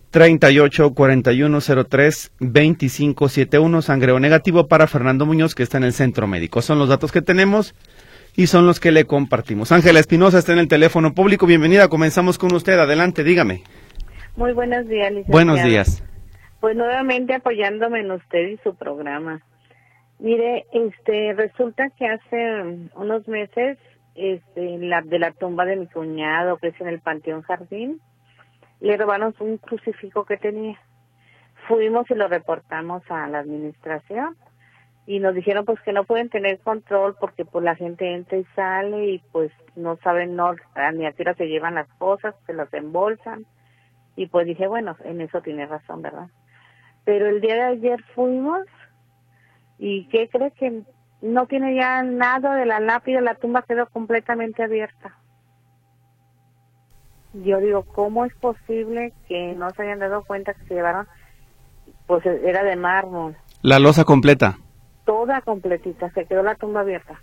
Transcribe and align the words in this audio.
38 0.10 0.94
41 0.94 1.60
03 1.88 2.32
25 2.40 3.30
71, 3.30 3.82
sangreo 3.84 4.20
negativo 4.20 4.68
para 4.68 4.88
Fernando 4.88 5.28
Muñoz, 5.28 5.54
que 5.54 5.64
está 5.64 5.78
en 5.78 5.84
el 5.84 5.94
centro 5.94 6.26
médico. 6.26 6.64
Son 6.64 6.80
los 6.80 6.90
datos 6.90 7.12
que 7.12 7.22
tenemos 7.22 7.76
y 8.36 8.48
son 8.48 8.66
los 8.66 8.80
que 8.80 8.92
le 8.92 9.06
compartimos. 9.06 9.72
Ángela 9.72 10.00
Espinosa 10.00 10.40
está 10.40 10.54
en 10.54 10.60
el 10.60 10.68
teléfono 10.68 11.14
público. 11.14 11.46
Bienvenida, 11.46 11.90
comenzamos 11.90 12.40
con 12.40 12.56
usted. 12.56 12.80
Adelante, 12.80 13.24
dígame. 13.24 13.62
Muy 14.36 14.52
buenos 14.54 14.88
días, 14.88 15.12
licenciada. 15.12 15.32
Buenos 15.32 15.64
días. 15.64 16.02
Pues 16.64 16.78
nuevamente 16.78 17.34
apoyándome 17.34 18.00
en 18.00 18.12
usted 18.12 18.48
y 18.48 18.58
su 18.60 18.74
programa. 18.74 19.42
Mire, 20.18 20.66
este, 20.72 21.34
resulta 21.34 21.90
que 21.90 22.08
hace 22.08 22.90
unos 22.96 23.28
meses, 23.28 23.78
este, 24.16 24.78
la, 24.78 25.02
de 25.02 25.20
la 25.20 25.32
tumba 25.32 25.66
de 25.66 25.76
mi 25.76 25.88
cuñado, 25.88 26.56
que 26.56 26.68
es 26.70 26.80
en 26.80 26.88
el 26.88 27.02
Panteón 27.02 27.42
Jardín, 27.42 28.00
le 28.80 28.96
robaron 28.96 29.36
un 29.42 29.58
crucifijo 29.58 30.24
que 30.24 30.38
tenía. 30.38 30.80
Fuimos 31.68 32.10
y 32.10 32.16
lo 32.16 32.30
reportamos 32.30 33.04
a 33.12 33.28
la 33.28 33.40
administración 33.40 34.38
y 35.06 35.20
nos 35.20 35.36
dijeron 35.36 35.66
pues 35.66 35.82
que 35.82 35.92
no 35.92 36.06
pueden 36.06 36.30
tener 36.30 36.60
control 36.60 37.18
porque 37.20 37.44
pues 37.44 37.66
la 37.66 37.76
gente 37.76 38.10
entra 38.14 38.38
y 38.38 38.46
sale 38.56 39.06
y 39.08 39.20
pues 39.34 39.52
no 39.76 39.98
saben 39.98 40.38
ni 40.38 41.06
a 41.06 41.12
qué 41.12 41.24
hora 41.24 41.34
se 41.34 41.50
llevan 41.50 41.76
las 41.76 41.90
cosas, 41.98 42.36
se 42.46 42.54
las 42.54 42.74
embolsan 42.74 43.46
y 44.16 44.28
pues 44.28 44.48
dije 44.48 44.66
bueno, 44.66 44.96
en 45.04 45.20
eso 45.20 45.42
tiene 45.42 45.66
razón, 45.66 46.02
¿verdad? 46.02 46.30
Pero 47.06 47.28
el 47.28 47.42
día 47.42 47.56
de 47.56 47.64
ayer 47.64 48.04
fuimos 48.16 48.62
y 49.78 50.08
¿qué 50.10 50.30
crees 50.30 50.54
que 50.54 50.84
no 51.22 51.48
tiene 51.48 51.76
ya 51.76 52.04
nada 52.04 52.56
de 52.56 52.66
la 52.66 52.80
lápida, 52.80 53.22
la 53.22 53.36
tumba 53.36 53.64
quedó 53.64 53.88
completamente 53.88 54.64
abierta? 54.64 55.18
yo 57.34 57.60
digo, 57.60 57.84
¿cómo 57.84 58.26
es 58.26 58.34
posible 58.36 59.14
que 59.28 59.54
no 59.56 59.70
se 59.72 59.84
hayan 59.84 60.00
dado 60.00 60.24
cuenta 60.24 60.54
que 60.54 60.66
se 60.68 60.76
llevaron? 60.76 61.08
Pues 62.06 62.26
era 62.26 62.64
de 62.64 62.76
mármol. 62.76 63.36
La 63.62 63.80
losa 63.80 64.04
completa. 64.04 64.60
Toda 65.06 65.42
completita, 65.42 66.12
se 66.12 66.26
quedó 66.26 66.44
la 66.44 66.56
tumba 66.56 66.82
abierta. 66.82 67.20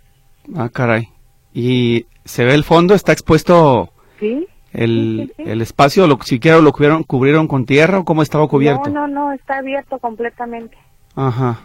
Ah, 0.55 0.69
caray. 0.69 1.07
¿Y 1.53 2.07
se 2.25 2.45
ve 2.45 2.53
el 2.53 2.63
fondo? 2.63 2.93
¿Está 2.93 3.11
expuesto 3.13 3.93
sí, 4.19 4.47
el, 4.73 5.33
el 5.37 5.61
espacio? 5.61 6.07
Lo, 6.07 6.19
¿Siquiera 6.21 6.59
lo 6.59 6.71
cubrieron, 6.71 7.03
cubrieron 7.03 7.47
con 7.47 7.65
tierra 7.65 7.99
o 7.99 8.05
cómo 8.05 8.21
estaba 8.21 8.47
cubierto? 8.47 8.89
No, 8.89 9.07
no, 9.07 9.27
no, 9.27 9.33
está 9.33 9.57
abierto 9.57 9.99
completamente. 9.99 10.77
Ajá. 11.15 11.61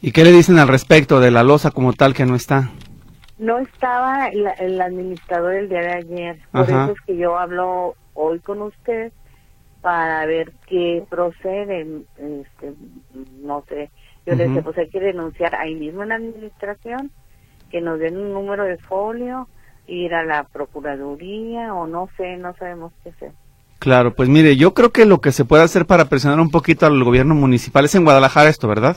¿Y 0.00 0.12
qué 0.12 0.24
le 0.24 0.32
dicen 0.32 0.58
al 0.58 0.68
respecto 0.68 1.20
de 1.20 1.30
la 1.30 1.44
losa 1.44 1.70
como 1.70 1.92
tal 1.92 2.12
que 2.14 2.26
no 2.26 2.34
está? 2.34 2.70
No 3.38 3.58
estaba 3.58 4.28
el, 4.28 4.80
administrador 4.80 5.54
el 5.54 5.68
día 5.68 5.80
de 5.80 5.92
ayer, 5.92 6.38
por 6.52 6.62
eso 6.62 6.92
es 6.92 7.00
que 7.06 7.16
yo 7.16 7.38
hablo 7.38 7.94
hoy 8.14 8.38
con 8.40 8.62
usted 8.62 9.12
para 9.80 10.24
ver 10.26 10.52
qué 10.66 11.04
procede, 11.08 12.04
este, 12.18 12.74
no 13.40 13.64
sé, 13.68 13.90
yo 14.26 14.36
le 14.36 14.48
dije, 14.48 14.62
pues 14.62 14.78
hay 14.78 14.88
que 14.88 15.00
denunciar 15.00 15.54
ahí 15.56 15.74
mismo 15.74 16.04
en 16.04 16.10
la 16.10 16.14
administración, 16.16 17.10
que 17.70 17.80
nos 17.80 17.98
den 17.98 18.16
un 18.16 18.32
número 18.32 18.64
de 18.64 18.78
folio, 18.78 19.48
ir 19.86 20.14
a 20.14 20.24
la 20.24 20.44
procuraduría 20.44 21.74
o 21.74 21.86
no 21.86 22.08
sé, 22.16 22.36
no 22.36 22.54
sabemos 22.56 22.92
qué 23.02 23.10
hacer. 23.10 23.32
Claro, 23.78 24.14
pues 24.14 24.28
mire, 24.28 24.56
yo 24.56 24.74
creo 24.74 24.90
que 24.90 25.06
lo 25.06 25.20
que 25.20 25.32
se 25.32 25.44
puede 25.44 25.64
hacer 25.64 25.86
para 25.86 26.04
presionar 26.04 26.38
un 26.38 26.50
poquito 26.50 26.86
al 26.86 27.02
gobierno 27.02 27.34
municipal 27.34 27.84
es 27.84 27.94
en 27.94 28.04
Guadalajara 28.04 28.48
esto, 28.48 28.68
¿verdad? 28.68 28.96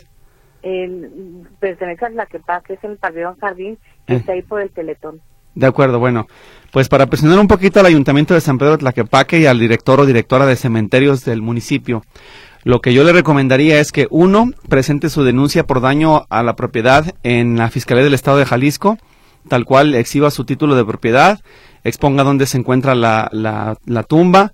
El, 0.61 1.47
pertenece 1.59 2.05
a 2.05 2.09
la 2.09 2.25
que 2.27 2.39
que 2.65 2.73
es 2.73 2.83
el 2.83 2.97
pabellón 2.97 3.35
jardín, 3.37 3.77
que 4.05 4.15
está 4.15 4.33
ahí 4.33 4.43
por 4.43 4.61
el 4.61 4.69
Teletón. 4.69 5.21
De 5.55 5.65
acuerdo, 5.65 5.99
bueno, 5.99 6.27
pues 6.71 6.89
para 6.89 7.07
presionar 7.07 7.39
un 7.39 7.47
poquito 7.47 7.79
al 7.79 7.85
Ayuntamiento 7.85 8.33
de 8.33 8.41
San 8.41 8.57
Pedro 8.57 8.73
de 8.73 8.77
Tlaquepaque 8.79 9.39
y 9.39 9.45
al 9.45 9.57
director 9.57 9.99
o 9.99 10.05
directora 10.05 10.45
de 10.45 10.55
cementerios 10.55 11.23
del 11.23 11.41
municipio, 11.41 12.03
lo 12.63 12.81
que 12.81 12.93
yo 12.93 13.03
le 13.03 13.13
recomendaría 13.13 13.79
es 13.79 13.91
que 13.91 14.07
uno 14.09 14.51
presente 14.67 15.09
su 15.09 15.23
denuncia 15.23 15.65
por 15.65 15.81
daño 15.81 16.25
a 16.29 16.43
la 16.43 16.55
propiedad 16.55 17.15
en 17.23 17.57
la 17.57 17.69
Fiscalía 17.69 18.03
del 18.03 18.13
Estado 18.13 18.37
de 18.37 18.45
Jalisco, 18.45 18.97
tal 19.47 19.65
cual 19.65 19.95
exhiba 19.95 20.31
su 20.31 20.45
título 20.45 20.75
de 20.75 20.85
propiedad, 20.85 21.39
exponga 21.83 22.23
dónde 22.23 22.45
se 22.45 22.57
encuentra 22.57 22.95
la, 22.95 23.29
la, 23.31 23.77
la 23.85 24.03
tumba, 24.03 24.53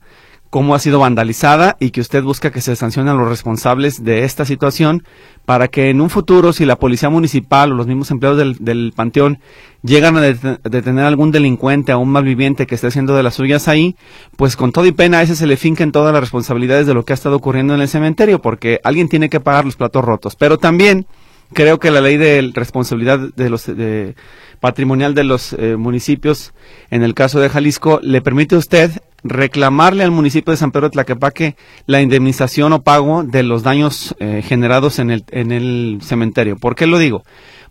cómo 0.52 0.76
ha 0.76 0.80
sido 0.80 1.00
vandalizada 1.00 1.78
y 1.80 1.92
que 1.92 2.02
usted 2.02 2.24
busca 2.24 2.52
que 2.52 2.60
se 2.60 2.76
sancionen 2.76 3.18
los 3.18 3.30
responsables 3.30 4.04
de 4.04 4.26
esta 4.26 4.44
situación 4.44 5.04
para 5.46 5.70
que 5.70 5.90
en 5.90 6.02
un 6.02 6.10
futuro, 6.10 6.52
si 6.52 6.66
la 6.66 6.76
policía 6.76 7.10
municipal 7.10 7.72
o 7.72 7.76
los 7.76 7.88
mismos 7.88 8.12
empleados 8.12 8.58
del, 8.60 8.94
panteón 8.94 9.40
llegan 9.82 10.18
a 10.18 10.22
detener 10.22 11.06
a 11.06 11.08
algún 11.08 11.32
delincuente, 11.32 11.94
a 11.94 11.98
un 11.98 12.10
malviviente 12.10 12.68
que 12.68 12.76
esté 12.76 12.88
haciendo 12.88 13.16
de 13.16 13.24
las 13.24 13.36
suyas 13.36 13.70
ahí, 13.70 13.96
pues 14.36 14.58
con 14.58 14.74
todo 14.74 14.86
y 14.86 14.92
pena 14.92 15.20
a 15.20 15.22
ese 15.22 15.38
se 15.38 15.48
le 15.48 15.56
finquen 15.56 15.94
todas 15.94 16.12
las 16.12 16.22
responsabilidades 16.22 16.86
de 16.86 16.94
lo 16.94 17.06
que 17.06 17.14
ha 17.14 17.16
estado 17.16 17.38
ocurriendo 17.38 17.74
en 17.74 17.80
el 17.80 17.88
cementerio, 17.88 18.42
porque 18.42 18.82
alguien 18.84 19.08
tiene 19.08 19.30
que 19.30 19.40
pagar 19.40 19.64
los 19.64 19.78
platos 19.78 20.04
rotos. 20.04 20.36
Pero 20.36 20.58
también 20.58 21.08
creo 21.54 21.80
que 21.80 21.92
la 21.92 22.02
ley 22.02 22.18
de 22.18 22.52
responsabilidad 22.54 23.20
de 23.20 23.50
los 23.50 23.66
de 23.66 24.16
patrimonial 24.62 25.14
de 25.14 25.26
los 25.26 25.54
eh, 25.54 25.76
municipios, 25.76 26.54
en 26.90 27.04
el 27.04 27.14
caso 27.14 27.42
de 27.42 27.50
Jalisco, 27.50 28.00
le 28.02 28.22
permite 28.22 28.56
a 28.56 28.60
usted 28.60 28.92
reclamarle 29.24 30.04
al 30.04 30.12
municipio 30.12 30.52
de 30.52 30.58
San 30.58 30.72
Pedro 30.72 30.88
de 30.88 30.94
Tlaquepaque 30.94 31.56
la 31.86 32.02
indemnización 32.02 32.72
o 32.72 32.82
pago 32.82 33.24
de 33.24 33.44
los 33.44 33.64
daños 33.64 34.16
eh, 34.20 34.42
generados 34.44 35.00
en 35.00 35.12
el, 35.12 35.26
en 35.32 35.52
el 35.52 36.00
cementerio. 36.02 36.58
¿Por 36.58 36.76
qué 36.76 36.88
lo 36.88 36.98
digo? 36.98 37.24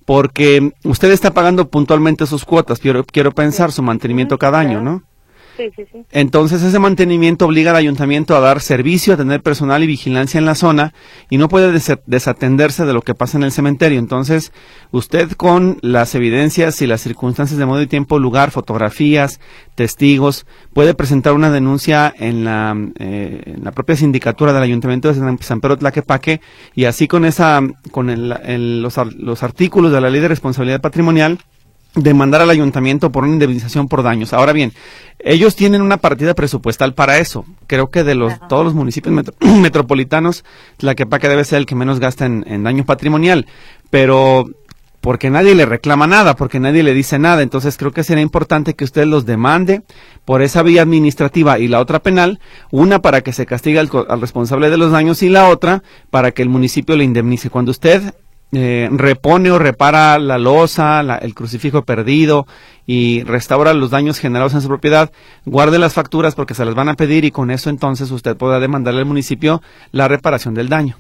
Porque 0.05 0.73
usted 0.84 1.11
está 1.12 1.33
pagando 1.33 1.69
puntualmente 1.71 2.27
sus 2.27 2.45
cuotas, 2.45 2.81
quiero, 2.81 3.05
quiero 3.05 3.33
pensar, 3.33 3.72
su 3.72 3.83
mantenimiento 3.83 4.39
cada 4.39 4.59
año, 4.59 4.83
¿no? 4.83 5.03
Entonces 6.10 6.62
ese 6.62 6.78
mantenimiento 6.78 7.47
obliga 7.47 7.71
al 7.71 7.76
ayuntamiento 7.76 8.37
a 8.37 8.41
dar 8.41 8.60
servicio, 8.60 9.15
a 9.15 9.16
tener 9.16 9.43
personal 9.43 9.82
y 9.82 9.87
vigilancia 9.87 10.38
en 10.38 10.47
la 10.47 10.54
zona 10.54 10.93
y 11.28 11.38
no 11.38 11.48
puede 11.48 11.72
desatenderse 12.06 12.87
de 12.87 12.93
lo 12.93 13.03
que 13.03 13.15
pasa 13.15 13.38
en 13.38 13.44
el 13.44 13.53
cementerio. 13.53 13.98
Entonces 13.98 14.53
usted 14.91 15.33
con 15.33 15.78
las 15.83 16.15
evidencias 16.15 16.80
y 16.83 16.86
las 16.86 17.01
circunstancias 17.01 17.59
de 17.59 17.66
modo 17.66 17.83
y 17.83 17.86
tiempo, 17.86 18.18
lugar, 18.18 18.51
fotografías, 18.51 19.41
testigos, 19.74 20.47
puede 20.72 20.95
presentar 20.95 21.33
una 21.33 21.51
denuncia 21.51 22.12
en 22.18 22.45
la, 22.45 22.77
eh, 22.98 23.57
la 23.62 23.72
propia 23.72 23.97
sindicatura 23.97 24.53
del 24.53 24.62
ayuntamiento 24.62 25.12
de 25.12 25.39
San 25.42 25.60
Pedro 25.60 25.78
Tlaquepaque 25.78 26.41
y 26.74 26.84
así 26.84 27.09
con 27.09 27.24
esa, 27.24 27.60
con 27.91 28.07
los, 28.83 28.97
los 29.16 29.42
artículos 29.42 29.92
de 29.92 30.01
la 30.01 30.10
ley 30.10 30.21
de 30.21 30.28
responsabilidad 30.28 30.80
patrimonial 30.80 31.39
demandar 31.95 32.41
al 32.41 32.51
ayuntamiento 32.51 33.10
por 33.10 33.25
una 33.25 33.33
indemnización 33.33 33.89
por 33.89 34.03
daños. 34.03 34.33
Ahora 34.33 34.53
bien, 34.53 34.72
ellos 35.19 35.57
tienen 35.57 35.83
una 35.83 35.97
partida 35.97 36.34
presupuestal 36.34 36.95
para 36.95 37.19
eso. 37.19 37.45
Creo 37.66 37.91
que 37.91 38.04
de 38.04 38.15
los 38.15 38.33
todos 38.48 38.65
los 38.65 38.75
municipios 38.75 39.15
metropolitanos, 39.41 40.45
la 40.78 40.95
que 40.95 41.04
debe 41.04 41.45
ser 41.45 41.59
el 41.59 41.66
que 41.66 41.75
menos 41.75 42.01
gasta 42.01 42.27
en, 42.27 42.45
en 42.47 42.63
daño 42.63 42.84
patrimonial. 42.84 43.47
Pero 43.91 44.47
porque 45.01 45.31
nadie 45.31 45.54
le 45.54 45.65
reclama 45.65 46.07
nada, 46.07 46.37
porque 46.37 46.60
nadie 46.60 46.83
le 46.83 46.95
dice 46.95 47.19
nada. 47.19 47.42
Entonces 47.42 47.77
creo 47.77 47.93
que 47.93 48.04
sería 48.04 48.22
importante 48.22 48.75
que 48.75 48.84
usted 48.84 49.07
los 49.07 49.27
demande 49.27 49.83
por 50.25 50.43
esa 50.43 50.63
vía 50.63 50.83
administrativa 50.83 51.59
y 51.59 51.69
la 51.69 51.81
otra 51.81 52.01
penal, 52.01 52.39
una 52.71 53.01
para 53.03 53.22
que 53.22 53.33
se 53.33 53.47
castigue 53.47 53.78
al, 53.78 53.91
al 54.09 54.21
responsable 54.21 54.71
de 54.71 54.77
los 54.77 54.93
daños 54.93 55.22
y 55.22 55.28
la 55.28 55.48
otra 55.48 55.83
para 56.10 56.33
que 56.33 56.43
el 56.43 56.48
municipio 56.48 56.97
le 56.97 57.04
indemnice. 57.04 57.51
Cuando 57.51 57.71
usted 57.71 58.15
eh, 58.52 58.88
repone 58.91 59.50
o 59.50 59.58
repara 59.58 60.18
la 60.18 60.38
losa, 60.38 61.00
el 61.22 61.34
crucifijo 61.34 61.82
perdido 61.82 62.47
y 62.86 63.22
restaura 63.22 63.72
los 63.74 63.91
daños 63.91 64.18
generados 64.18 64.54
en 64.54 64.60
su 64.60 64.68
propiedad, 64.68 65.12
guarde 65.44 65.78
las 65.78 65.94
facturas 65.94 66.34
porque 66.34 66.54
se 66.54 66.64
las 66.64 66.74
van 66.74 66.88
a 66.88 66.94
pedir 66.94 67.24
y 67.24 67.30
con 67.30 67.50
eso 67.50 67.70
entonces 67.70 68.10
usted 68.10 68.36
podrá 68.36 68.58
demandarle 68.58 69.00
al 69.00 69.06
municipio 69.06 69.62
la 69.92 70.08
reparación 70.08 70.54
del 70.54 70.68
daño. 70.68 70.97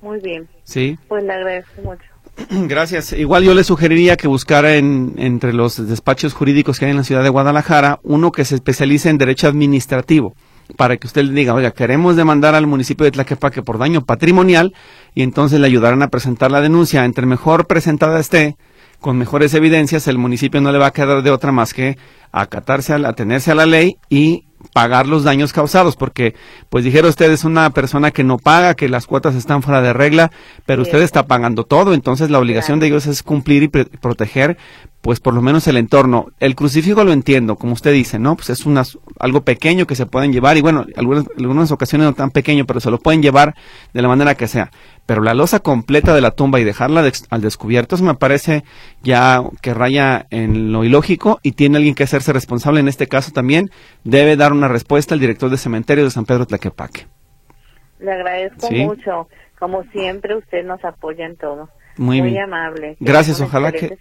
Muy 0.00 0.20
bien. 0.20 0.48
Sí. 0.64 0.98
Pues 1.08 1.24
le 1.24 1.32
agradezco 1.32 1.82
mucho. 1.82 2.04
Gracias. 2.68 3.12
Igual 3.12 3.44
yo 3.44 3.54
le 3.54 3.64
sugeriría 3.64 4.16
que 4.16 4.28
buscara 4.28 4.76
en, 4.76 5.14
entre 5.16 5.52
los 5.52 5.88
despachos 5.88 6.34
jurídicos 6.34 6.78
que 6.78 6.86
hay 6.86 6.90
en 6.90 6.98
la 6.98 7.04
ciudad 7.04 7.22
de 7.22 7.28
Guadalajara 7.28 7.98
uno 8.02 8.30
que 8.30 8.44
se 8.44 8.54
especialice 8.54 9.08
en 9.08 9.18
derecho 9.18 9.48
administrativo 9.48 10.34
para 10.76 10.96
que 10.96 11.06
usted 11.06 11.24
le 11.24 11.32
diga, 11.32 11.54
oiga, 11.54 11.70
queremos 11.70 12.16
demandar 12.16 12.54
al 12.54 12.66
municipio 12.66 13.04
de 13.04 13.12
Tlaquepaque 13.12 13.62
por 13.62 13.78
daño 13.78 14.04
patrimonial 14.04 14.74
y 15.14 15.22
entonces 15.22 15.60
le 15.60 15.66
ayudarán 15.66 16.02
a 16.02 16.08
presentar 16.08 16.50
la 16.50 16.60
denuncia. 16.60 17.04
Entre 17.04 17.26
mejor 17.26 17.66
presentada 17.66 18.18
esté, 18.18 18.56
con 19.00 19.18
mejores 19.18 19.54
evidencias, 19.54 20.08
el 20.08 20.18
municipio 20.18 20.60
no 20.60 20.72
le 20.72 20.78
va 20.78 20.86
a 20.86 20.92
quedar 20.92 21.22
de 21.22 21.30
otra 21.30 21.52
más 21.52 21.74
que 21.74 21.98
acatarse, 22.32 22.92
a, 22.92 22.96
atenerse 22.96 23.52
a 23.52 23.54
la 23.54 23.66
ley 23.66 23.98
y 24.08 24.45
pagar 24.72 25.06
los 25.06 25.24
daños 25.24 25.52
causados, 25.52 25.96
porque, 25.96 26.34
pues 26.68 26.84
dijera 26.84 27.08
usted, 27.08 27.30
es 27.30 27.44
una 27.44 27.70
persona 27.70 28.10
que 28.10 28.24
no 28.24 28.38
paga, 28.38 28.74
que 28.74 28.88
las 28.88 29.06
cuotas 29.06 29.34
están 29.34 29.62
fuera 29.62 29.82
de 29.82 29.92
regla, 29.92 30.30
pero 30.66 30.82
usted 30.82 31.02
está 31.02 31.26
pagando 31.26 31.64
todo, 31.64 31.94
entonces 31.94 32.30
la 32.30 32.38
obligación 32.38 32.80
de 32.80 32.88
ellos 32.88 33.06
es 33.06 33.22
cumplir 33.22 33.62
y 33.62 33.68
proteger, 33.68 34.56
pues 35.00 35.20
por 35.20 35.34
lo 35.34 35.42
menos 35.42 35.66
el 35.68 35.76
entorno. 35.76 36.26
El 36.40 36.54
crucifijo 36.56 37.04
lo 37.04 37.12
entiendo, 37.12 37.56
como 37.56 37.74
usted 37.74 37.92
dice, 37.92 38.18
¿no? 38.18 38.34
Pues 38.34 38.50
es 38.50 38.66
una, 38.66 38.82
algo 39.18 39.42
pequeño 39.42 39.86
que 39.86 39.94
se 39.94 40.06
pueden 40.06 40.32
llevar, 40.32 40.56
y 40.56 40.62
bueno, 40.62 40.84
algunas, 40.96 41.26
algunas 41.38 41.70
ocasiones 41.70 42.06
no 42.06 42.14
tan 42.14 42.30
pequeño, 42.30 42.66
pero 42.66 42.80
se 42.80 42.90
lo 42.90 42.98
pueden 42.98 43.22
llevar 43.22 43.54
de 43.92 44.02
la 44.02 44.08
manera 44.08 44.34
que 44.34 44.48
sea. 44.48 44.70
Pero 45.06 45.22
la 45.22 45.34
losa 45.34 45.60
completa 45.60 46.14
de 46.14 46.20
la 46.20 46.32
tumba 46.32 46.60
y 46.60 46.64
dejarla 46.64 47.10
al 47.30 47.40
descubierto, 47.40 47.94
eso 47.94 48.04
me 48.04 48.14
parece 48.14 48.64
ya 49.02 49.40
que 49.62 49.72
raya 49.72 50.26
en 50.30 50.72
lo 50.72 50.84
ilógico 50.84 51.38
y 51.42 51.52
tiene 51.52 51.76
alguien 51.76 51.94
que 51.94 52.02
hacerse 52.02 52.32
responsable 52.32 52.80
en 52.80 52.88
este 52.88 53.06
caso 53.06 53.30
también, 53.30 53.70
debe 54.04 54.36
dar 54.36 54.52
una 54.52 54.68
respuesta 54.68 55.14
al 55.14 55.20
director 55.20 55.48
de 55.48 55.56
cementerio 55.56 56.04
de 56.04 56.10
San 56.10 56.24
Pedro 56.26 56.46
Tlaquepaque. 56.46 57.06
Le 58.00 58.12
agradezco 58.12 58.70
mucho. 58.70 59.28
Como 59.58 59.84
siempre, 59.84 60.36
usted 60.36 60.64
nos 60.64 60.84
apoya 60.84 61.24
en 61.24 61.36
todo. 61.36 61.70
Muy, 61.96 62.20
Muy 62.20 62.36
amable. 62.36 62.96
Gracias, 63.00 63.40
ojalá 63.40 63.72
que 63.72 63.96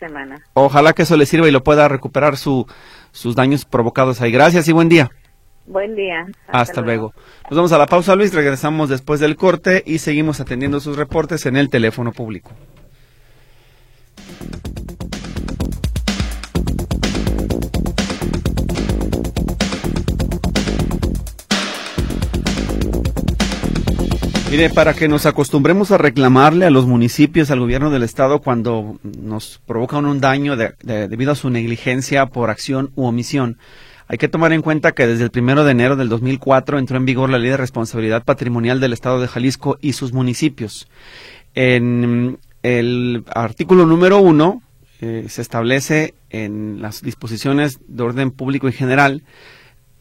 ojalá 0.53 0.91
que 0.91 1.03
eso 1.03 1.15
le 1.15 1.25
sirva 1.25 1.47
y 1.47 1.51
lo 1.51 1.63
pueda 1.63 1.87
recuperar 1.87 2.35
su, 2.35 2.67
sus 3.11 3.35
daños 3.35 3.63
provocados 3.63 4.19
ahí. 4.21 4.31
Gracias 4.31 4.67
y 4.67 4.73
buen 4.73 4.89
día. 4.89 5.11
Buen 5.67 5.95
día. 5.95 6.27
Hasta, 6.47 6.81
luego. 6.81 7.13
Nos 7.49 7.57
vamos 7.57 7.71
a 7.71 7.77
la 7.77 7.87
pausa, 7.87 8.15
Luis. 8.15 8.33
Regresamos 8.33 8.89
después 8.89 9.19
del 9.19 9.35
corte 9.35 9.81
y 9.85 9.97
seguimos 9.97 10.39
atendiendo 10.39 10.79
sus 10.79 10.95
reportes 10.95 11.45
en 11.47 11.57
el 11.57 11.69
teléfono 11.69 12.11
público. 12.11 12.51
Mire, 24.51 24.69
para 24.69 24.93
que 24.93 25.09
nos 25.09 25.25
acostumbremos 25.25 25.91
a 25.91 25.97
reclamarle 25.97 26.65
a 26.65 26.69
los 26.69 26.85
municipios, 26.85 27.51
al 27.51 27.59
gobierno 27.59 27.89
del 27.89 28.03
estado 28.03 28.39
cuando 28.39 28.99
nos 29.03 29.59
provocan 29.65 30.05
un 30.05 30.21
daño 30.21 30.55
debido 30.55 31.31
a 31.31 31.35
su 31.35 31.49
negligencia 31.49 32.27
por 32.27 32.49
acción 32.49 32.91
u 32.95 33.05
omisión, 33.05 33.57
hay 34.07 34.17
que 34.17 34.27
tomar 34.27 34.53
en 34.53 34.61
cuenta 34.61 34.93
que 34.93 35.07
desde 35.07 35.23
el 35.23 35.31
primero 35.31 35.63
de 35.63 35.71
enero 35.71 35.95
del 35.95 36.09
2004 36.09 36.77
entró 36.77 36.97
en 36.97 37.05
vigor 37.05 37.29
la 37.29 37.39
Ley 37.39 37.49
de 37.49 37.57
Responsabilidad 37.57 38.23
Patrimonial 38.23 38.79
del 38.79 38.93
Estado 38.93 39.19
de 39.19 39.27
Jalisco 39.27 39.77
y 39.81 39.93
sus 39.93 40.13
municipios. 40.13 40.87
En 41.55 42.37
el 42.61 43.23
artículo 43.33 43.85
número 43.85 44.19
uno 44.19 44.61
eh, 45.01 45.25
se 45.29 45.41
establece 45.41 46.13
en 46.29 46.81
las 46.81 47.01
disposiciones 47.01 47.79
de 47.87 48.03
orden 48.03 48.31
público 48.31 48.67
en 48.67 48.73
general 48.73 49.23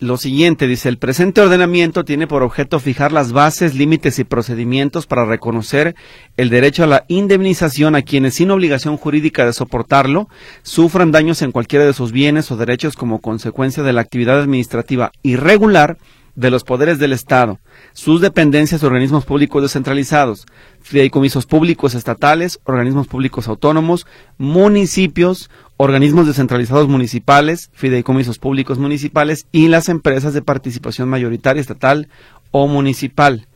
lo 0.06 0.16
siguiente, 0.16 0.66
dice, 0.66 0.88
el 0.88 0.98
presente 0.98 1.40
ordenamiento 1.40 2.04
tiene 2.04 2.26
por 2.26 2.42
objeto 2.42 2.78
fijar 2.80 3.12
las 3.12 3.32
bases, 3.32 3.74
límites 3.74 4.18
y 4.18 4.24
procedimientos 4.24 5.06
para 5.06 5.24
reconocer 5.24 5.94
el 6.36 6.50
derecho 6.50 6.84
a 6.84 6.86
la 6.86 7.04
indemnización 7.08 7.94
a 7.94 8.02
quienes 8.02 8.34
sin 8.34 8.50
obligación 8.50 8.96
jurídica 8.96 9.44
de 9.44 9.52
soportarlo 9.52 10.28
sufran 10.62 11.12
daños 11.12 11.42
en 11.42 11.52
cualquiera 11.52 11.84
de 11.84 11.92
sus 11.92 12.12
bienes 12.12 12.50
o 12.50 12.56
derechos 12.56 12.96
como 12.96 13.20
consecuencia 13.20 13.82
de 13.82 13.92
la 13.92 14.02
actividad 14.02 14.40
administrativa 14.40 15.12
irregular 15.22 15.96
de 16.34 16.50
los 16.50 16.64
poderes 16.64 16.98
del 16.98 17.12
Estado, 17.12 17.60
sus 17.92 18.20
dependencias 18.20 18.82
y 18.82 18.86
organismos 18.86 19.24
públicos 19.24 19.62
descentralizados, 19.62 20.46
fideicomisos 20.80 21.46
públicos 21.46 21.94
estatales, 21.94 22.60
organismos 22.64 23.06
públicos 23.06 23.48
autónomos, 23.48 24.06
municipios, 24.36 25.50
organismos 25.76 26.26
descentralizados 26.26 26.88
municipales, 26.88 27.70
fideicomisos 27.72 28.38
públicos 28.38 28.78
municipales 28.78 29.46
y 29.52 29.68
las 29.68 29.88
empresas 29.88 30.34
de 30.34 30.42
participación 30.42 31.08
mayoritaria 31.08 31.60
estatal 31.60 32.08
o 32.50 32.66
municipal. 32.66 33.46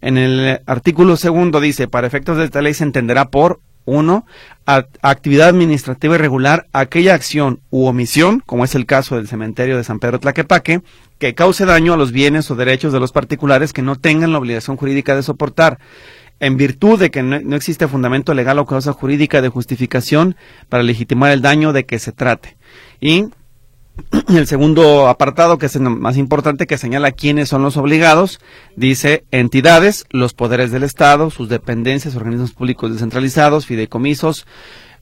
En 0.00 0.18
el 0.18 0.60
artículo 0.66 1.16
segundo 1.16 1.60
dice, 1.60 1.88
para 1.88 2.06
efectos 2.06 2.36
de 2.36 2.44
esta 2.44 2.62
ley 2.62 2.74
se 2.74 2.84
entenderá 2.84 3.30
por 3.30 3.60
uno, 3.86 4.26
actividad 4.66 5.48
administrativa 5.48 6.16
irregular, 6.16 6.66
aquella 6.72 7.14
acción 7.14 7.60
u 7.70 7.86
omisión, 7.86 8.42
como 8.44 8.64
es 8.64 8.74
el 8.74 8.84
caso 8.84 9.16
del 9.16 9.28
cementerio 9.28 9.76
de 9.76 9.84
San 9.84 9.98
Pedro 9.98 10.20
Tlaquepaque, 10.20 10.82
que 11.18 11.34
cause 11.34 11.64
daño 11.64 11.94
a 11.94 11.96
los 11.96 12.12
bienes 12.12 12.50
o 12.50 12.56
derechos 12.56 12.92
de 12.92 13.00
los 13.00 13.12
particulares 13.12 13.72
que 13.72 13.82
no 13.82 13.96
tengan 13.96 14.32
la 14.32 14.38
obligación 14.38 14.76
jurídica 14.76 15.16
de 15.16 15.22
soportar, 15.22 15.78
en 16.40 16.56
virtud 16.56 16.98
de 16.98 17.10
que 17.10 17.22
no, 17.22 17.56
existe 17.56 17.88
fundamento 17.88 18.34
legal 18.34 18.58
o 18.58 18.66
causa 18.66 18.92
jurídica 18.92 19.40
de 19.40 19.48
justificación 19.48 20.36
para 20.68 20.82
legitimar 20.82 21.32
el 21.32 21.40
daño 21.40 21.72
de 21.72 21.86
que 21.86 21.98
se 21.98 22.12
trate. 22.12 22.56
Y 23.00 23.30
el 24.28 24.46
segundo 24.46 25.08
apartado, 25.08 25.58
que 25.58 25.66
es 25.66 25.76
el 25.76 25.82
más 25.82 26.16
importante, 26.16 26.66
que 26.66 26.78
señala 26.78 27.12
quiénes 27.12 27.48
son 27.48 27.62
los 27.62 27.76
obligados, 27.76 28.40
dice 28.76 29.24
entidades, 29.30 30.04
los 30.10 30.34
poderes 30.34 30.70
del 30.70 30.82
Estado, 30.82 31.30
sus 31.30 31.48
dependencias, 31.48 32.16
organismos 32.16 32.52
públicos 32.52 32.92
descentralizados, 32.92 33.66
fideicomisos, 33.66 34.46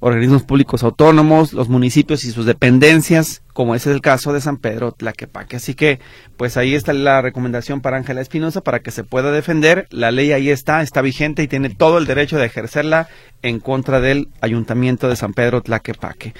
organismos 0.01 0.43
públicos 0.43 0.83
autónomos, 0.83 1.53
los 1.53 1.69
municipios 1.69 2.25
y 2.25 2.31
sus 2.31 2.47
dependencias, 2.47 3.43
como 3.53 3.75
es 3.75 3.87
el 3.87 4.01
caso 4.01 4.33
de 4.33 4.41
San 4.41 4.59
Pedro 4.59 4.93
Tlaquepaque. 4.93 5.57
Así 5.57 5.75
que, 5.75 6.01
pues 6.37 6.57
ahí 6.57 6.75
está 6.75 6.93
la 6.93 7.23
recomendación 7.23 7.81
para 7.81 7.97
Ángela 7.97 8.21
Espinosa 8.21 8.61
para 8.61 8.81
que 8.81 8.91
se 8.91 9.05
pueda 9.05 9.31
defender. 9.31 9.87
La 9.91 10.11
ley 10.11 10.33
ahí 10.33 10.51
está, 10.51 10.83
está 10.83 11.03
vigente 11.03 11.43
y 11.43 11.49
tiene 11.49 11.71
todo 11.71 11.99
el 11.99 12.07
derecho 12.07 12.39
de 12.39 12.47
ejercerla 12.47 13.09
en 13.43 13.61
contra 13.61 14.01
del 14.01 14.29
Ayuntamiento 14.41 15.09
de 15.09 15.17
San 15.17 15.35
Pedro 15.35 15.63
Tlaquepaque. 15.63 16.35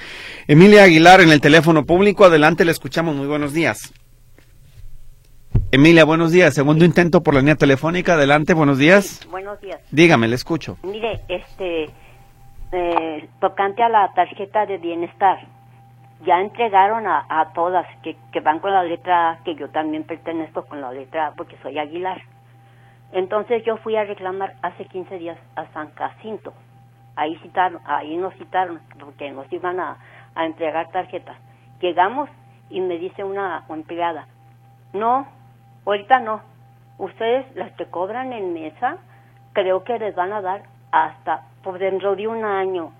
Emilia 0.47 0.83
Aguilar 0.83 1.21
en 1.21 1.31
el 1.31 1.41
teléfono 1.41 1.85
público, 1.85 2.25
adelante, 2.25 2.65
le 2.65 2.71
escuchamos. 2.71 3.15
Muy 3.15 3.27
buenos 3.27 3.53
días. 3.53 3.93
Emilia, 5.71 6.05
buenos 6.05 6.31
días. 6.31 6.53
Segundo 6.53 6.85
intento 6.85 7.21
por 7.21 7.33
la 7.33 7.41
línea 7.41 7.55
telefónica. 7.55 8.13
Adelante, 8.13 8.53
buenos 8.53 8.77
días. 8.77 9.27
buenos 9.29 9.59
días. 9.59 9.79
Dígame, 9.91 10.27
le 10.27 10.35
escucho. 10.35 10.77
Mire, 10.83 11.21
este, 11.27 11.89
eh, 12.75 13.29
tocante 13.39 13.83
a 13.83 13.89
la 13.89 14.13
tarjeta 14.13 14.65
de 14.65 14.77
bienestar. 14.77 15.39
Ya 16.25 16.41
entregaron 16.41 17.07
a, 17.07 17.51
todas 17.53 17.85
que, 18.01 18.15
que, 18.31 18.39
van 18.39 18.59
con 18.59 18.73
la 18.73 18.83
letra 18.83 19.31
A, 19.31 19.37
que 19.43 19.55
yo 19.55 19.69
también 19.69 20.03
pertenezco 20.03 20.65
con 20.65 20.81
la 20.81 20.91
letra 20.91 21.27
A 21.27 21.31
porque 21.31 21.57
soy 21.61 21.77
Aguilar. 21.77 22.21
Entonces 23.11 23.63
yo 23.63 23.77
fui 23.77 23.95
a 23.95 24.03
reclamar 24.03 24.55
hace 24.61 24.85
15 24.85 25.17
días 25.17 25.37
a 25.55 25.65
San 25.67 25.93
Jacinto. 25.93 26.53
Ahí 27.15 27.35
citaron, 27.37 27.79
ahí 27.85 28.17
nos 28.17 28.33
citaron 28.35 28.81
porque 28.99 29.31
nos 29.31 29.51
iban 29.51 29.79
a, 29.79 29.97
a 30.35 30.45
entregar 30.45 30.91
tarjetas. 30.91 31.37
Llegamos 31.79 32.29
y 32.69 32.81
me 32.81 32.97
dice 32.97 33.23
una 33.23 33.63
empleada, 33.69 34.27
no, 34.93 35.27
ahorita 35.85 36.19
no. 36.19 36.41
Ustedes 36.97 37.45
las 37.55 37.71
que 37.73 37.85
cobran 37.85 38.33
en 38.33 38.53
mesa, 38.53 38.97
creo 39.53 39.83
que 39.83 39.99
les 39.99 40.15
van 40.15 40.33
a 40.33 40.41
dar 40.41 40.63
hasta 40.95 41.41
por 41.61 41.77
dentro 41.77 42.15
de 42.15 42.25
un 42.25 42.45
año. 42.45 42.93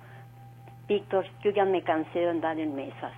Víctor, 0.85 1.25
yo 1.41 1.51
ya 1.51 1.63
me 1.63 1.81
cansé 1.81 2.19
de 2.19 2.29
andar 2.29 2.59
en 2.59 2.75
mesas. 2.75 3.13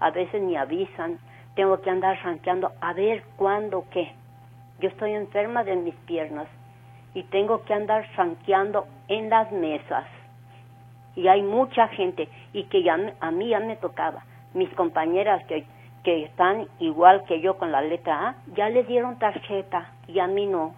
A 0.00 0.10
veces 0.10 0.42
me 0.42 0.58
avisan, 0.58 1.18
tengo 1.54 1.80
que 1.80 1.88
andar 1.88 2.18
ranqueando 2.22 2.72
a 2.82 2.92
ver 2.92 3.24
cuándo 3.36 3.86
qué. 3.90 4.12
Yo 4.80 4.90
estoy 4.90 5.14
enferma 5.14 5.64
de 5.64 5.76
mis 5.76 5.94
piernas 6.06 6.46
y 7.14 7.22
tengo 7.22 7.64
que 7.64 7.72
andar 7.72 8.06
ranqueando 8.16 8.86
en 9.08 9.30
las 9.30 9.50
mesas. 9.50 10.04
Y 11.16 11.26
hay 11.26 11.40
mucha 11.40 11.88
gente 11.88 12.28
y 12.52 12.64
que 12.64 12.82
ya 12.82 12.98
a 13.20 13.30
mí 13.30 13.48
ya 13.48 13.60
me 13.60 13.76
tocaba. 13.76 14.26
Mis 14.52 14.68
compañeras 14.74 15.42
que, 15.46 15.64
que 16.04 16.24
están 16.24 16.68
igual 16.80 17.24
que 17.24 17.40
yo 17.40 17.56
con 17.56 17.72
la 17.72 17.80
letra 17.80 18.28
A, 18.28 18.34
ya 18.54 18.68
les 18.68 18.86
dieron 18.86 19.18
tarjeta 19.18 19.90
y 20.06 20.18
a 20.18 20.26
mí 20.26 20.44
no. 20.44 20.74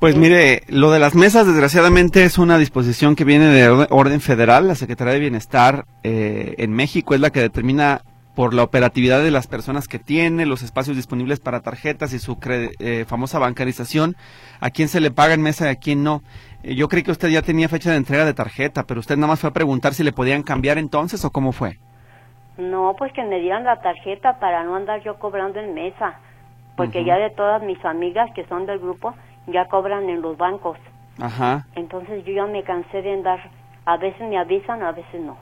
Pues 0.00 0.16
mire, 0.16 0.62
lo 0.68 0.90
de 0.90 0.98
las 0.98 1.14
mesas 1.14 1.46
desgraciadamente 1.46 2.24
es 2.24 2.36
una 2.36 2.58
disposición 2.58 3.16
que 3.16 3.24
viene 3.24 3.46
de 3.46 3.68
orden 3.90 4.20
federal. 4.20 4.68
La 4.68 4.74
Secretaría 4.74 5.14
de 5.14 5.20
Bienestar 5.20 5.86
eh, 6.02 6.54
en 6.58 6.72
México 6.72 7.14
es 7.14 7.20
la 7.20 7.30
que 7.30 7.40
determina 7.40 8.02
por 8.34 8.52
la 8.52 8.64
operatividad 8.64 9.22
de 9.22 9.30
las 9.30 9.46
personas 9.46 9.86
que 9.86 9.98
tiene, 9.98 10.44
los 10.44 10.62
espacios 10.62 10.96
disponibles 10.96 11.40
para 11.40 11.60
tarjetas 11.60 12.12
y 12.12 12.18
su 12.18 12.36
eh, 12.44 13.04
famosa 13.06 13.38
bancarización, 13.38 14.16
a 14.60 14.70
quién 14.70 14.88
se 14.88 15.00
le 15.00 15.10
paga 15.10 15.34
en 15.34 15.42
mesa 15.42 15.66
y 15.66 15.70
a 15.70 15.76
quién 15.76 16.02
no. 16.02 16.22
Eh, 16.62 16.74
yo 16.74 16.88
creí 16.88 17.02
que 17.02 17.12
usted 17.12 17.28
ya 17.28 17.42
tenía 17.42 17.68
fecha 17.68 17.90
de 17.90 17.96
entrega 17.96 18.24
de 18.24 18.34
tarjeta, 18.34 18.84
pero 18.84 19.00
usted 19.00 19.16
nada 19.16 19.28
más 19.28 19.40
fue 19.40 19.50
a 19.50 19.54
preguntar 19.54 19.94
si 19.94 20.02
le 20.02 20.12
podían 20.12 20.42
cambiar 20.42 20.78
entonces 20.78 21.24
o 21.24 21.30
cómo 21.30 21.52
fue. 21.52 21.78
No, 22.58 22.94
pues 22.98 23.12
que 23.12 23.24
me 23.24 23.40
dieran 23.40 23.64
la 23.64 23.80
tarjeta 23.80 24.38
para 24.38 24.64
no 24.64 24.74
andar 24.74 25.02
yo 25.02 25.18
cobrando 25.18 25.60
en 25.60 25.74
mesa, 25.74 26.18
porque 26.76 27.04
ya 27.04 27.16
de 27.16 27.30
todas 27.30 27.62
mis 27.62 27.82
amigas 27.84 28.30
que 28.34 28.46
son 28.46 28.66
del 28.66 28.80
grupo 28.80 29.14
ya 29.46 29.66
cobran 29.68 30.08
en 30.08 30.22
los 30.22 30.36
bancos. 30.36 30.78
Ajá. 31.20 31.66
Entonces 31.74 32.24
yo 32.24 32.32
ya 32.32 32.46
me 32.46 32.62
cansé 32.64 33.02
de 33.02 33.12
andar, 33.12 33.50
a 33.84 33.96
veces 33.96 34.28
me 34.28 34.38
avisan, 34.38 34.82
a 34.82 34.92
veces 34.92 35.20
no. 35.20 35.36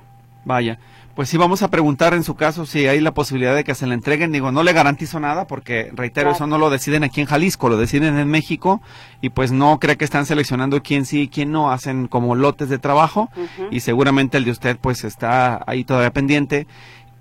Vaya, 0.45 0.79
pues 1.15 1.29
sí 1.29 1.37
vamos 1.37 1.63
a 1.63 1.69
preguntar 1.69 2.15
en 2.15 2.25
su 2.25 2.35
caso 2.35 2.67
si 2.67 2.89
hay 2.89 3.01
la 3.01 3.13
posibilidad 3.15 3.55
de 3.55 3.63
que 3.63 3.77
se 3.77 3.87
le 3.87 3.95
entreguen. 3.95 4.33
Digo, 4.33 4.51
no 4.51 4.65
le 4.65 4.73
garantizo 4.73 5.21
nada 5.21 5.47
porque, 5.47 5.91
reitero, 5.95 6.33
eso 6.33 6.49
no 6.49 6.59
lo 6.59 6.69
deciden 6.69 7.05
aquí 7.05 7.21
en 7.21 7.29
Jalisco, 7.29 7.69
lo 7.69 7.77
deciden 7.77 8.19
en 8.19 8.29
México 8.29 8.83
y 9.21 9.29
pues 9.29 9.53
no 9.53 9.79
cree 9.79 9.97
que 9.97 10.05
están 10.05 10.27
seleccionando 10.27 10.83
quién 10.83 11.05
sí 11.05 11.23
y 11.23 11.29
quién 11.29 11.53
no, 11.53 11.71
hacen 11.71 12.09
como 12.09 12.35
lotes 12.35 12.69
de 12.69 12.79
trabajo 12.79 13.29
y 13.71 13.81
seguramente 13.81 14.37
el 14.37 14.45
de 14.45 14.51
usted 14.51 14.79
pues 14.81 15.05
está 15.05 15.63
ahí 15.67 15.85
todavía 15.85 16.13
pendiente. 16.13 16.67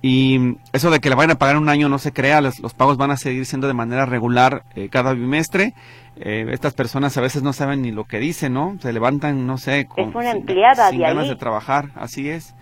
Y 0.01 0.57
eso 0.73 0.89
de 0.89 0.99
que 0.99 1.09
le 1.09 1.15
vayan 1.15 1.31
a 1.31 1.35
pagar 1.35 1.57
un 1.57 1.69
año 1.69 1.87
no 1.87 1.99
se 1.99 2.11
crea, 2.11 2.41
los, 2.41 2.59
pagos 2.75 2.97
van 2.97 3.11
a 3.11 3.17
seguir 3.17 3.45
siendo 3.45 3.67
de 3.67 3.73
manera 3.73 4.05
regular 4.05 4.63
eh, 4.75 4.89
cada 4.89 5.13
bimestre. 5.13 5.75
Eh, 6.15 6.47
estas 6.51 6.73
personas 6.73 7.15
a 7.17 7.21
veces 7.21 7.43
no 7.43 7.53
saben 7.53 7.83
ni 7.83 7.91
lo 7.91 8.05
que 8.05 8.19
dicen, 8.19 8.53
¿no? 8.53 8.77
Se 8.81 8.93
levantan, 8.93 9.45
no 9.45 9.57
sé, 9.57 9.85
con, 9.85 10.25
empleada 10.25 10.89
sin, 10.89 11.01
ganas 11.01 11.27
de 11.27 11.35
trabajar, 11.35 11.89
así 11.95 12.29
es. 12.29 12.55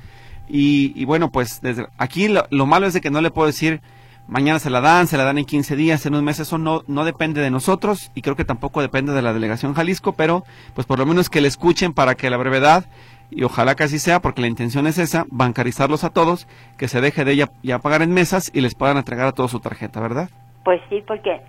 Y, 0.51 1.05
bueno, 1.05 1.29
pues 1.29 1.61
desde 1.61 1.87
aquí 1.97 2.27
lo, 2.27 2.65
malo 2.65 2.87
es 2.87 2.93
de 2.93 3.01
que 3.01 3.11
no 3.11 3.21
le 3.21 3.29
puedo 3.29 3.45
decir 3.45 3.81
mañana 4.27 4.59
se 4.59 4.69
la 4.69 4.81
dan, 4.81 5.07
se 5.07 5.17
la 5.17 5.23
dan 5.23 5.37
en 5.37 5.45
15 5.45 5.75
días, 5.75 6.05
en 6.05 6.15
un 6.15 6.23
mes, 6.23 6.39
eso 6.39 6.57
no, 6.57 6.83
no 6.87 7.03
depende 7.03 7.41
de 7.41 7.49
nosotros 7.49 8.11
y 8.13 8.21
creo 8.21 8.35
que 8.35 8.45
tampoco 8.45 8.81
depende 8.81 9.13
de 9.13 9.23
la 9.23 9.33
delegación 9.33 9.73
Jalisco, 9.73 10.13
pero 10.13 10.43
pues 10.75 10.85
por 10.85 10.99
lo 10.99 11.05
menos 11.05 11.29
que 11.29 11.41
le 11.41 11.47
escuchen 11.47 11.93
para 11.93 12.15
que 12.15 12.29
la 12.29 12.37
brevedad, 12.37 12.85
y 13.31 13.43
ojalá 13.43 13.75
que 13.75 13.83
así 13.83 13.99
sea, 13.99 14.19
porque 14.19 14.41
la 14.41 14.47
intención 14.47 14.87
es 14.87 14.97
esa, 14.97 15.25
bancarizarlos 15.29 16.03
a 16.03 16.11
todos, 16.11 16.47
que 16.77 16.87
se 16.87 17.01
deje 17.01 17.25
de 17.25 17.33
ella 17.33 17.49
ya 17.63 17.79
pagar 17.79 18.01
en 18.01 18.13
mesas 18.13 18.51
y 18.53 18.61
les 18.61 18.75
puedan 18.75 18.97
entregar 18.97 19.27
a 19.27 19.31
todos 19.31 19.51
su 19.51 19.59
tarjeta, 19.59 19.99
¿verdad? 19.99 20.29
Pues 20.63 20.81
sí, 20.89 21.03
porque 21.05 21.41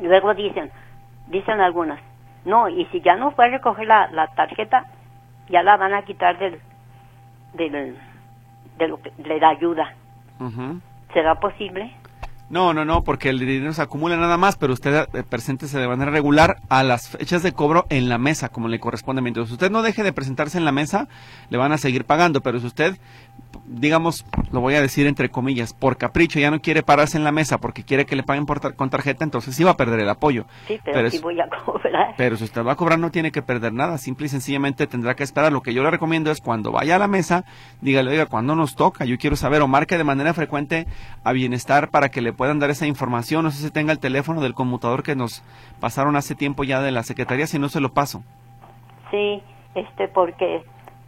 luego 0.00 0.34
dicen, 0.34 0.70
dicen 1.28 1.60
algunas, 1.60 2.00
no, 2.44 2.68
y 2.68 2.86
si 2.86 3.00
ya 3.00 3.16
no 3.16 3.32
fue 3.32 3.46
a 3.46 3.50
recoger 3.50 3.86
la, 3.86 4.08
la 4.12 4.28
tarjeta, 4.28 4.86
ya 5.48 5.62
la 5.62 5.76
van 5.76 5.94
a 5.94 6.02
quitar 6.02 6.38
del, 6.38 6.60
del 7.54 7.96
de 8.78 8.88
lo 8.88 9.00
que 9.00 9.12
le 9.24 9.38
da 9.38 9.50
ayuda. 9.50 9.94
¿Será 11.12 11.36
posible? 11.36 11.94
No, 12.50 12.74
no, 12.74 12.84
no, 12.84 13.02
porque 13.02 13.30
el 13.30 13.38
dinero 13.38 13.72
se 13.72 13.80
acumula 13.80 14.16
nada 14.16 14.36
más, 14.36 14.56
pero 14.56 14.74
usted 14.74 15.08
eh, 15.14 15.22
preséntese 15.26 15.78
de 15.78 15.88
manera 15.88 16.10
regular 16.10 16.56
a 16.68 16.82
las 16.82 17.08
fechas 17.08 17.42
de 17.42 17.52
cobro 17.52 17.86
en 17.88 18.10
la 18.10 18.18
mesa, 18.18 18.50
como 18.50 18.68
le 18.68 18.78
corresponde. 18.78 19.22
Mientras 19.22 19.50
usted 19.50 19.70
no 19.70 19.80
deje 19.80 20.02
de 20.02 20.12
presentarse 20.12 20.58
en 20.58 20.66
la 20.66 20.72
mesa, 20.72 21.08
le 21.48 21.56
van 21.56 21.72
a 21.72 21.78
seguir 21.78 22.04
pagando, 22.04 22.42
pero 22.42 22.60
si 22.60 22.66
usted 22.66 22.98
digamos, 23.64 24.24
lo 24.50 24.60
voy 24.60 24.74
a 24.74 24.80
decir 24.80 25.06
entre 25.06 25.30
comillas, 25.30 25.72
por 25.72 25.96
capricho, 25.96 26.38
ya 26.38 26.50
no 26.50 26.60
quiere 26.60 26.82
pararse 26.82 27.16
en 27.16 27.24
la 27.24 27.32
mesa 27.32 27.58
porque 27.58 27.84
quiere 27.84 28.06
que 28.06 28.16
le 28.16 28.22
paguen 28.22 28.46
por 28.46 28.74
con 28.74 28.90
tarjeta, 28.90 29.24
entonces 29.24 29.54
sí 29.54 29.64
va 29.64 29.72
a 29.72 29.76
perder 29.76 30.00
el 30.00 30.08
apoyo. 30.08 30.44
Sí, 30.66 30.78
pero, 30.84 31.08
sí 31.10 31.18
voy 31.18 31.40
a 31.40 31.48
cobrar. 31.48 32.14
Pero 32.16 32.36
si 32.36 32.44
usted 32.44 32.64
va 32.64 32.72
a 32.72 32.76
cobrar 32.76 32.98
no 32.98 33.10
tiene 33.10 33.32
que 33.32 33.42
perder 33.42 33.72
nada, 33.72 33.98
simple 33.98 34.26
y 34.26 34.28
sencillamente 34.28 34.86
tendrá 34.86 35.14
que 35.14 35.22
esperar. 35.22 35.52
Lo 35.52 35.62
que 35.62 35.74
yo 35.74 35.82
le 35.82 35.90
recomiendo 35.90 36.30
es 36.30 36.40
cuando 36.40 36.72
vaya 36.72 36.96
a 36.96 36.98
la 36.98 37.08
mesa, 37.08 37.44
dígale, 37.80 38.10
oiga, 38.10 38.26
cuando 38.26 38.54
nos 38.54 38.76
toca? 38.76 39.04
Yo 39.04 39.18
quiero 39.18 39.36
saber, 39.36 39.62
o 39.62 39.68
marque 39.68 39.98
de 39.98 40.04
manera 40.04 40.34
frecuente 40.34 40.86
a 41.24 41.32
Bienestar 41.32 41.90
para 41.90 42.10
que 42.10 42.20
le 42.20 42.32
puedan 42.32 42.58
dar 42.58 42.70
esa 42.70 42.86
información. 42.86 43.44
No 43.44 43.50
sé 43.50 43.62
si 43.62 43.70
tenga 43.70 43.92
el 43.92 43.98
teléfono 43.98 44.40
del 44.40 44.54
conmutador 44.54 45.02
que 45.02 45.16
nos 45.16 45.42
pasaron 45.80 46.16
hace 46.16 46.34
tiempo 46.34 46.64
ya 46.64 46.80
de 46.82 46.90
la 46.90 47.02
Secretaría, 47.02 47.46
si 47.46 47.58
no 47.58 47.68
se 47.68 47.80
lo 47.80 47.92
paso. 47.92 48.22
Sí, 49.10 49.42
este, 49.74 50.08
porque 50.08 50.62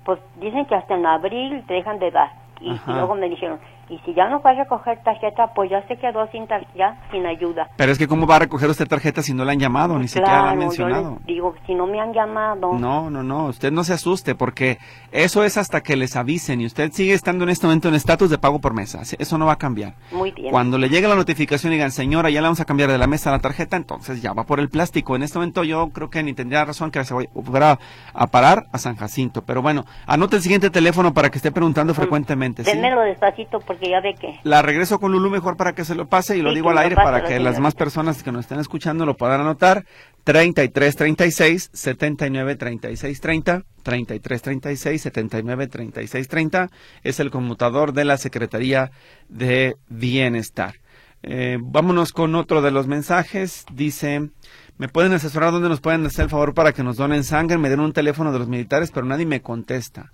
pues 0.05 0.21
dicen 0.37 0.67
que 0.67 0.75
hasta 0.75 0.95
en 0.95 1.07
abril 1.07 1.65
te 1.67 1.75
dejan 1.75 1.99
de 1.99 2.11
dar. 2.11 2.31
Y, 2.61 2.79
luego 2.87 3.15
me 3.15 3.29
dijeron, 3.29 3.59
y 3.89 3.99
si 4.05 4.15
ya 4.15 4.29
no 4.29 4.41
fue 4.41 4.53
a 4.53 4.55
recoger 4.55 5.03
tarjeta, 5.03 5.53
pues 5.55 5.71
ya 5.71 5.87
se 5.87 5.97
quedó 5.97 6.27
sin 6.31 6.47
ya 6.75 6.99
sin 7.11 7.27
ayuda. 7.27 7.69
Pero 7.77 7.93
es 7.93 7.99
que 7.99 8.09
cómo 8.09 8.27
va 8.27 8.37
a 8.37 8.41
recoger 8.41 8.71
usted 8.71 8.87
tarjeta 8.87 9.23
si 9.23 9.35
no 9.35 9.45
la 9.45 9.53
han 9.53 9.59
llamado, 9.59 9.99
ni 9.99 10.09
siquiera 10.09 10.43
la 10.43 10.51
han 10.51 10.59
mencionado. 10.59 11.19
digo, 11.27 11.55
si 11.67 11.75
no 11.75 11.87
me 11.87 12.01
han 12.01 12.13
llamado. 12.13 12.73
No, 12.75 13.11
no, 13.11 13.23
no, 13.23 13.47
usted 13.47 13.73
no 13.73 13.85
se 13.85 13.93
asuste 13.93 14.35
porque 14.35 14.79
eso 15.13 15.45
es 15.45 15.57
hasta 15.57 15.83
que 15.83 15.97
les 15.97 16.17
avisen 16.17 16.61
y 16.61 16.67
usted 16.67 16.93
sigue 16.93 17.15
estando 17.15 17.45
en 17.45 17.51
este 17.51 17.67
momento 17.67 17.89
en 17.89 17.95
estatus 17.95 18.31
de 18.31 18.39
pago 18.39 18.61
por 18.61 18.75
mesa. 18.75 19.03
Eso 19.19 19.39
no 19.39 19.47
va 19.47 19.53
a 19.53 19.59
cambiar. 19.59 19.95
Muy 20.13 20.31
bien. 20.31 20.51
Cuando 20.51 20.79
le 20.79 20.89
llegue 20.89 21.09
la 21.09 21.15
notificación 21.15 21.73
y 21.73 21.77
digan, 21.77 21.91
señora, 21.91 22.31
ya 22.31 22.41
le 22.41 22.47
vamos 22.47 22.61
a 22.61 22.65
cambiar 22.65 22.91
de 22.91 22.99
la 22.99 23.07
mesa 23.07 23.31
la 23.31 23.39
tarjeta, 23.39 23.77
entonces 23.77 24.23
ya 24.23 24.33
va 24.33 24.45
por 24.45 24.61
el 24.61 24.69
plástico. 24.69 25.17
En 25.17 25.23
este 25.23 25.39
momento 25.39 25.65
yo 25.65 25.89
creo 25.91 26.11
que 26.11 26.23
ni 26.23 26.33
tendría 26.35 26.65
razón 26.65 26.91
que 26.91 27.05
se 27.05 27.15
fuera 27.15 27.79
a 28.13 28.27
parar 28.29 28.67
a 28.73 28.79
San 28.79 28.97
Jacinto. 28.97 29.43
Pero 29.43 29.63
bueno, 29.63 29.85
anote 30.07 30.37
el 30.37 30.43
siguiente 30.43 30.71
teléfono 30.71 31.13
para 31.13 31.31
que 31.31 31.39
esté 31.39 31.53
preguntando 31.53 31.93
mm, 31.93 31.97
frecuentemente. 31.97 32.63
Démelo 32.63 33.03
despacito 33.03 33.61
porque 33.75 33.91
ya 33.91 34.01
ve 34.01 34.15
la 34.45 34.63
regreso 34.63 35.01
con 35.01 35.13
Lulu 35.13 35.31
mejor 35.31 35.57
para 35.57 35.75
que 35.75 35.85
se 35.85 35.95
lo 35.95 36.07
pase 36.07 36.37
y 36.37 36.43
lo 36.43 36.55
digo 36.55 36.71
al 36.71 36.79
aire 36.79 36.95
para 36.95 37.25
que 37.25 37.41
las 37.41 37.59
más 37.59 37.75
personas 37.75 38.23
que 38.23 38.31
nos 38.31 38.43
estén 38.43 38.61
escuchando 38.61 39.05
lo 39.05 39.17
puedan 39.17 39.41
anotar. 39.41 39.85
33 40.23 40.97
36 40.97 41.71
79 41.73 42.57
36 42.57 43.21
30 43.21 43.63
33 43.83 44.43
36 44.43 45.03
79 45.03 45.67
36 45.67 46.29
30 46.29 46.71
es 47.03 47.21
el 47.21 47.31
conmutador 47.31 47.93
de 47.93 48.05
la 48.05 48.17
Secretaría 48.17 48.91
de 49.29 49.77
Bienestar. 49.89 50.77
Eh, 51.23 51.59
vámonos 51.61 52.13
con 52.13 52.35
otro 52.37 52.63
de 52.63 52.71
los 52.71 52.87
mensajes. 52.87 53.67
Dice, 53.73 54.31
¿me 54.79 54.89
pueden 54.89 55.13
asesorar 55.13 55.53
dónde 55.53 55.69
nos 55.69 55.81
pueden 55.81 56.07
hacer 56.07 56.25
el 56.25 56.31
favor 56.31 56.55
para 56.55 56.73
que 56.73 56.85
nos 56.85 56.97
donen 56.97 57.25
sangre? 57.25 57.59
Me 57.59 57.71
den 57.71 57.81
un 57.81 57.93
teléfono 57.93 58.33
de 58.33 58.39
los 58.39 58.49
militares, 58.49 58.91
pero 58.93 59.07
nadie 59.07 59.27
me 59.27 59.43
contesta. 59.43 60.11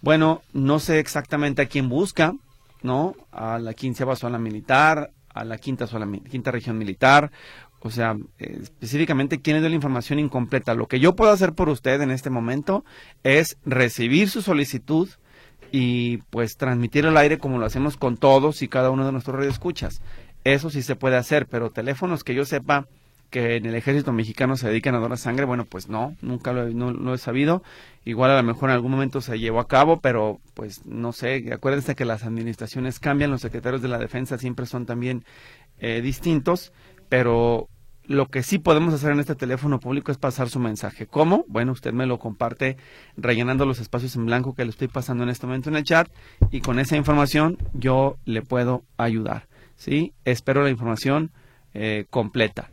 Bueno, 0.00 0.42
no 0.52 0.80
sé 0.80 0.98
exactamente 0.98 1.62
a 1.62 1.66
quién 1.66 1.88
busca. 1.88 2.34
¿No? 2.82 3.14
A 3.30 3.58
la 3.58 3.74
quinceava 3.74 4.16
zona 4.16 4.38
militar, 4.38 5.12
a 5.28 5.44
la 5.44 5.58
quinta, 5.58 5.86
zona, 5.86 6.06
quinta 6.28 6.50
región 6.50 6.78
militar, 6.78 7.30
o 7.80 7.90
sea, 7.90 8.16
eh, 8.38 8.58
específicamente 8.62 9.40
quién 9.40 9.56
le 9.56 9.60
dio 9.60 9.68
la 9.68 9.74
información 9.74 10.18
incompleta. 10.18 10.74
Lo 10.74 10.86
que 10.86 11.00
yo 11.00 11.16
puedo 11.16 11.32
hacer 11.32 11.52
por 11.52 11.68
usted 11.68 12.00
en 12.00 12.10
este 12.10 12.30
momento 12.30 12.84
es 13.24 13.58
recibir 13.64 14.28
su 14.30 14.40
solicitud 14.40 15.08
y 15.72 16.18
pues 16.30 16.56
transmitir 16.56 17.06
al 17.06 17.16
aire 17.16 17.38
como 17.38 17.58
lo 17.58 17.66
hacemos 17.66 17.96
con 17.96 18.16
todos 18.16 18.62
y 18.62 18.68
cada 18.68 18.90
uno 18.90 19.04
de 19.04 19.12
nuestros 19.12 19.36
radioescuchas. 19.36 20.00
Eso 20.44 20.70
sí 20.70 20.82
se 20.82 20.96
puede 20.96 21.16
hacer, 21.16 21.46
pero 21.46 21.70
teléfonos 21.70 22.24
que 22.24 22.34
yo 22.34 22.44
sepa 22.44 22.86
que 23.32 23.56
en 23.56 23.64
el 23.64 23.74
ejército 23.74 24.12
mexicano 24.12 24.56
se 24.56 24.68
dedican 24.68 24.94
a 24.94 24.98
donar 24.98 25.16
sangre, 25.16 25.46
bueno, 25.46 25.64
pues 25.64 25.88
no, 25.88 26.14
nunca 26.20 26.52
lo, 26.52 26.68
no, 26.68 27.14
he 27.14 27.18
sabido. 27.18 27.62
Igual 28.04 28.30
a 28.30 28.36
lo 28.36 28.42
mejor 28.42 28.68
en 28.68 28.74
algún 28.74 28.92
momento 28.92 29.22
se 29.22 29.38
llevó 29.38 29.58
a 29.58 29.66
cabo, 29.66 30.00
pero 30.00 30.38
pues 30.52 30.84
no 30.84 31.12
sé, 31.12 31.50
acuérdense 31.50 31.94
que 31.94 32.04
las 32.04 32.24
administraciones 32.24 33.00
cambian, 33.00 33.30
los 33.30 33.40
secretarios 33.40 33.80
de 33.80 33.88
la 33.88 33.98
defensa 33.98 34.36
siempre 34.36 34.66
son 34.66 34.84
también 34.84 35.24
eh, 35.78 36.02
distintos, 36.02 36.74
pero 37.08 37.68
lo 38.04 38.28
que 38.28 38.42
sí 38.42 38.58
podemos 38.58 38.92
hacer 38.92 39.12
en 39.12 39.20
este 39.20 39.34
teléfono 39.34 39.80
público 39.80 40.12
es 40.12 40.18
pasar 40.18 40.50
su 40.50 40.60
mensaje. 40.60 41.06
¿Cómo? 41.06 41.46
Bueno, 41.48 41.72
usted 41.72 41.94
me 41.94 42.04
lo 42.04 42.18
comparte 42.18 42.76
rellenando 43.16 43.64
los 43.64 43.80
espacios 43.80 44.14
en 44.14 44.26
blanco 44.26 44.54
que 44.54 44.66
le 44.66 44.70
estoy 44.72 44.88
pasando 44.88 45.24
en 45.24 45.30
este 45.30 45.46
momento 45.46 45.70
en 45.70 45.76
el 45.76 45.84
chat 45.84 46.06
y 46.50 46.60
con 46.60 46.78
esa 46.78 46.96
información 46.98 47.56
yo 47.72 48.18
le 48.26 48.42
puedo 48.42 48.84
ayudar. 48.98 49.48
¿Sí? 49.76 50.12
Espero 50.26 50.62
la 50.62 50.70
información 50.70 51.32
eh, 51.72 52.04
completa. 52.10 52.70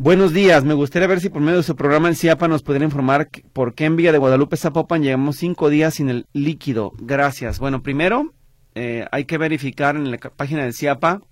Buenos 0.00 0.32
días, 0.32 0.62
me 0.62 0.74
gustaría 0.74 1.08
ver 1.08 1.18
si 1.18 1.28
por 1.28 1.42
medio 1.42 1.56
de 1.56 1.64
su 1.64 1.74
programa 1.74 2.06
en 2.06 2.14
CIAPA 2.14 2.46
nos 2.46 2.62
pudiera 2.62 2.84
informar 2.84 3.30
por 3.52 3.74
qué 3.74 3.84
en 3.84 3.96
Villa 3.96 4.12
de 4.12 4.18
Guadalupe 4.18 4.56
Zapopan 4.56 5.02
llevamos 5.02 5.34
cinco 5.38 5.70
días 5.70 5.94
sin 5.94 6.08
el 6.08 6.28
líquido. 6.32 6.92
Gracias. 7.00 7.58
Bueno, 7.58 7.82
primero 7.82 8.32
eh, 8.76 9.06
hay 9.10 9.24
que 9.24 9.38
verificar 9.38 9.96
en 9.96 10.08
la 10.12 10.18
página 10.18 10.62
del 10.62 10.72
CIAPA 10.72 11.22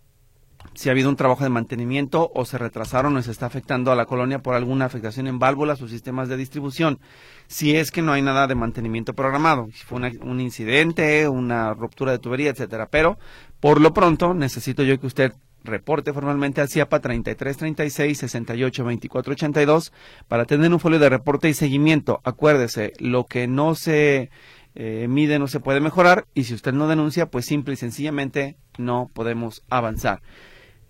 si 0.75 0.89
ha 0.89 0.93
habido 0.93 1.09
un 1.09 1.15
trabajo 1.15 1.45
de 1.45 1.49
mantenimiento 1.49 2.33
o 2.35 2.45
se 2.45 2.59
retrasaron 2.59 3.17
o 3.17 3.23
se 3.23 3.31
está 3.31 3.47
afectando 3.47 3.93
a 3.93 3.95
la 3.95 4.07
colonia 4.07 4.43
por 4.43 4.57
alguna 4.57 4.87
afectación 4.87 5.29
en 5.29 5.39
válvulas 5.39 5.81
o 5.81 5.87
sistemas 5.87 6.29
de 6.29 6.37
distribución. 6.37 6.99
Si 7.47 7.77
es 7.77 7.93
que 7.93 8.03
no 8.03 8.15
hay 8.15 8.23
nada 8.23 8.49
de 8.49 8.57
mantenimiento 8.57 9.15
programado, 9.15 9.69
si 9.73 9.85
fue 9.85 10.01
un 10.21 10.41
incidente, 10.41 11.29
una 11.29 11.73
ruptura 11.73 12.11
de 12.11 12.19
tubería, 12.19 12.51
etcétera. 12.51 12.89
Pero 12.91 13.17
por 13.61 13.81
lo 13.81 13.95
pronto 13.95 14.35
necesito 14.35 14.83
yo 14.83 14.99
que 14.99 15.07
usted 15.07 15.33
reporte 15.67 16.13
formalmente 16.13 16.61
al 16.61 16.69
CIAPA 16.69 17.01
3336 17.01 18.19
68 18.19 18.85
24 18.85 19.33
82 19.33 19.93
para 20.29 20.45
tener 20.45 20.73
un 20.73 20.81
folio 20.81 20.99
de 20.99 21.09
reporte 21.09 21.49
y 21.49 21.55
seguimiento. 21.55 22.21
Acuérdese, 22.25 22.93
lo 22.99 23.25
que 23.25 23.47
no 23.47 23.75
se 23.75 24.31
eh, 24.75 25.07
mide 25.09 25.39
no 25.39 25.49
se 25.49 25.61
puede 25.61 25.81
mejorar 25.81 26.27
y 26.35 26.45
si 26.45 26.55
usted 26.55 26.73
no 26.73 26.87
denuncia, 26.87 27.27
pues 27.27 27.47
simple 27.47 27.75
y 27.75 27.77
sencillamente 27.77 28.57
no 28.79 29.11
podemos 29.13 29.63
avanzar. 29.71 30.21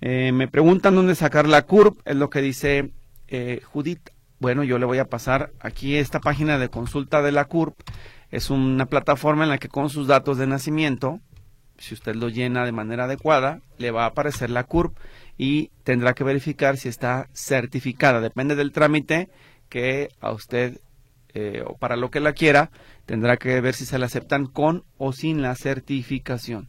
Eh, 0.01 0.33
me 0.33 0.49
preguntan 0.49 0.95
dónde 0.95 1.15
sacar 1.15 1.47
la 1.47 1.63
CURP, 1.63 2.01
es 2.05 2.17
lo 2.17 2.29
que 2.29 2.43
dice 2.43 2.93
eh, 3.29 3.61
Judith. 3.65 4.11
Bueno, 4.39 4.65
yo 4.65 4.79
le 4.79 4.87
voy 4.87 4.99
a 4.99 5.09
pasar 5.09 5.53
aquí 5.61 5.97
esta 5.97 6.21
página 6.21 6.59
de 6.59 6.69
consulta 6.69 7.23
de 7.23 7.33
la 7.33 7.47
CURP. 7.47 7.75
Es 8.31 8.51
una 8.51 8.87
plataforma 8.87 9.45
en 9.45 9.51
la 9.51 9.59
que 9.59 9.69
con 9.69 9.89
sus 9.89 10.09
datos 10.09 10.37
de 10.37 10.47
nacimiento 10.47 11.21
si 11.79 11.95
usted 11.95 12.15
lo 12.15 12.29
llena 12.29 12.65
de 12.65 12.73
manera 12.73 13.05
adecuada, 13.05 13.61
le 13.79 13.91
va 13.91 14.05
a 14.05 14.09
aparecer 14.09 14.51
la 14.51 14.65
CURP 14.65 14.97
y 15.39 15.71
tendrá 15.85 16.15
que 16.15 16.25
verificar 16.25 16.77
si 16.77 16.89
está 16.89 17.29
certificada. 17.33 18.21
Depende 18.21 18.55
del 18.55 18.73
trámite 18.73 19.29
que 19.69 20.09
a 20.21 20.33
usted 20.33 20.81
eh, 21.35 21.63
o 21.67 21.77
para 21.77 21.97
lo 21.97 22.11
que 22.11 22.21
la 22.21 22.33
quiera, 22.33 22.71
tendrá 23.05 23.37
que 23.37 23.61
ver 23.61 23.75
si 23.75 23.85
se 23.85 23.99
la 23.99 24.07
aceptan 24.07 24.47
con 24.47 24.85
o 24.97 25.13
sin 25.13 25.43
la 25.43 25.55
certificación. 25.55 26.69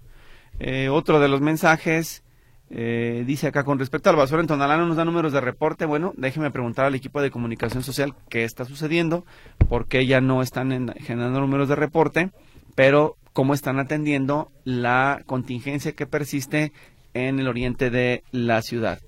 Eh, 0.59 0.89
otro 0.89 1.21
de 1.21 1.29
los 1.29 1.39
mensajes 1.39 2.23
eh, 2.69 3.23
dice 3.25 3.47
acá 3.47 3.63
con 3.63 3.79
respecto 3.79 4.09
al 4.09 4.17
basura 4.17 4.41
en 4.41 4.47
Tonalá 4.47 4.75
no 4.75 4.85
nos 4.85 4.97
da 4.97 5.05
números 5.05 5.31
de 5.31 5.39
reporte. 5.39 5.85
Bueno, 5.85 6.13
déjeme 6.17 6.51
preguntar 6.51 6.85
al 6.85 6.95
equipo 6.95 7.21
de 7.21 7.31
comunicación 7.31 7.81
social 7.81 8.13
qué 8.29 8.43
está 8.43 8.65
sucediendo, 8.65 9.25
por 9.69 9.87
qué 9.87 10.05
ya 10.05 10.19
no 10.19 10.41
están 10.41 10.93
generando 10.99 11.39
números 11.39 11.69
de 11.69 11.75
reporte, 11.75 12.31
pero 12.75 13.15
cómo 13.37 13.53
están 13.53 13.77
atendiendo 13.77 14.51
la 14.63 15.21
contingencia 15.27 15.91
que 15.91 16.07
persiste 16.07 16.73
en 17.13 17.37
el 17.37 17.47
oriente 17.47 17.91
de 17.91 18.23
la 18.31 18.63
ciudad. 18.63 18.99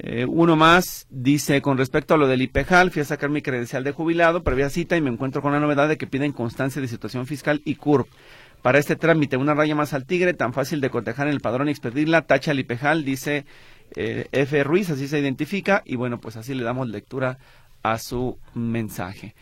Eh, 0.00 0.26
uno 0.28 0.56
más 0.56 1.06
dice 1.10 1.62
con 1.62 1.78
respecto 1.78 2.14
a 2.14 2.16
lo 2.16 2.26
del 2.26 2.42
IPEJAL, 2.42 2.90
fui 2.90 3.02
a 3.02 3.04
sacar 3.04 3.30
mi 3.30 3.40
credencial 3.40 3.84
de 3.84 3.92
jubilado, 3.92 4.42
previa 4.42 4.68
cita 4.68 4.96
y 4.96 5.00
me 5.00 5.10
encuentro 5.10 5.42
con 5.42 5.52
la 5.52 5.60
novedad 5.60 5.88
de 5.88 5.96
que 5.96 6.08
piden 6.08 6.32
constancia 6.32 6.82
de 6.82 6.88
situación 6.88 7.24
fiscal 7.26 7.62
y 7.64 7.76
CURP. 7.76 8.08
Para 8.62 8.80
este 8.80 8.96
trámite, 8.96 9.36
una 9.36 9.54
raya 9.54 9.76
más 9.76 9.94
al 9.94 10.06
tigre, 10.06 10.34
tan 10.34 10.52
fácil 10.52 10.80
de 10.80 10.90
cotejar 10.90 11.28
en 11.28 11.34
el 11.34 11.40
padrón 11.40 11.68
y 11.68 11.70
expedirla, 11.70 12.22
tacha 12.22 12.50
el 12.50 12.58
IPEJAL, 12.58 13.04
dice 13.04 13.46
eh, 13.94 14.26
F. 14.32 14.64
Ruiz, 14.64 14.90
así 14.90 15.06
se 15.06 15.20
identifica 15.20 15.84
y 15.86 15.94
bueno, 15.94 16.18
pues 16.18 16.36
así 16.36 16.52
le 16.52 16.64
damos 16.64 16.88
lectura 16.88 17.38
a 17.84 17.98
su 17.98 18.40
mensaje. 18.54 19.36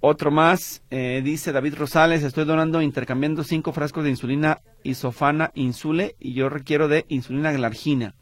Otro 0.00 0.30
más, 0.30 0.82
eh, 0.90 1.22
dice 1.24 1.50
David 1.50 1.74
Rosales, 1.74 2.22
estoy 2.22 2.44
donando, 2.44 2.80
intercambiando 2.82 3.42
cinco 3.42 3.72
frascos 3.72 4.04
de 4.04 4.10
insulina 4.10 4.60
isofana 4.84 5.50
insule 5.54 6.14
y 6.20 6.34
yo 6.34 6.48
requiero 6.48 6.86
de 6.86 7.04
insulina 7.08 7.50
glargina. 7.50 8.14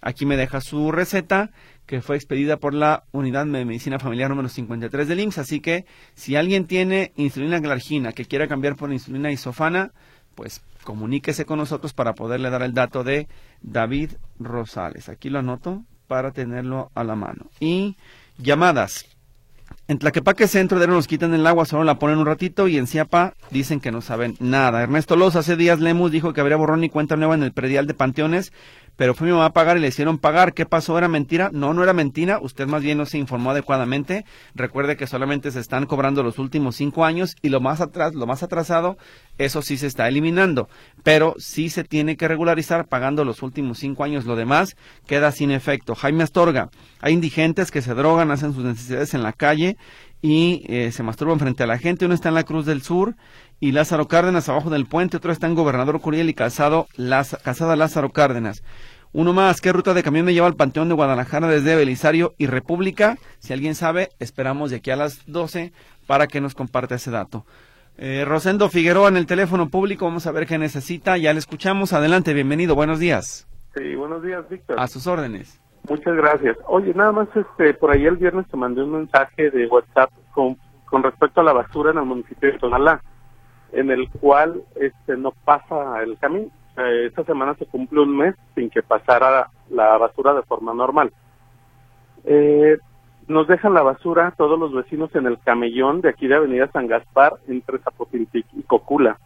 Aquí 0.00 0.26
me 0.26 0.36
deja 0.36 0.60
su 0.60 0.90
receta 0.90 1.52
que 1.86 2.00
fue 2.00 2.16
expedida 2.16 2.56
por 2.56 2.74
la 2.74 3.04
Unidad 3.12 3.46
de 3.46 3.64
Medicina 3.64 4.00
Familiar 4.00 4.30
número 4.30 4.48
53 4.48 5.06
del 5.06 5.20
IMSS. 5.20 5.38
Así 5.38 5.60
que 5.60 5.86
si 6.14 6.34
alguien 6.34 6.66
tiene 6.66 7.12
insulina 7.16 7.60
glargina 7.60 8.12
que 8.12 8.24
quiera 8.24 8.48
cambiar 8.48 8.74
por 8.74 8.92
insulina 8.92 9.30
isofana, 9.30 9.92
pues 10.34 10.62
comuníquese 10.82 11.46
con 11.46 11.58
nosotros 11.58 11.92
para 11.92 12.14
poderle 12.14 12.50
dar 12.50 12.62
el 12.62 12.74
dato 12.74 13.04
de 13.04 13.28
David 13.62 14.14
Rosales. 14.40 15.08
Aquí 15.08 15.30
lo 15.30 15.38
anoto 15.38 15.84
para 16.08 16.32
tenerlo 16.32 16.90
a 16.94 17.04
la 17.04 17.14
mano. 17.14 17.46
Y 17.60 17.96
llamadas. 18.38 19.15
En 19.88 20.00
Tlaquepaque 20.00 20.48
Centro 20.48 20.80
de 20.80 20.88
nos 20.88 21.06
quitan 21.06 21.32
el 21.32 21.46
agua, 21.46 21.64
solo 21.64 21.84
la 21.84 22.00
ponen 22.00 22.18
un 22.18 22.26
ratito 22.26 22.66
y 22.66 22.76
en 22.76 22.88
Ciapa 22.88 23.34
dicen 23.52 23.78
que 23.78 23.92
no 23.92 24.00
saben 24.00 24.34
nada. 24.40 24.82
Ernesto 24.82 25.14
Loza 25.14 25.38
hace 25.38 25.54
días 25.54 25.78
Lemus 25.78 26.10
dijo 26.10 26.32
que 26.32 26.40
habría 26.40 26.56
borrón 26.56 26.82
y 26.82 26.88
cuenta 26.88 27.14
nueva 27.14 27.36
en 27.36 27.44
el 27.44 27.52
predial 27.52 27.86
de 27.86 27.94
Panteones, 27.94 28.52
pero 28.96 29.14
fue 29.14 29.26
mi 29.26 29.32
mamá 29.32 29.46
a 29.46 29.52
pagar 29.52 29.76
y 29.76 29.80
le 29.80 29.88
hicieron 29.88 30.18
pagar. 30.18 30.54
¿Qué 30.54 30.66
pasó? 30.66 30.96
¿Era 30.98 31.08
mentira? 31.08 31.50
No, 31.52 31.74
no 31.74 31.82
era 31.82 31.92
mentira. 31.92 32.38
Usted 32.40 32.66
más 32.66 32.82
bien 32.82 32.98
no 32.98 33.06
se 33.06 33.18
informó 33.18 33.50
adecuadamente. 33.50 34.24
Recuerde 34.54 34.96
que 34.96 35.06
solamente 35.06 35.50
se 35.50 35.60
están 35.60 35.86
cobrando 35.86 36.22
los 36.22 36.38
últimos 36.38 36.76
cinco 36.76 37.04
años 37.04 37.36
y 37.42 37.50
lo 37.50 37.60
más 37.60 37.80
atrás, 37.80 38.14
lo 38.14 38.26
más 38.26 38.42
atrasado, 38.42 38.96
eso 39.38 39.62
sí 39.62 39.76
se 39.76 39.86
está 39.86 40.08
eliminando. 40.08 40.68
Pero 41.02 41.34
sí 41.38 41.68
se 41.68 41.84
tiene 41.84 42.16
que 42.16 42.28
regularizar 42.28 42.86
pagando 42.86 43.24
los 43.24 43.42
últimos 43.42 43.78
cinco 43.78 44.04
años. 44.04 44.24
Lo 44.24 44.36
demás 44.36 44.76
queda 45.06 45.30
sin 45.30 45.50
efecto. 45.50 45.94
Jaime 45.94 46.24
Astorga, 46.24 46.70
hay 47.00 47.12
indigentes 47.12 47.70
que 47.70 47.82
se 47.82 47.94
drogan, 47.94 48.30
hacen 48.30 48.54
sus 48.54 48.64
necesidades 48.64 49.14
en 49.14 49.22
la 49.22 49.32
calle 49.32 49.76
y 50.26 50.64
eh, 50.66 50.90
se 50.90 51.04
masturban 51.04 51.38
frente 51.38 51.62
a 51.62 51.68
la 51.68 51.78
gente. 51.78 52.04
Uno 52.04 52.14
está 52.14 52.30
en 52.30 52.34
la 52.34 52.42
Cruz 52.42 52.66
del 52.66 52.82
Sur 52.82 53.14
y 53.60 53.70
Lázaro 53.70 54.08
Cárdenas 54.08 54.48
abajo 54.48 54.70
del 54.70 54.86
puente, 54.86 55.18
otro 55.18 55.30
está 55.30 55.46
en 55.46 55.54
Gobernador 55.54 56.00
Curiel 56.00 56.28
y 56.28 56.34
Calzado, 56.34 56.88
Casada 57.44 57.76
Lázaro 57.76 58.10
Cárdenas. 58.10 58.64
Uno 59.12 59.32
más, 59.32 59.60
¿qué 59.60 59.72
ruta 59.72 59.94
de 59.94 60.02
camión 60.02 60.26
me 60.26 60.34
lleva 60.34 60.48
al 60.48 60.56
Panteón 60.56 60.88
de 60.88 60.96
Guadalajara 60.96 61.46
desde 61.46 61.76
Belisario 61.76 62.34
y 62.38 62.48
República? 62.48 63.18
Si 63.38 63.52
alguien 63.52 63.76
sabe, 63.76 64.08
esperamos 64.18 64.70
de 64.70 64.78
aquí 64.78 64.90
a 64.90 64.96
las 64.96 65.24
12 65.26 65.72
para 66.08 66.26
que 66.26 66.40
nos 66.40 66.56
comparta 66.56 66.96
ese 66.96 67.12
dato. 67.12 67.46
Eh, 67.96 68.24
Rosendo 68.26 68.68
Figueroa 68.68 69.08
en 69.08 69.16
el 69.16 69.26
teléfono 69.26 69.68
público, 69.68 70.06
vamos 70.06 70.26
a 70.26 70.32
ver 70.32 70.48
qué 70.48 70.58
necesita, 70.58 71.16
ya 71.18 71.32
le 71.32 71.38
escuchamos, 71.38 71.92
adelante, 71.92 72.34
bienvenido, 72.34 72.74
buenos 72.74 72.98
días. 72.98 73.46
Sí, 73.76 73.94
buenos 73.94 74.24
días, 74.24 74.44
Víctor. 74.50 74.80
A 74.80 74.88
sus 74.88 75.06
órdenes. 75.06 75.60
Muchas 75.88 76.16
gracias. 76.16 76.56
Oye, 76.66 76.92
nada 76.94 77.12
más, 77.12 77.28
este, 77.34 77.74
por 77.74 77.90
ahí 77.90 78.04
el 78.06 78.16
viernes 78.16 78.46
te 78.48 78.56
mandé 78.56 78.82
un 78.82 78.92
mensaje 78.92 79.50
de 79.50 79.66
WhatsApp 79.66 80.10
con, 80.32 80.56
con 80.86 81.02
respecto 81.02 81.40
a 81.40 81.44
la 81.44 81.52
basura 81.52 81.90
en 81.90 81.98
el 81.98 82.04
municipio 82.04 82.52
de 82.52 82.58
Tonalá 82.58 83.00
en 83.72 83.90
el 83.90 84.08
cual 84.10 84.62
este 84.76 85.16
no 85.16 85.32
pasa 85.44 86.02
el 86.02 86.18
camino. 86.18 86.50
Esta 86.76 87.24
semana 87.24 87.54
se 87.54 87.66
cumple 87.66 88.00
un 88.00 88.16
mes 88.16 88.34
sin 88.54 88.68
que 88.68 88.82
pasara 88.82 89.48
la 89.70 89.96
basura 89.96 90.34
de 90.34 90.42
forma 90.42 90.74
normal. 90.74 91.12
Eh, 92.24 92.78
nos 93.28 93.48
dejan 93.48 93.74
la 93.74 93.82
basura 93.82 94.34
todos 94.36 94.58
los 94.58 94.72
vecinos 94.72 95.14
en 95.14 95.26
el 95.26 95.38
camellón 95.40 96.00
de 96.00 96.10
aquí 96.10 96.26
de 96.26 96.36
Avenida 96.36 96.70
San 96.72 96.86
Gaspar 96.86 97.34
entre 97.48 97.78
Zapotiltic 97.78 98.46
y 98.52 98.62
Cocula. 98.62 99.18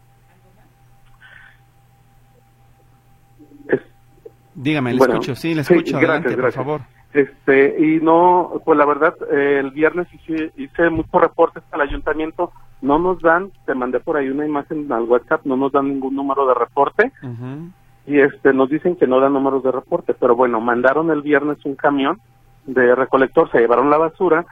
Dígame, 4.63 4.93
le 4.93 4.99
escucho, 4.99 5.35
sí, 5.35 5.55
le 5.55 5.63
escucho, 5.63 5.97
adelante, 5.97 6.37
por 6.37 6.53
favor. 6.53 6.81
Este, 7.15 7.75
y 7.79 7.99
no, 8.01 8.61
pues 8.63 8.77
la 8.77 8.85
verdad, 8.85 9.15
eh, 9.33 9.59
el 9.59 9.71
viernes 9.71 10.07
hice, 10.13 10.53
hice 10.57 10.91
muchos 10.91 11.19
reportes 11.19 11.63
al 11.73 11.81
ayuntamiento. 11.81 12.53
No 12.83 12.99
nos 12.99 13.23
dan, 13.23 13.51
te 13.65 13.75
mandé 13.75 14.01
por 14.01 14.19
ahí 14.19 14.29
una 14.29 14.47
imagen 14.47 14.93
al 14.93 15.05
WhatsApp, 15.05 15.47
no 15.47 15.57
nos 15.57 15.73
dan 15.73 15.89
ningún 15.89 16.15
número 16.15 16.47
de 16.47 16.55
reporte. 16.55 17.11
Y 18.07 18.21
este 18.21 18.53
nos 18.53 18.69
dicen 18.69 18.97
que 18.97 19.07
no 19.07 19.19
dan 19.19 19.33
números 19.33 19.63
de 19.63 19.73
reporte, 19.73 20.13
pero 20.13 20.37
bueno, 20.37 20.61
mandaron 20.61 21.11
el 21.11 21.23
viernes 21.23 21.65
un 21.65 21.75
camión 21.75 22.21
de 22.67 22.95
recolector, 22.95 23.51
se 23.51 23.61
llevaron 23.61 23.89
la 23.89 23.97
basura, 23.97 24.45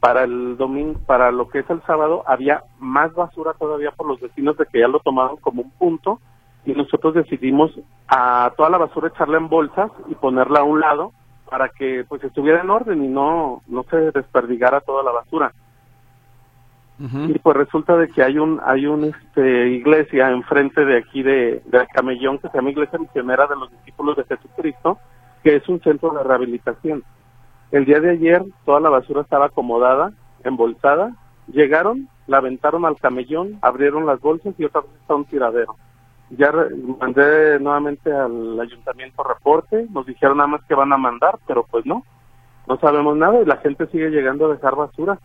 para 0.00 0.24
el 0.24 0.56
domingo, 0.56 0.98
para 1.06 1.30
lo 1.30 1.48
que 1.48 1.60
es 1.60 1.70
el 1.70 1.80
sábado, 1.82 2.24
había 2.26 2.62
más 2.78 3.14
basura 3.14 3.52
todavía 3.54 3.92
por 3.92 4.08
los 4.08 4.20
vecinos 4.20 4.56
de 4.56 4.66
que 4.66 4.80
ya 4.80 4.88
lo 4.88 5.00
tomaron 5.00 5.36
como 5.36 5.62
un 5.62 5.70
punto 5.70 6.20
y 6.68 6.74
nosotros 6.74 7.14
decidimos 7.14 7.72
a 8.08 8.52
toda 8.54 8.68
la 8.68 8.76
basura 8.76 9.08
echarla 9.08 9.38
en 9.38 9.48
bolsas 9.48 9.90
y 10.08 10.14
ponerla 10.14 10.60
a 10.60 10.64
un 10.64 10.80
lado 10.80 11.12
para 11.48 11.70
que 11.70 12.04
pues 12.06 12.22
estuviera 12.22 12.60
en 12.60 12.68
orden 12.68 13.02
y 13.02 13.08
no 13.08 13.62
no 13.66 13.84
se 13.84 14.12
desperdigara 14.12 14.82
toda 14.82 15.02
la 15.02 15.12
basura. 15.12 15.52
Y 16.98 17.38
pues 17.38 17.56
resulta 17.56 17.96
de 17.96 18.08
que 18.08 18.22
hay 18.22 18.38
un 18.38 18.60
hay 18.62 18.84
un 18.84 19.04
este 19.04 19.68
iglesia 19.68 20.30
enfrente 20.30 20.84
de 20.84 20.98
aquí 20.98 21.22
de, 21.22 21.62
de 21.64 21.86
Camellón 21.94 22.38
que 22.38 22.48
se 22.48 22.58
llama 22.58 22.70
Iglesia 22.70 22.98
Misionera 22.98 23.46
de 23.46 23.56
los 23.56 23.70
Discípulos 23.70 24.16
de 24.16 24.24
Jesucristo 24.24 24.98
que 25.42 25.56
es 25.56 25.68
un 25.68 25.80
centro 25.80 26.10
de 26.10 26.24
rehabilitación. 26.24 27.02
El 27.70 27.86
día 27.86 28.00
de 28.00 28.10
ayer 28.10 28.44
toda 28.66 28.80
la 28.80 28.90
basura 28.90 29.22
estaba 29.22 29.46
acomodada 29.46 30.12
embolsada 30.44 31.14
llegaron 31.50 32.08
la 32.26 32.38
aventaron 32.38 32.84
al 32.84 32.96
camellón 32.96 33.58
abrieron 33.62 34.04
las 34.04 34.20
bolsas 34.20 34.54
y 34.58 34.64
otra 34.66 34.82
vez 34.82 34.90
está 35.00 35.14
un 35.14 35.24
tiradero 35.24 35.76
ya 36.30 36.52
mandé 37.00 37.58
nuevamente 37.58 38.12
al 38.12 38.60
ayuntamiento 38.60 39.22
reporte 39.22 39.86
nos 39.90 40.06
dijeron 40.06 40.36
nada 40.36 40.48
más 40.48 40.64
que 40.64 40.74
van 40.74 40.92
a 40.92 40.98
mandar 40.98 41.38
pero 41.46 41.64
pues 41.70 41.86
no 41.86 42.04
no 42.66 42.78
sabemos 42.78 43.16
nada 43.16 43.40
y 43.40 43.46
la 43.46 43.56
gente 43.58 43.86
sigue 43.86 44.10
llegando 44.10 44.46
a 44.46 44.54
dejar 44.54 44.76
basura 44.76 45.18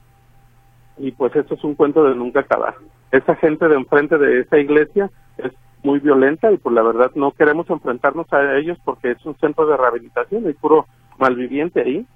y 0.98 1.12
pues 1.12 1.36
esto 1.36 1.56
es 1.56 1.64
un 1.64 1.76
cuento 1.76 2.04
de 2.04 2.16
nunca 2.16 2.42
acabar. 2.42 2.76
Esa 3.12 3.36
gente 3.36 3.68
de 3.68 3.76
enfrente 3.76 4.18
de 4.18 4.42
esa 4.42 4.58
iglesia 4.58 5.10
es 5.38 5.52
muy 5.84 6.00
violenta 6.00 6.52
y 6.52 6.58
pues 6.58 6.74
la 6.74 6.82
verdad 6.82 7.12
no 7.16 7.32
queremos 7.32 7.70
enfrentarnos 7.70 8.32
a 8.32 8.56
ellos 8.58 8.78
porque 8.86 9.12
es 9.12 9.26
un 9.26 9.36
centro 9.38 9.66
de 9.66 9.78
rehabilitación, 9.78 10.48
hay 10.48 10.54
puro 10.54 10.88
malviviente 11.20 11.82
ahí. 11.82 12.08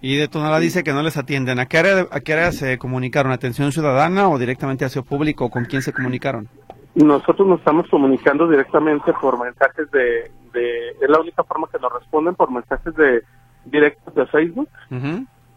Y 0.00 0.16
de 0.16 0.28
Tonalá 0.28 0.60
dice 0.60 0.84
que 0.84 0.92
no 0.92 1.02
les 1.02 1.16
atienden. 1.16 1.58
¿A 1.58 1.66
qué, 1.66 1.78
área, 1.78 2.06
¿A 2.10 2.20
qué 2.20 2.34
área 2.34 2.52
se 2.52 2.78
comunicaron? 2.78 3.32
¿Atención 3.32 3.72
ciudadana 3.72 4.28
o 4.28 4.38
directamente 4.38 4.84
hacia 4.84 5.00
el 5.00 5.06
público? 5.06 5.50
¿Con 5.50 5.64
quién 5.64 5.82
se 5.82 5.92
comunicaron? 5.92 6.48
Nosotros 6.94 7.48
nos 7.48 7.58
estamos 7.58 7.88
comunicando 7.88 8.46
directamente 8.48 9.12
por 9.14 9.38
mensajes 9.38 9.90
de, 9.90 10.30
de 10.52 10.90
es 11.00 11.08
la 11.08 11.20
única 11.20 11.42
forma 11.42 11.68
que 11.70 11.78
nos 11.78 11.92
responden 11.92 12.34
por 12.34 12.50
mensajes 12.50 12.94
de 12.94 13.22
directos 13.64 14.14
de 14.14 14.26
Facebook 14.26 14.68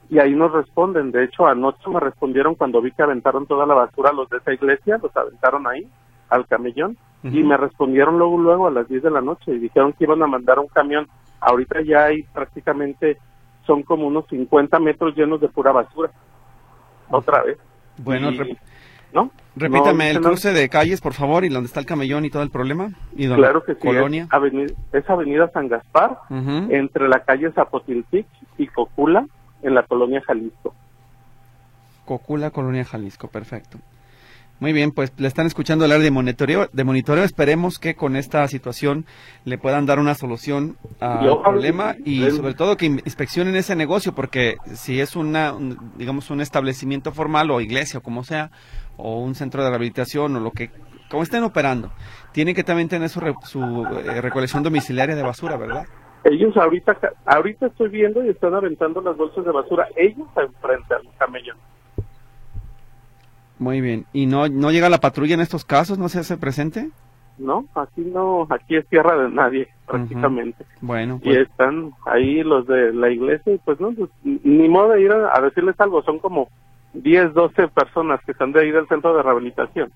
y 0.10 0.20
ahí 0.20 0.34
nos 0.34 0.52
responden. 0.52 1.12
De 1.12 1.26
hecho, 1.26 1.46
anoche 1.46 1.90
me 1.90 2.00
respondieron 2.00 2.56
cuando 2.56 2.82
vi 2.82 2.92
que 2.92 3.04
aventaron 3.04 3.46
toda 3.46 3.66
la 3.66 3.76
basura 3.76 4.14
los 4.14 4.30
de 4.30 4.38
esa 4.38 4.54
iglesia, 4.54 5.00
los 5.02 5.16
aventaron 5.16 5.68
ahí 5.68 5.88
al 6.30 6.48
camellón 6.48 6.98
y 7.24 7.44
me 7.44 7.58
respondieron 7.58 8.18
luego 8.18 8.38
luego 8.38 8.68
a 8.68 8.72
las 8.72 8.88
10 8.88 9.04
de 9.04 9.12
la 9.12 9.22
noche 9.22 9.52
y 9.52 9.60
dijeron 9.60 9.94
que 9.94 10.06
iban 10.06 10.24
a 10.24 10.28
mandar 10.28 10.60
un 10.60 10.68
camión. 10.68 11.08
Ahorita 11.40 11.82
ya 11.82 12.06
hay 12.06 12.24
prácticamente 12.24 13.18
son 13.66 13.84
como 13.84 14.08
unos 14.08 14.26
50 14.30 14.80
metros 14.80 15.16
llenos 15.16 15.42
de 15.42 15.50
pura 15.50 15.72
basura. 15.72 16.10
Otra 17.10 17.44
vez. 17.44 17.58
Bueno, 17.98 18.32
¿no? 19.14 19.32
Repítame 19.56 20.12
el 20.12 20.22
cruce 20.22 20.54
de 20.54 20.70
calles, 20.70 21.02
por 21.02 21.14
favor, 21.14 21.44
y 21.44 21.50
dónde 21.50 21.68
está 21.68 21.80
el 21.80 21.86
camellón 21.86 22.26
y 22.26 22.30
todo 22.30 22.44
el 22.44 22.52
problema. 22.52 22.92
¿Y 23.16 23.28
claro 23.28 23.64
que 23.64 23.74
sí. 23.74 23.80
Colonia. 23.80 24.24
Es 24.24 24.34
avenida, 24.34 24.74
es 24.94 25.10
avenida 25.10 25.50
San 25.52 25.68
Gaspar, 25.68 26.20
entre 26.30 27.08
la 27.08 27.22
calle 27.22 27.52
Zapotiltic 27.52 28.28
y 28.58 28.68
Cocula, 28.68 29.26
en 29.64 29.74
la 29.74 29.84
colonia 29.84 30.22
Jalisco. 30.22 30.76
Cocula, 32.06 32.52
colonia 32.52 32.86
Jalisco, 32.86 33.28
perfecto. 33.28 33.80
Muy 34.60 34.74
bien, 34.74 34.92
pues 34.92 35.14
le 35.18 35.28
están 35.28 35.46
escuchando 35.46 35.86
hablar 35.86 36.00
de 36.00 36.10
monitoreo. 36.10 36.68
De 36.74 36.84
monitoreo, 36.84 37.24
esperemos 37.24 37.78
que 37.78 37.94
con 37.94 38.16
esta 38.16 38.48
situación 38.48 39.06
le 39.46 39.60
puedan 39.60 39.86
dar 39.86 40.00
una 40.00 40.16
solución 40.16 40.78
al 41.00 41.42
problema 41.42 41.96
y 42.04 42.28
sobre 42.32 42.56
todo 42.56 42.76
que 42.76 42.88
inspeccionen 42.88 43.56
ese 43.56 43.76
negocio, 43.76 44.14
porque 44.14 44.58
si 44.74 45.00
es 45.00 45.16
una, 45.16 45.54
digamos, 45.98 46.32
un 46.32 46.42
establecimiento 46.42 47.12
formal 47.12 47.52
o 47.52 47.62
iglesia 47.62 48.00
o 48.00 48.02
como 48.02 48.24
sea, 48.24 48.50
o 48.98 49.20
un 49.20 49.36
centro 49.36 49.64
de 49.64 49.70
rehabilitación 49.70 50.36
o 50.36 50.40
lo 50.40 50.52
que, 50.52 50.70
como 51.10 51.24
estén 51.24 51.44
operando, 51.44 51.92
tienen 52.32 52.56
que 52.56 52.64
también 52.64 52.90
tener 52.90 53.10
su, 53.10 53.22
su 53.44 53.86
eh, 53.86 54.22
recolección 54.22 54.64
domiciliaria 54.64 55.16
de 55.16 55.24
basura, 55.24 55.58
¿verdad? 55.58 55.86
Ellos 56.24 56.56
ahorita, 56.58 56.98
ahorita 57.26 57.68
estoy 57.68 57.90
viendo 57.90 58.24
y 58.26 58.30
están 58.30 58.54
aventando 58.54 59.02
las 59.02 59.16
bolsas 59.16 59.46
de 59.46 59.52
basura, 59.52 59.88
ellos 59.96 60.28
enfrente 60.36 60.94
al 60.94 61.08
camellón. 61.18 61.58
Muy 63.60 63.82
bien. 63.82 64.06
¿Y 64.14 64.26
no, 64.26 64.48
no 64.48 64.72
llega 64.72 64.90
la 64.90 65.00
patrulla 65.00 65.36
en 65.36 65.42
estos 65.42 65.66
casos? 65.66 65.98
¿No 65.98 66.10
se 66.10 66.20
hace 66.20 66.38
presente? 66.38 66.90
No, 67.38 67.66
aquí 67.76 68.02
no, 68.02 68.48
aquí 68.50 68.76
es 68.76 68.88
tierra 68.88 69.16
de 69.16 69.30
nadie, 69.30 69.68
prácticamente. 69.86 70.66
Bueno. 70.82 71.20
Y 71.22 71.26
pues 71.26 71.38
están 71.50 71.92
ahí 72.06 72.42
los 72.44 72.66
de 72.66 72.94
la 72.94 73.10
iglesia 73.10 73.54
y 73.54 73.58
pues 73.60 73.80
no, 73.80 73.92
pues, 73.92 74.10
ni 74.24 74.68
modo 74.68 74.90
de 74.90 75.02
ir 75.02 75.12
a, 75.12 75.40
decirles 75.42 75.80
algo, 75.80 76.02
son 76.02 76.18
como 76.20 76.50
10, 76.94 77.34
12 77.34 77.68
personas 77.70 78.20
que 78.26 78.32
están 78.32 78.52
de 78.52 78.62
ahí 78.62 78.72
del 78.72 78.88
centro 78.88 79.16
de 79.16 79.24
rehabilitación. 79.24 79.92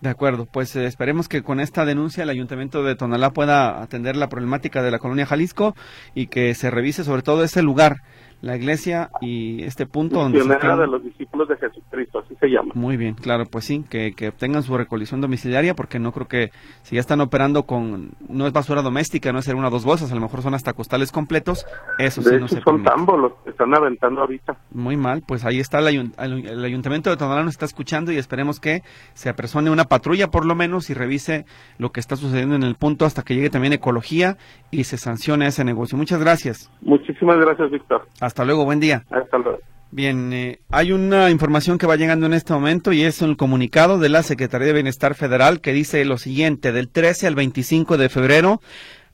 De 0.00 0.10
acuerdo, 0.10 0.46
pues 0.46 0.76
eh, 0.76 0.86
esperemos 0.86 1.28
que 1.28 1.42
con 1.42 1.58
esta 1.58 1.84
denuncia 1.84 2.22
el 2.22 2.30
ayuntamiento 2.30 2.84
de 2.84 2.94
Tonalá 2.94 3.30
pueda 3.30 3.82
atender 3.82 4.14
la 4.14 4.28
problemática 4.28 4.80
de 4.80 4.92
la 4.92 5.00
colonia 5.00 5.26
Jalisco 5.26 5.74
y 6.14 6.28
que 6.28 6.54
se 6.54 6.70
revise 6.70 7.02
sobre 7.02 7.22
todo 7.22 7.42
ese 7.42 7.62
lugar 7.62 7.96
la 8.40 8.56
iglesia 8.56 9.10
y 9.20 9.62
este 9.64 9.86
punto 9.86 10.20
donde 10.20 10.38
de 10.38 10.86
los 10.86 11.02
discípulos 11.02 11.48
de 11.48 11.56
Jesucristo, 11.56 12.20
así 12.20 12.34
se 12.36 12.48
llama. 12.48 12.72
Muy 12.74 12.96
bien, 12.96 13.14
claro, 13.14 13.46
pues 13.50 13.64
sí, 13.64 13.84
que, 13.88 14.12
que 14.14 14.28
obtengan 14.28 14.62
su 14.62 14.76
recolección 14.76 15.20
domiciliaria, 15.20 15.74
porque 15.74 15.98
no 15.98 16.12
creo 16.12 16.28
que 16.28 16.50
si 16.82 16.94
ya 16.94 17.00
están 17.00 17.20
operando 17.20 17.64
con, 17.64 18.10
no 18.28 18.46
es 18.46 18.52
basura 18.52 18.82
doméstica, 18.82 19.32
no 19.32 19.40
es 19.40 19.44
ser 19.44 19.56
una 19.56 19.68
o 19.68 19.70
dos 19.70 19.84
bolsas, 19.84 20.12
a 20.12 20.14
lo 20.14 20.20
mejor 20.20 20.42
son 20.42 20.54
hasta 20.54 20.72
costales 20.72 21.10
completos, 21.10 21.66
eso 21.98 22.22
sí 22.22 22.36
no 22.38 22.46
se 22.46 22.60
son 22.60 22.82
tambos 22.82 23.18
los 23.18 23.32
que 23.44 23.50
están 23.50 23.74
aventando 23.74 24.20
ahorita. 24.20 24.56
Muy 24.72 24.96
mal, 24.96 25.22
pues 25.26 25.44
ahí 25.44 25.58
está 25.58 25.80
el, 25.80 26.64
ayuntamiento 26.64 27.10
de 27.10 27.16
Tonalá 27.16 27.42
nos 27.42 27.54
está 27.54 27.66
escuchando 27.66 28.12
y 28.12 28.16
esperemos 28.16 28.60
que 28.60 28.82
se 29.14 29.28
apersone 29.28 29.70
una 29.70 29.84
patrulla 29.84 30.28
por 30.28 30.44
lo 30.44 30.54
menos 30.54 30.90
y 30.90 30.94
revise 30.94 31.44
lo 31.78 31.90
que 31.90 32.00
está 32.00 32.16
sucediendo 32.16 32.54
en 32.54 32.62
el 32.62 32.74
punto 32.76 33.04
hasta 33.04 33.22
que 33.22 33.34
llegue 33.34 33.50
también 33.50 33.72
ecología 33.72 34.36
y 34.70 34.84
se 34.84 34.96
sancione 34.96 35.46
ese 35.46 35.64
negocio. 35.64 35.98
Muchas 35.98 36.20
gracias. 36.20 36.70
Muchísimas 36.80 37.38
gracias, 37.38 37.70
Víctor. 37.70 38.06
Hasta 38.28 38.44
luego, 38.44 38.66
buen 38.66 38.78
día. 38.78 39.06
Hasta 39.10 39.38
luego. 39.38 39.58
Bien, 39.90 40.34
eh, 40.34 40.60
hay 40.68 40.92
una 40.92 41.30
información 41.30 41.78
que 41.78 41.86
va 41.86 41.96
llegando 41.96 42.26
en 42.26 42.34
este 42.34 42.52
momento 42.52 42.92
y 42.92 43.04
es 43.04 43.22
un 43.22 43.36
comunicado 43.36 43.98
de 43.98 44.10
la 44.10 44.22
Secretaría 44.22 44.66
de 44.66 44.74
Bienestar 44.74 45.14
Federal 45.14 45.62
que 45.62 45.72
dice 45.72 46.04
lo 46.04 46.18
siguiente, 46.18 46.72
del 46.72 46.90
13 46.90 47.26
al 47.26 47.34
25 47.34 47.96
de 47.96 48.10
febrero 48.10 48.60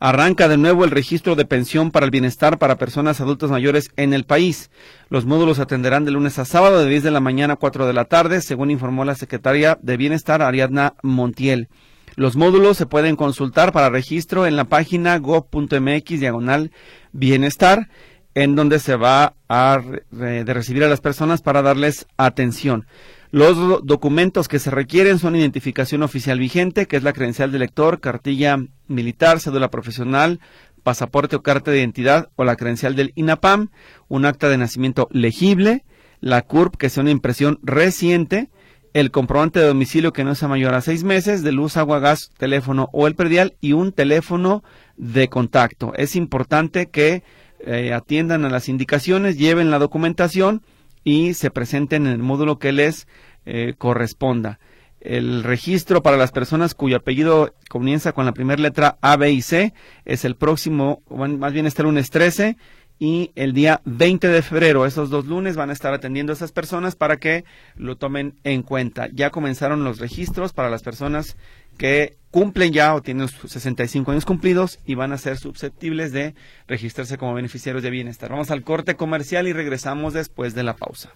arranca 0.00 0.48
de 0.48 0.56
nuevo 0.56 0.84
el 0.84 0.90
registro 0.90 1.36
de 1.36 1.44
pensión 1.44 1.92
para 1.92 2.06
el 2.06 2.10
bienestar 2.10 2.58
para 2.58 2.76
personas 2.76 3.20
adultas 3.20 3.50
mayores 3.50 3.92
en 3.96 4.14
el 4.14 4.24
país. 4.24 4.72
Los 5.10 5.26
módulos 5.26 5.60
atenderán 5.60 6.04
de 6.04 6.10
lunes 6.10 6.40
a 6.40 6.44
sábado 6.44 6.80
de 6.82 6.90
10 6.90 7.04
de 7.04 7.12
la 7.12 7.20
mañana 7.20 7.54
a 7.54 7.56
4 7.56 7.86
de 7.86 7.92
la 7.92 8.06
tarde, 8.06 8.40
según 8.40 8.72
informó 8.72 9.04
la 9.04 9.14
Secretaria 9.14 9.78
de 9.80 9.96
Bienestar 9.96 10.42
Ariadna 10.42 10.94
Montiel. 11.04 11.68
Los 12.16 12.36
módulos 12.36 12.76
se 12.76 12.86
pueden 12.86 13.16
consultar 13.16 13.72
para 13.72 13.90
registro 13.90 14.46
en 14.46 14.56
la 14.56 14.64
página 14.64 15.18
gov.mx 15.18 16.20
diagonal 16.20 16.70
bienestar 17.12 17.88
en 18.34 18.56
donde 18.56 18.78
se 18.78 18.96
va 18.96 19.34
a 19.48 19.80
de 20.10 20.44
recibir 20.44 20.84
a 20.84 20.88
las 20.88 21.00
personas 21.00 21.42
para 21.42 21.62
darles 21.62 22.06
atención. 22.16 22.86
Los 23.30 23.84
documentos 23.84 24.46
que 24.46 24.60
se 24.60 24.70
requieren 24.70 25.18
son 25.18 25.34
identificación 25.34 26.02
oficial 26.02 26.38
vigente, 26.38 26.86
que 26.86 26.96
es 26.96 27.02
la 27.02 27.12
credencial 27.12 27.50
de 27.50 27.58
lector, 27.58 28.00
cartilla 28.00 28.58
militar, 28.86 29.40
cédula 29.40 29.70
profesional, 29.70 30.38
pasaporte 30.84 31.34
o 31.34 31.42
carta 31.42 31.70
de 31.70 31.78
identidad 31.78 32.28
o 32.36 32.44
la 32.44 32.54
credencial 32.54 32.94
del 32.94 33.12
INAPAM, 33.16 33.70
un 34.06 34.24
acta 34.24 34.48
de 34.48 34.58
nacimiento 34.58 35.08
legible, 35.10 35.84
la 36.20 36.42
CURP, 36.42 36.76
que 36.76 36.90
sea 36.90 37.02
una 37.02 37.10
impresión 37.10 37.58
reciente, 37.62 38.50
el 38.92 39.10
comprobante 39.10 39.58
de 39.58 39.66
domicilio 39.66 40.12
que 40.12 40.22
no 40.22 40.36
sea 40.36 40.46
mayor 40.46 40.74
a 40.74 40.80
seis 40.80 41.02
meses, 41.02 41.42
de 41.42 41.50
luz, 41.50 41.76
agua, 41.76 41.98
gas, 41.98 42.30
teléfono 42.38 42.88
o 42.92 43.08
el 43.08 43.16
predial 43.16 43.56
y 43.60 43.72
un 43.72 43.90
teléfono 43.90 44.62
de 44.96 45.28
contacto. 45.28 45.92
Es 45.96 46.14
importante 46.14 46.86
que 46.86 47.24
eh, 47.66 47.92
atiendan 47.92 48.44
a 48.44 48.50
las 48.50 48.68
indicaciones, 48.68 49.38
lleven 49.38 49.70
la 49.70 49.78
documentación 49.78 50.62
y 51.02 51.34
se 51.34 51.50
presenten 51.50 52.06
en 52.06 52.12
el 52.12 52.18
módulo 52.18 52.58
que 52.58 52.72
les 52.72 53.06
eh, 53.46 53.74
corresponda. 53.76 54.58
El 55.00 55.42
registro 55.42 56.02
para 56.02 56.16
las 56.16 56.32
personas 56.32 56.74
cuyo 56.74 56.96
apellido 56.96 57.54
comienza 57.68 58.12
con 58.12 58.24
la 58.24 58.32
primera 58.32 58.62
letra 58.62 58.96
A, 59.02 59.16
B 59.16 59.32
y 59.32 59.42
C 59.42 59.74
es 60.06 60.24
el 60.24 60.34
próximo, 60.34 61.02
más 61.10 61.52
bien 61.52 61.66
este 61.66 61.82
lunes 61.82 62.08
13 62.08 62.56
y 62.98 63.32
el 63.34 63.52
día 63.52 63.80
20 63.84 64.28
de 64.28 64.42
febrero. 64.42 64.86
Esos 64.86 65.10
dos 65.10 65.26
lunes 65.26 65.56
van 65.56 65.70
a 65.70 65.72
estar 65.72 65.92
atendiendo 65.94 66.32
a 66.32 66.34
esas 66.34 66.52
personas 66.52 66.96
para 66.96 67.16
que 67.16 67.44
lo 67.76 67.96
tomen 67.96 68.34
en 68.44 68.62
cuenta. 68.62 69.08
Ya 69.12 69.30
comenzaron 69.30 69.84
los 69.84 69.98
registros 69.98 70.52
para 70.52 70.70
las 70.70 70.82
personas 70.82 71.36
que 71.76 72.16
cumplen 72.30 72.72
ya 72.72 72.94
o 72.94 73.02
tienen 73.02 73.28
sus 73.28 73.50
65 73.50 74.10
años 74.10 74.24
cumplidos 74.24 74.78
y 74.86 74.94
van 74.94 75.12
a 75.12 75.18
ser 75.18 75.36
susceptibles 75.36 76.12
de 76.12 76.34
registrarse 76.66 77.18
como 77.18 77.34
beneficiarios 77.34 77.82
de 77.82 77.90
bienestar. 77.90 78.30
Vamos 78.30 78.50
al 78.50 78.62
corte 78.62 78.96
comercial 78.96 79.46
y 79.48 79.52
regresamos 79.52 80.14
después 80.14 80.54
de 80.54 80.62
la 80.62 80.76
pausa. 80.76 81.10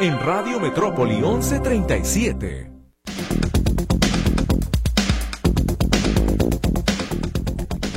En 0.00 0.18
Radio 0.20 0.60
Metrópoli 0.60 1.16
1137. 1.16 2.77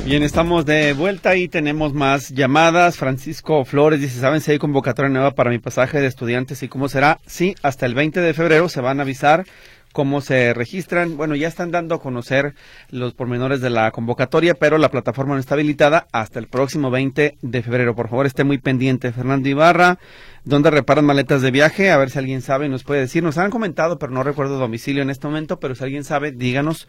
Bien, 0.04 0.24
estamos 0.24 0.66
de 0.66 0.94
vuelta 0.94 1.36
y 1.36 1.46
tenemos 1.46 1.94
más 1.94 2.30
llamadas. 2.30 2.96
Francisco 2.96 3.64
Flores 3.64 4.00
dice, 4.00 4.18
¿saben 4.18 4.40
si 4.40 4.50
hay 4.50 4.58
convocatoria 4.58 5.08
nueva 5.08 5.30
para 5.30 5.50
mi 5.50 5.60
pasaje 5.60 6.00
de 6.00 6.08
estudiantes 6.08 6.64
y 6.64 6.68
cómo 6.68 6.88
será? 6.88 7.20
Sí, 7.24 7.54
hasta 7.62 7.86
el 7.86 7.94
20 7.94 8.20
de 8.20 8.34
febrero 8.34 8.68
se 8.68 8.80
van 8.80 8.98
a 8.98 9.04
avisar 9.04 9.44
cómo 9.92 10.20
se 10.20 10.54
registran. 10.54 11.16
Bueno, 11.16 11.36
ya 11.36 11.48
están 11.48 11.70
dando 11.70 11.94
a 11.94 12.00
conocer 12.00 12.54
los 12.90 13.14
pormenores 13.14 13.60
de 13.60 13.70
la 13.70 13.90
convocatoria, 13.90 14.54
pero 14.54 14.78
la 14.78 14.90
plataforma 14.90 15.34
no 15.34 15.40
está 15.40 15.54
habilitada 15.54 16.06
hasta 16.12 16.38
el 16.38 16.48
próximo 16.48 16.90
20 16.90 17.38
de 17.40 17.62
febrero. 17.62 17.94
Por 17.94 18.08
favor, 18.08 18.26
esté 18.26 18.44
muy 18.44 18.58
pendiente. 18.58 19.12
Fernando 19.12 19.48
Ibarra, 19.48 19.98
¿dónde 20.44 20.70
reparan 20.70 21.04
maletas 21.04 21.42
de 21.42 21.50
viaje? 21.50 21.90
A 21.90 21.98
ver 21.98 22.10
si 22.10 22.18
alguien 22.18 22.42
sabe 22.42 22.66
y 22.66 22.68
nos 22.68 22.84
puede 22.84 23.00
decir. 23.00 23.22
Nos 23.22 23.38
han 23.38 23.50
comentado, 23.50 23.98
pero 23.98 24.12
no 24.12 24.22
recuerdo 24.22 24.58
domicilio 24.58 25.02
en 25.02 25.10
este 25.10 25.26
momento, 25.26 25.60
pero 25.60 25.74
si 25.74 25.84
alguien 25.84 26.04
sabe, 26.04 26.32
díganos 26.32 26.88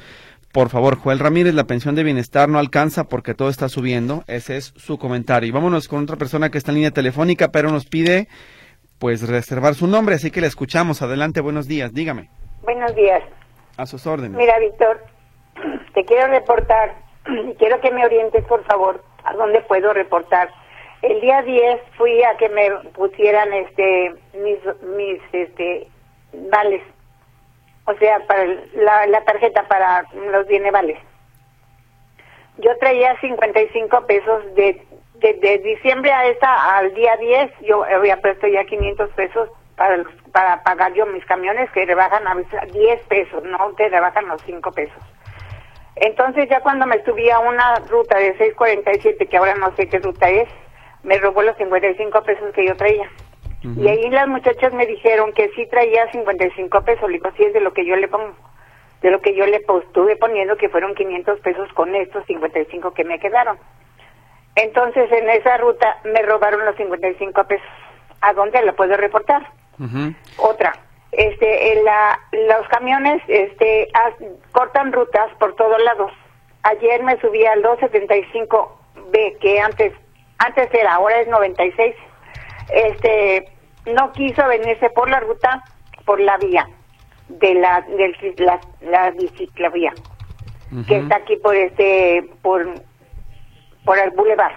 por 0.54 0.70
favor, 0.70 0.98
Joel 0.98 1.18
Ramírez, 1.18 1.56
la 1.56 1.66
pensión 1.66 1.96
de 1.96 2.04
bienestar 2.04 2.48
no 2.48 2.60
alcanza 2.60 3.06
porque 3.06 3.34
todo 3.34 3.50
está 3.50 3.70
subiendo. 3.70 4.24
Ese 4.28 4.58
es 4.58 4.72
su 4.76 5.00
comentario. 5.00 5.50
Y 5.50 5.52
vámonos 5.52 5.88
con 5.88 6.04
otra 6.04 6.16
persona 6.16 6.52
que 6.52 6.60
está 6.60 6.70
en 6.70 6.76
línea 6.76 6.92
telefónica, 6.92 7.52
pero 7.52 7.72
nos 7.72 7.86
pide 7.86 8.28
pues 9.00 9.28
reservar 9.28 9.74
su 9.74 9.88
nombre, 9.88 10.14
así 10.14 10.30
que 10.30 10.42
le 10.42 10.48
escuchamos. 10.48 11.02
Adelante, 11.02 11.42
buenos 11.42 11.68
días, 11.68 11.92
dígame. 11.92 12.30
Buenos 12.64 12.96
días. 12.96 13.24
A 13.78 13.86
sus 13.86 14.06
órdenes. 14.08 14.38
Mira, 14.38 14.58
Víctor, 14.60 15.04
te 15.94 16.06
quiero 16.06 16.28
reportar, 16.28 16.96
quiero 17.58 17.80
que 17.82 17.92
me 17.92 18.06
orientes, 18.06 18.44
por 18.46 18.64
favor, 18.66 19.04
a 19.24 19.34
dónde 19.34 19.62
puedo 19.62 19.94
reportar. 19.94 20.50
El 21.02 21.20
día 21.22 21.42
10 21.42 21.82
fui 21.98 22.24
a 22.24 22.38
que 22.38 22.50
me 22.50 22.70
pusieran 22.92 23.52
este 23.54 24.16
mis 24.34 24.60
mis 24.96 25.22
este 25.34 25.88
vales 26.50 26.82
o 27.86 27.94
sea, 27.96 28.20
para 28.28 28.46
la, 28.76 29.08
la 29.08 29.24
tarjeta 29.26 29.68
para 29.68 30.06
los 30.32 30.48
bienevales. 30.48 30.98
Yo 32.58 32.78
traía 32.78 33.20
55 33.20 34.06
pesos 34.06 34.56
de, 34.56 34.82
de, 35.16 35.58
diciembre 35.60 36.12
a 36.12 36.28
esta 36.28 36.78
al 36.78 36.94
día 36.94 37.18
10, 37.18 37.52
yo 37.62 37.84
había 37.84 38.22
puesto 38.22 38.48
ya 38.48 38.64
500 38.64 39.10
pesos 39.12 39.50
para 39.76 39.98
para 40.34 40.64
pagar 40.64 40.94
yo 40.94 41.06
mis 41.06 41.24
camiones 41.26 41.72
que 41.72 41.86
rebajan 41.86 42.28
a 42.28 42.36
10 42.66 43.02
pesos, 43.04 43.44
no 43.44 43.72
te 43.78 43.88
rebajan 43.88 44.28
los 44.28 44.42
5 44.42 44.72
pesos. 44.72 45.02
Entonces 45.96 46.50
ya 46.50 46.60
cuando 46.62 46.88
me 46.88 47.04
subí 47.06 47.30
a 47.30 47.40
una 47.40 47.76
ruta 47.88 48.18
de 48.18 48.36
647, 48.38 49.28
que 49.28 49.38
ahora 49.38 49.54
no 49.56 49.74
sé 49.76 49.88
qué 49.88 50.00
ruta 50.00 50.28
es, 50.30 50.50
me 51.04 51.20
robó 51.20 51.44
los 51.44 51.56
55 51.58 52.24
pesos 52.24 52.52
que 52.54 52.66
yo 52.66 52.76
traía. 52.76 53.10
Y 53.64 53.88
ahí 53.88 54.10
las 54.10 54.28
muchachas 54.28 54.74
me 54.74 54.86
dijeron 54.86 55.32
que 55.32 55.50
sí 55.56 55.66
traía 55.68 56.12
55 56.12 56.82
pesos. 56.82 57.10
Le 57.10 57.18
digo, 57.18 57.30
sí 57.38 57.44
es 57.44 57.54
de 57.54 57.62
lo 57.62 57.72
que 57.72 57.86
yo 57.86 57.96
le 57.96 58.10
pongo. 58.10 58.36
De 59.02 59.10
lo 59.10 59.22
que 59.22 59.34
yo 59.36 59.46
le 59.46 59.58
estuve 59.58 60.18
poniendo, 60.18 60.58
que 60.58 60.68
fueron 60.68 60.96
500 60.96 61.40
pesos 61.40 61.72
con 61.74 61.96
estos 61.96 62.26
55 62.26 62.94
que 62.94 63.06
me 63.06 63.20
quedaron. 63.20 63.58
Entonces, 64.56 65.10
en 65.14 65.30
esa 65.30 65.56
ruta 65.58 65.98
me 66.04 66.22
robaron 66.24 66.66
los 66.66 66.76
55 66.76 67.46
pesos. 67.46 67.68
¿A 68.20 68.34
dónde 68.34 68.62
lo 68.64 68.76
puedo 68.76 68.98
reportar? 68.98 69.48
Otra. 70.38 70.74
Este, 71.12 71.82
la, 71.84 72.20
los 72.32 72.68
camiones 72.70 73.22
este, 73.28 73.88
cortan 74.52 74.92
rutas 74.92 75.30
por 75.40 75.56
todos 75.56 75.82
lados. 75.84 76.12
Ayer 76.64 77.04
me 77.04 77.20
subí 77.20 77.46
al 77.46 77.62
275B, 77.62 79.38
que 79.40 79.60
antes, 79.60 79.94
antes 80.40 80.74
era, 80.74 80.96
ahora 80.96 81.20
es 81.20 81.28
96 81.28 81.96
este 82.72 83.50
no 83.94 84.12
quiso 84.14 84.46
venirse 84.48 84.90
por 84.92 85.10
la 85.10 85.20
ruta, 85.20 85.64
por 86.06 86.20
la 86.20 86.38
vía 86.38 86.68
de 87.28 87.54
la, 87.56 87.82
del, 87.82 88.16
la, 88.38 88.60
la 88.82 89.12
que 90.88 90.98
está 90.98 91.18
aquí 91.18 91.36
por 91.38 91.56
este, 91.56 92.28
por, 92.42 92.68
por 93.86 93.98
el 94.00 94.12
bulevar. 94.12 94.54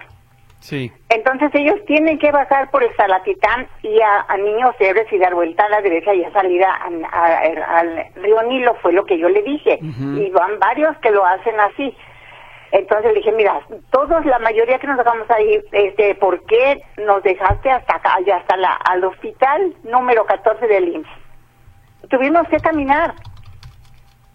Sí. 0.67 0.91
Entonces 1.07 1.49
ellos 1.53 1.75
tienen 1.85 2.19
que 2.19 2.29
bajar 2.29 2.69
por 2.71 2.83
el 2.83 2.93
Salatitán 2.97 3.67
y 3.83 4.01
a, 4.01 4.25
a 4.27 4.35
Niños 4.35 4.75
Héroes 4.79 5.07
y 5.13 5.17
dar 5.17 5.33
vuelta 5.33 5.63
a 5.63 5.69
la 5.69 5.81
derecha 5.81 6.13
y 6.13 6.25
a 6.25 6.31
salir 6.33 6.61
a- 6.61 6.89
a- 7.09 7.79
al 7.79 8.05
río 8.15 8.43
Nilo, 8.43 8.75
fue 8.81 8.91
lo 8.91 9.05
que 9.05 9.17
yo 9.17 9.29
le 9.29 9.43
dije. 9.43 9.79
Y 9.81 10.29
van 10.31 10.59
varios 10.59 10.97
que 10.97 11.11
lo 11.11 11.25
hacen 11.25 11.57
así. 11.57 11.95
Entonces 12.73 13.13
le 13.13 13.19
dije, 13.19 13.31
mira, 13.31 13.61
todos, 13.91 14.25
la 14.25 14.39
mayoría 14.39 14.77
que 14.77 14.87
nos 14.87 14.97
dejamos 14.97 15.29
ahí, 15.31 15.57
este, 15.71 16.15
¿por 16.15 16.43
qué 16.43 16.81
nos 16.97 17.23
dejaste 17.23 17.71
hasta 17.71 17.95
acá, 17.95 18.15
allá, 18.15 18.35
hasta 18.35 18.57
la, 18.57 18.73
al 18.73 19.05
hospital 19.05 19.73
número 19.85 20.25
14 20.25 20.67
del 20.67 20.89
IMSS? 20.95 22.09
Tuvimos 22.09 22.45
que 22.49 22.57
caminar 22.57 23.13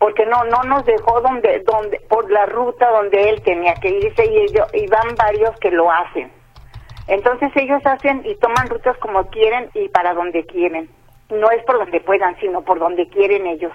porque 0.02 0.26
no 0.26 0.42
no 0.46 0.64
nos 0.64 0.84
dejó 0.84 1.20
donde 1.20 1.60
donde 1.60 2.00
por 2.08 2.28
la 2.28 2.44
ruta 2.46 2.90
donde 2.90 3.30
él 3.30 3.40
tenía 3.42 3.74
que 3.74 3.88
irse 3.88 4.26
y 4.26 4.36
ellos 4.36 4.66
y 4.74 4.88
van 4.88 5.14
varios 5.16 5.56
que 5.60 5.70
lo 5.70 5.92
hacen. 5.92 6.28
Entonces 7.06 7.52
ellos 7.54 7.80
hacen 7.84 8.20
y 8.24 8.34
toman 8.34 8.68
rutas 8.68 8.96
como 8.98 9.30
quieren 9.30 9.70
y 9.74 9.88
para 9.90 10.12
donde 10.12 10.44
quieren. 10.44 10.90
No 11.30 11.48
es 11.52 11.62
por 11.66 11.78
donde 11.78 12.00
puedan 12.00 12.36
sino 12.40 12.62
por 12.62 12.80
donde 12.80 13.08
quieren 13.10 13.46
ellos. 13.46 13.72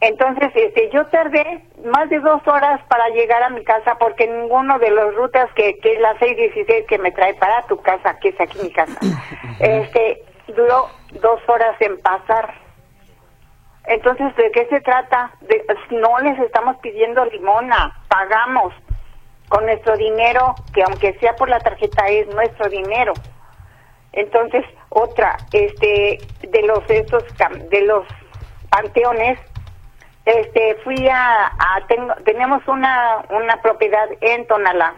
Entonces 0.00 0.50
este 0.54 0.88
yo 0.88 1.04
tardé 1.08 1.64
más 1.84 2.08
de 2.08 2.20
dos 2.20 2.40
horas 2.48 2.80
para 2.88 3.10
llegar 3.10 3.42
a 3.42 3.50
mi 3.50 3.62
casa 3.64 3.98
porque 3.98 4.26
ninguno 4.26 4.78
de 4.78 4.90
las 4.90 5.14
rutas 5.16 5.52
que, 5.54 5.76
que 5.80 5.96
es 5.96 6.00
la 6.00 6.18
616 6.18 6.86
que 6.86 6.96
me 6.96 7.12
trae 7.12 7.34
para 7.34 7.60
tu 7.66 7.78
casa 7.82 8.18
que 8.20 8.30
es 8.30 8.40
aquí 8.40 8.58
mi 8.62 8.72
casa 8.72 8.98
este 9.60 10.22
duró 10.46 10.88
dos 11.20 11.40
horas 11.46 11.76
en 11.80 12.00
pasar 12.00 12.67
entonces, 13.88 14.36
¿de 14.36 14.50
qué 14.52 14.66
se 14.66 14.80
trata? 14.82 15.32
No 15.90 16.18
les 16.18 16.38
estamos 16.40 16.76
pidiendo 16.78 17.24
limona, 17.24 17.98
pagamos 18.08 18.74
con 19.48 19.64
nuestro 19.64 19.96
dinero, 19.96 20.54
que 20.74 20.82
aunque 20.82 21.14
sea 21.20 21.34
por 21.36 21.48
la 21.48 21.58
tarjeta 21.58 22.06
es 22.08 22.26
nuestro 22.28 22.68
dinero. 22.68 23.14
Entonces, 24.12 24.64
otra, 24.90 25.38
este, 25.52 26.18
de 26.42 26.62
los 26.62 26.80
estos, 26.90 27.24
de 27.70 27.80
los 27.82 28.06
panteones, 28.68 29.38
este, 30.26 30.74
fui 30.84 31.08
a, 31.08 31.46
a 31.46 31.86
tengo, 31.88 32.14
tenemos 32.26 32.66
una, 32.68 33.24
una 33.30 33.62
propiedad 33.62 34.06
en 34.20 34.46
Tonalá. 34.46 34.94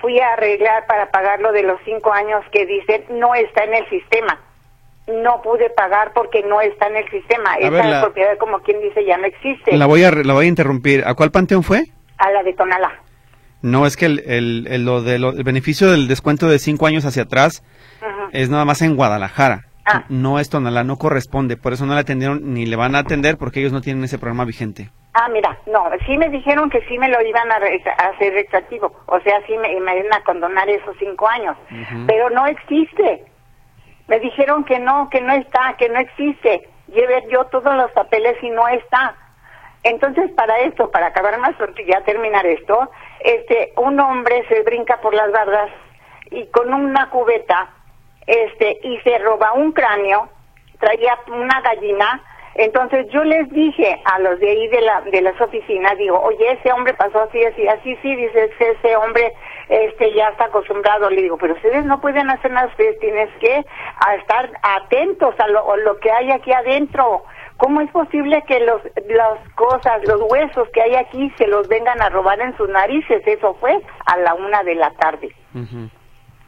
Fui 0.00 0.18
a 0.18 0.32
arreglar 0.32 0.86
para 0.86 1.10
pagar 1.12 1.40
lo 1.40 1.52
de 1.52 1.62
los 1.62 1.80
cinco 1.84 2.12
años 2.12 2.44
que 2.50 2.66
dicen 2.66 3.04
no 3.10 3.36
está 3.36 3.62
en 3.62 3.74
el 3.74 3.88
sistema 3.88 4.40
no 5.08 5.40
pude 5.42 5.70
pagar 5.70 6.12
porque 6.14 6.42
no 6.42 6.60
está 6.60 6.86
en 6.88 6.96
el 6.96 7.10
sistema. 7.10 7.54
Esa 7.56 7.70
ver, 7.70 7.84
la- 7.86 8.00
propiedad, 8.02 8.36
como 8.38 8.58
quien 8.60 8.80
dice, 8.80 9.04
ya 9.04 9.16
no 9.18 9.26
existe. 9.26 9.76
La 9.76 9.86
voy 9.86 10.04
a, 10.04 10.10
la 10.10 10.32
voy 10.34 10.46
a 10.46 10.48
interrumpir. 10.48 11.04
¿A 11.06 11.14
cuál 11.14 11.30
panteón 11.30 11.62
fue? 11.62 11.82
A 12.18 12.30
la 12.30 12.42
de 12.42 12.52
Tonalá. 12.54 12.92
No, 13.62 13.86
es 13.86 13.96
que 13.96 14.06
el, 14.06 14.20
el, 14.26 14.66
el- 14.70 14.84
lo 14.84 15.02
de 15.02 15.18
lo- 15.18 15.30
el 15.30 15.42
beneficio 15.44 15.90
del 15.90 16.06
descuento 16.08 16.48
de 16.48 16.58
cinco 16.58 16.86
años 16.86 17.04
hacia 17.04 17.24
atrás 17.24 17.62
es 18.32 18.50
nada 18.50 18.64
más 18.64 18.82
en 18.82 18.94
Guadalajara. 18.96 19.64
Ah. 19.84 20.04
No 20.10 20.38
es 20.38 20.50
Tonalá, 20.50 20.84
no 20.84 20.96
corresponde. 20.98 21.56
Por 21.56 21.72
eso 21.72 21.86
no 21.86 21.94
la 21.94 22.00
atendieron 22.00 22.52
ni 22.52 22.66
le 22.66 22.76
van 22.76 22.94
a 22.94 22.98
atender 22.98 23.38
porque 23.38 23.60
ellos 23.60 23.72
no 23.72 23.80
tienen 23.80 24.04
ese 24.04 24.18
programa 24.18 24.44
vigente. 24.44 24.90
Ah, 25.14 25.28
mira, 25.32 25.58
no, 25.66 25.84
sí 26.06 26.16
me 26.18 26.28
dijeron 26.28 26.68
que 26.70 26.80
sí 26.88 26.98
me 26.98 27.08
lo 27.08 27.20
iban 27.26 27.50
a, 27.50 27.58
re- 27.58 27.82
a 27.98 28.08
hacer 28.10 28.34
retroactivo. 28.34 28.92
O 29.06 29.18
sea, 29.20 29.40
sí 29.46 29.54
me, 29.56 29.68
me 29.80 29.98
iban 29.98 30.12
a 30.12 30.22
condonar 30.22 30.68
esos 30.68 30.94
cinco 30.98 31.26
años. 31.26 31.56
Pero 32.06 32.28
no 32.30 32.46
existe. 32.46 33.24
Me 34.08 34.18
dijeron 34.20 34.64
que 34.64 34.78
no, 34.78 35.08
que 35.10 35.20
no 35.20 35.32
está, 35.34 35.74
que 35.78 35.88
no 35.88 36.00
existe. 36.00 36.68
Llevé 36.88 37.24
yo 37.30 37.44
todos 37.46 37.74
los 37.76 37.92
papeles 37.92 38.36
y 38.42 38.50
no 38.50 38.66
está. 38.68 39.14
Entonces, 39.82 40.30
para 40.32 40.58
esto, 40.60 40.90
para 40.90 41.06
acabar 41.08 41.38
más 41.38 41.54
pronto 41.56 41.80
y 41.80 41.86
ya 41.86 42.00
terminar 42.00 42.44
esto, 42.46 42.90
este, 43.20 43.72
un 43.76 44.00
hombre 44.00 44.44
se 44.48 44.62
brinca 44.62 45.00
por 45.00 45.14
las 45.14 45.30
bardas 45.30 45.70
y 46.30 46.46
con 46.46 46.72
una 46.72 47.10
cubeta, 47.10 47.70
este, 48.26 48.80
y 48.82 48.98
se 48.98 49.18
roba 49.18 49.52
un 49.52 49.72
cráneo, 49.72 50.28
traía 50.80 51.18
una 51.28 51.60
gallina. 51.60 52.22
Entonces 52.58 53.06
yo 53.10 53.22
les 53.24 53.48
dije 53.50 54.00
a 54.04 54.18
los 54.18 54.38
de 54.40 54.50
ahí 54.50 54.68
de, 54.68 54.80
la, 54.80 55.00
de 55.02 55.22
las 55.22 55.40
oficinas, 55.40 55.96
digo, 55.96 56.20
oye, 56.20 56.52
ese 56.52 56.72
hombre 56.72 56.92
pasó 56.94 57.20
así, 57.22 57.42
así, 57.44 57.66
así, 57.68 57.96
sí, 58.02 58.16
dice, 58.16 58.50
"Ese- 58.58 58.96
hombre 58.96 59.32
este 59.68 60.12
ya 60.12 60.28
está 60.30 60.46
acostumbrado. 60.46 61.08
Le 61.10 61.22
digo, 61.22 61.36
pero 61.36 61.54
ustedes 61.54 61.84
no 61.84 62.00
pueden 62.00 62.28
hacer 62.30 62.50
nada, 62.50 62.66
ustedes 62.68 62.98
tienes 63.00 63.28
que 63.38 63.64
estar 64.18 64.50
atentos 64.62 65.34
a 65.38 65.46
lo, 65.48 65.76
lo 65.76 65.98
que 65.98 66.10
hay 66.10 66.30
aquí 66.32 66.52
adentro. 66.52 67.22
¿Cómo 67.58 67.80
es 67.80 67.90
posible 67.90 68.42
que 68.46 68.60
los, 68.60 68.80
las 69.08 69.38
cosas, 69.54 70.02
los 70.06 70.20
huesos 70.30 70.68
que 70.72 70.80
hay 70.82 70.94
aquí 70.94 71.30
se 71.38 71.46
los 71.46 71.68
vengan 71.68 72.00
a 72.00 72.08
robar 72.08 72.40
en 72.40 72.56
sus 72.56 72.68
narices? 72.68 73.22
Eso 73.26 73.54
fue 73.54 73.78
a 74.06 74.16
la 74.18 74.34
una 74.34 74.62
de 74.62 74.74
la 74.74 74.90
tarde. 74.92 75.32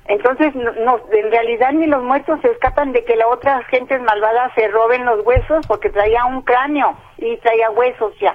Entonces, 0.07 0.55
no, 0.55 0.73
no- 0.85 1.01
en 1.13 1.31
realidad 1.31 1.73
ni 1.73 1.87
los 1.87 2.03
muertos 2.03 2.41
se 2.43 2.49
escapan 2.49 2.93
de 2.93 3.05
que 3.05 3.17
la 3.17 3.29
otra 3.29 3.63
gente 3.71 3.99
malvada 3.99 4.53
se 4.55 4.67
roben 4.69 5.05
los 5.05 5.25
huesos 5.25 5.67
porque 5.69 5.91
traía 5.91 6.25
un 6.25 6.43
cráneo 6.43 6.97
y 7.19 7.37
traía 7.39 7.71
huesos 7.71 8.13
ya 8.21 8.35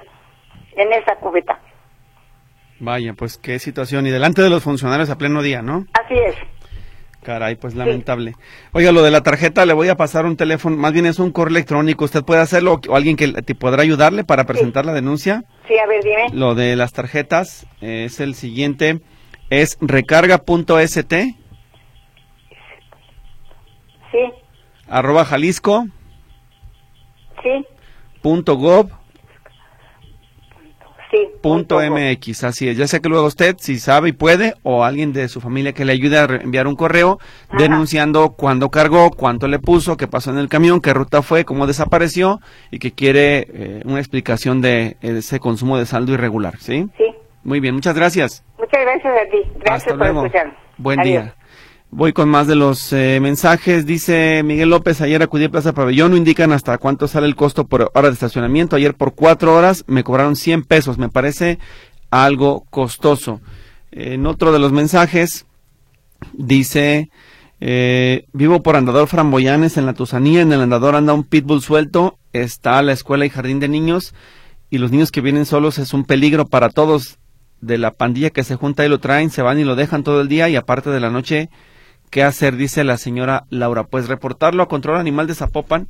en 0.76 0.92
esa 0.92 1.16
cubeta. 1.16 1.58
Vaya, 2.78 3.14
pues 3.14 3.38
qué 3.38 3.58
situación. 3.58 4.06
Y 4.06 4.10
delante 4.10 4.42
de 4.42 4.50
los 4.50 4.62
funcionarios 4.62 5.10
a 5.10 5.18
pleno 5.18 5.42
día, 5.42 5.62
¿no? 5.62 5.86
Así 5.92 6.14
es. 6.14 6.34
Caray, 7.22 7.56
pues 7.56 7.74
lamentable. 7.74 8.34
Oiga, 8.72 8.92
lo 8.92 9.02
de 9.02 9.10
la 9.10 9.22
tarjeta, 9.22 9.66
le 9.66 9.72
voy 9.72 9.88
a 9.88 9.96
pasar 9.96 10.26
un 10.26 10.36
teléfono, 10.36 10.76
más 10.76 10.92
bien 10.92 11.06
es 11.06 11.18
un 11.18 11.32
correo 11.32 11.50
electrónico. 11.50 12.04
¿Usted 12.04 12.22
puede 12.22 12.40
hacerlo 12.40 12.80
o 12.88 12.94
alguien 12.94 13.16
que 13.16 13.28
te 13.42 13.54
podrá 13.56 13.82
ayudarle 13.82 14.22
para 14.22 14.44
presentar 14.44 14.86
la 14.86 14.92
denuncia? 14.92 15.42
Sí, 15.66 15.76
a 15.76 15.86
ver, 15.86 16.04
dime. 16.04 16.26
Lo 16.32 16.54
de 16.54 16.76
las 16.76 16.92
tarjetas 16.92 17.66
es 17.80 18.20
el 18.20 18.34
siguiente, 18.36 19.00
es 19.50 19.76
recarga.st 19.80 21.34
Sí, 24.16 24.32
arroba 24.88 25.24
jalisco 25.24 25.86
sí, 27.42 27.66
punto 28.22 28.56
gov 28.56 28.88
sí. 31.10 31.18
punto 31.42 31.76
punto 31.78 31.80
mx, 31.80 32.44
así 32.44 32.68
es. 32.68 32.76
Ya 32.76 32.86
sé 32.86 33.00
que 33.00 33.08
luego 33.08 33.26
usted, 33.26 33.56
si 33.58 33.78
sabe 33.78 34.08
y 34.08 34.12
puede, 34.12 34.54
o 34.62 34.84
alguien 34.84 35.12
de 35.12 35.28
su 35.28 35.40
familia 35.40 35.72
que 35.72 35.84
le 35.84 35.92
ayude 35.92 36.18
a 36.18 36.24
enviar 36.24 36.66
un 36.66 36.76
correo 36.76 37.18
Ajá. 37.48 37.58
denunciando 37.58 38.30
cuándo 38.30 38.70
cargó, 38.70 39.10
cuánto 39.10 39.48
le 39.48 39.58
puso, 39.58 39.96
qué 39.96 40.06
pasó 40.08 40.30
en 40.30 40.38
el 40.38 40.48
camión, 40.48 40.80
qué 40.80 40.94
ruta 40.94 41.22
fue, 41.22 41.44
cómo 41.44 41.66
desapareció 41.66 42.40
y 42.70 42.78
que 42.78 42.92
quiere 42.92 43.46
eh, 43.52 43.82
una 43.84 43.98
explicación 43.98 44.60
de 44.62 44.96
ese 45.02 45.40
consumo 45.40 45.78
de 45.78 45.86
saldo 45.86 46.12
irregular, 46.12 46.56
¿sí? 46.58 46.88
Sí. 46.96 47.04
Muy 47.44 47.60
bien, 47.60 47.74
muchas 47.74 47.94
gracias. 47.94 48.44
Muchas 48.58 48.80
gracias 48.82 49.14
a 49.14 49.30
ti. 49.30 49.38
Gracias 49.60 49.76
Hasta 49.76 49.90
por 49.90 49.98
luego. 49.98 50.24
escucharme. 50.26 50.54
Buen 50.78 51.00
Adiós. 51.00 51.24
día. 51.24 51.34
Voy 51.90 52.12
con 52.12 52.28
más 52.28 52.46
de 52.46 52.56
los 52.56 52.92
eh, 52.92 53.20
mensajes. 53.20 53.86
Dice 53.86 54.42
Miguel 54.44 54.70
López, 54.70 55.00
ayer 55.00 55.22
acudí 55.22 55.44
a 55.44 55.50
Plaza 55.50 55.72
Pabellón, 55.72 56.10
no 56.10 56.16
indican 56.16 56.52
hasta 56.52 56.76
cuánto 56.78 57.08
sale 57.08 57.26
el 57.26 57.36
costo 57.36 57.66
por 57.66 57.90
hora 57.94 58.08
de 58.08 58.14
estacionamiento. 58.14 58.76
Ayer 58.76 58.94
por 58.94 59.14
cuatro 59.14 59.54
horas 59.54 59.84
me 59.86 60.04
cobraron 60.04 60.36
100 60.36 60.64
pesos. 60.64 60.98
Me 60.98 61.08
parece 61.08 61.58
algo 62.10 62.66
costoso. 62.70 63.40
En 63.92 64.26
otro 64.26 64.52
de 64.52 64.58
los 64.58 64.72
mensajes 64.72 65.46
dice, 66.32 67.08
eh, 67.60 68.26
vivo 68.32 68.62
por 68.62 68.76
Andador 68.76 69.06
Framboyanes 69.06 69.76
en 69.76 69.86
la 69.86 69.94
Tusanía. 69.94 70.42
En 70.42 70.52
el 70.52 70.60
Andador 70.60 70.96
anda 70.96 71.14
un 71.14 71.24
pitbull 71.24 71.62
suelto. 71.62 72.18
Está 72.32 72.82
la 72.82 72.92
escuela 72.92 73.24
y 73.24 73.30
jardín 73.30 73.60
de 73.60 73.68
niños. 73.68 74.12
Y 74.70 74.78
los 74.78 74.90
niños 74.90 75.12
que 75.12 75.20
vienen 75.20 75.46
solos 75.46 75.78
es 75.78 75.94
un 75.94 76.04
peligro 76.04 76.46
para 76.46 76.68
todos 76.68 77.18
de 77.60 77.78
la 77.78 77.92
pandilla 77.92 78.30
que 78.30 78.44
se 78.44 78.56
junta 78.56 78.84
y 78.84 78.88
lo 78.88 78.98
traen, 78.98 79.30
se 79.30 79.42
van 79.42 79.58
y 79.58 79.64
lo 79.64 79.76
dejan 79.76 80.02
todo 80.02 80.20
el 80.20 80.28
día 80.28 80.48
y 80.48 80.56
aparte 80.56 80.90
de 80.90 81.00
la 81.00 81.10
noche, 81.10 81.48
¿qué 82.10 82.22
hacer? 82.22 82.56
Dice 82.56 82.84
la 82.84 82.98
señora 82.98 83.44
Laura. 83.50 83.84
Pues 83.84 84.08
reportarlo 84.08 84.62
a 84.62 84.68
Control 84.68 84.98
Animal 84.98 85.26
de 85.26 85.34
Zapopan. 85.34 85.88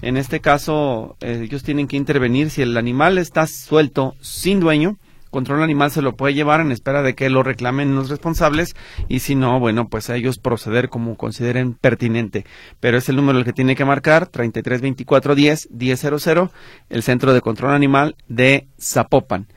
En 0.00 0.16
este 0.16 0.40
caso, 0.40 1.16
eh, 1.20 1.40
ellos 1.44 1.62
tienen 1.62 1.88
que 1.88 1.96
intervenir. 1.96 2.50
Si 2.50 2.62
el 2.62 2.76
animal 2.76 3.18
está 3.18 3.46
suelto 3.46 4.14
sin 4.20 4.60
dueño, 4.60 4.98
Control 5.30 5.62
Animal 5.62 5.90
se 5.90 6.02
lo 6.02 6.16
puede 6.16 6.34
llevar 6.34 6.60
en 6.60 6.72
espera 6.72 7.02
de 7.02 7.14
que 7.14 7.28
lo 7.28 7.42
reclamen 7.42 7.94
los 7.94 8.08
responsables 8.08 8.74
y 9.08 9.20
si 9.20 9.34
no, 9.34 9.60
bueno, 9.60 9.88
pues 9.88 10.08
a 10.10 10.16
ellos 10.16 10.38
proceder 10.38 10.88
como 10.88 11.16
consideren 11.16 11.74
pertinente. 11.74 12.44
Pero 12.80 12.98
es 12.98 13.08
el 13.08 13.16
número 13.16 13.38
el 13.38 13.44
que 13.44 13.52
tiene 13.52 13.76
que 13.76 13.84
marcar, 13.84 14.26
332410 14.26 15.68
1000, 15.70 16.50
el 16.88 17.02
Centro 17.02 17.34
de 17.34 17.40
Control 17.40 17.72
Animal 17.72 18.16
de 18.28 18.68
Zapopan. 18.80 19.48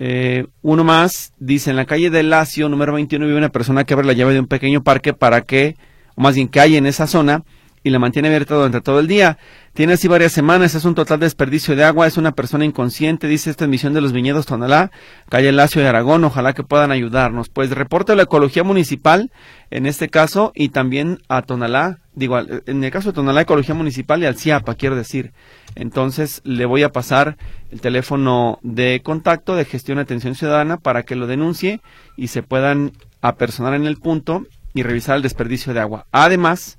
Eh, 0.00 0.46
uno 0.62 0.84
más 0.84 1.32
dice 1.40 1.70
en 1.70 1.76
la 1.76 1.84
calle 1.84 2.08
de 2.08 2.22
Lacio, 2.22 2.68
número 2.68 2.92
21, 2.92 3.26
vive 3.26 3.36
una 3.36 3.48
persona 3.48 3.82
que 3.82 3.94
abre 3.94 4.06
la 4.06 4.12
llave 4.12 4.32
de 4.32 4.38
un 4.38 4.46
pequeño 4.46 4.84
parque 4.84 5.12
para 5.12 5.40
que, 5.40 5.76
o 6.14 6.20
más 6.20 6.36
bien 6.36 6.46
que 6.46 6.60
hay 6.60 6.76
en 6.76 6.86
esa 6.86 7.08
zona, 7.08 7.42
y 7.82 7.90
la 7.90 7.98
mantiene 7.98 8.28
abierta 8.28 8.54
durante 8.54 8.80
todo 8.80 9.00
el 9.00 9.08
día. 9.08 9.38
Tiene 9.72 9.94
así 9.94 10.06
varias 10.06 10.32
semanas, 10.32 10.76
es 10.76 10.84
un 10.84 10.94
total 10.94 11.18
desperdicio 11.18 11.74
de 11.74 11.82
agua, 11.82 12.06
es 12.06 12.16
una 12.16 12.32
persona 12.32 12.64
inconsciente, 12.64 13.26
dice 13.26 13.50
esta 13.50 13.64
emisión 13.64 13.92
de 13.92 14.00
los 14.00 14.12
viñedos 14.12 14.46
Tonalá, 14.46 14.92
calle 15.28 15.50
Lacio 15.50 15.82
y 15.82 15.84
Aragón, 15.84 16.22
ojalá 16.24 16.52
que 16.52 16.62
puedan 16.62 16.92
ayudarnos. 16.92 17.48
Pues 17.48 17.70
reporte 17.70 18.12
a 18.12 18.16
la 18.16 18.24
ecología 18.24 18.62
municipal, 18.62 19.32
en 19.70 19.86
este 19.86 20.08
caso, 20.08 20.52
y 20.54 20.68
también 20.68 21.18
a 21.28 21.42
Tonalá, 21.42 21.98
digo, 22.18 22.38
en 22.38 22.84
el 22.84 22.90
caso 22.90 23.10
de 23.10 23.14
Tonalá 23.14 23.42
Ecología 23.42 23.74
Municipal 23.74 24.20
y 24.22 24.26
al 24.26 24.36
CIAPA, 24.36 24.74
quiero 24.74 24.96
decir. 24.96 25.32
Entonces 25.74 26.40
le 26.44 26.66
voy 26.66 26.82
a 26.82 26.90
pasar 26.90 27.36
el 27.70 27.80
teléfono 27.80 28.58
de 28.62 29.00
contacto 29.04 29.54
de 29.54 29.64
gestión 29.64 29.96
de 29.96 30.02
atención 30.02 30.34
ciudadana 30.34 30.76
para 30.76 31.04
que 31.04 31.14
lo 31.14 31.26
denuncie 31.26 31.80
y 32.16 32.28
se 32.28 32.42
puedan 32.42 32.92
apersonar 33.20 33.74
en 33.74 33.86
el 33.86 33.96
punto 33.96 34.46
y 34.74 34.82
revisar 34.82 35.16
el 35.16 35.22
desperdicio 35.22 35.72
de 35.72 35.80
agua. 35.80 36.06
Además, 36.10 36.78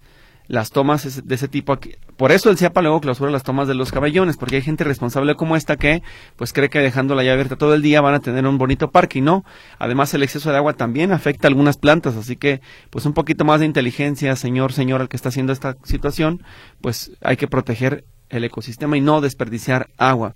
las 0.50 0.72
tomas 0.72 1.26
de 1.26 1.36
ese 1.36 1.48
tipo 1.48 1.72
aquí. 1.72 1.96
Por 2.18 2.32
eso 2.32 2.50
el 2.50 2.58
CIAPA 2.58 2.82
luego 2.82 3.00
clausura 3.00 3.32
las 3.32 3.44
tomas 3.44 3.68
de 3.68 3.76
los 3.76 3.92
cabellones, 3.92 4.36
porque 4.36 4.58
hay 4.58 4.62
gente 4.64 4.84
responsable 4.84 5.36
como 5.36 5.56
esta 5.56 5.78
que 5.78 6.02
pues 6.36 6.54
cree 6.54 6.70
que 6.70 6.80
dejando 6.80 7.14
la 7.14 7.22
llave 7.24 7.34
abierta 7.34 7.56
todo 7.56 7.76
el 7.76 7.84
día 7.84 8.02
van 8.02 8.16
a 8.16 8.20
tener 8.20 8.46
un 8.48 8.58
bonito 8.58 8.90
parque 8.90 9.20
y 9.20 9.22
no. 9.22 9.46
Además 9.78 10.12
el 10.16 10.24
exceso 10.24 10.50
de 10.50 10.58
agua 10.58 10.74
también 10.74 11.12
afecta 11.12 11.48
a 11.48 11.50
algunas 11.50 11.78
plantas, 11.78 12.16
así 12.16 12.36
que 12.36 12.62
pues 12.90 13.06
un 13.06 13.14
poquito 13.14 13.46
más 13.46 13.60
de 13.60 13.68
inteligencia, 13.68 14.36
señor, 14.36 14.74
señor, 14.74 15.02
el 15.02 15.08
que 15.08 15.18
está 15.18 15.30
haciendo 15.30 15.54
esta 15.54 15.78
situación, 15.84 16.44
pues 16.82 17.12
hay 17.22 17.38
que 17.38 17.48
proteger 17.48 18.06
el 18.30 18.44
ecosistema 18.44 18.98
y 18.98 19.02
no 19.02 19.22
desperdiciar 19.22 19.90
agua. 19.98 20.34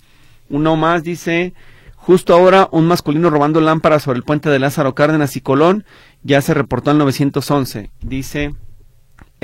Uno 0.48 0.76
más 0.76 1.04
dice, 1.04 1.56
justo 1.96 2.36
ahora 2.36 2.70
un 2.72 2.86
masculino 2.86 3.32
robando 3.32 3.62
lámparas 3.62 4.04
sobre 4.04 4.18
el 4.18 4.24
puente 4.24 4.52
de 4.52 4.60
Lázaro 4.60 4.94
Cárdenas 4.94 5.36
y 5.38 5.42
Colón, 5.42 5.86
ya 6.22 6.40
se 6.42 6.54
reportó 6.54 6.92
en 6.92 7.00
911. 7.00 7.90
Dice 8.02 8.54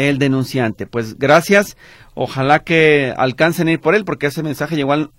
el 0.07 0.17
denunciante. 0.17 0.88
Pues 0.88 1.17
gracias. 1.17 1.75
Ojalá 2.15 2.59
que 2.59 3.13
alcancen 3.15 3.67
a 3.67 3.71
ir 3.71 3.79
por 3.79 3.95
él, 3.95 4.05
porque 4.05 4.27
ese 4.27 4.43
mensaje 4.43 4.75
llegó 4.75 4.93
al, 4.93 5.12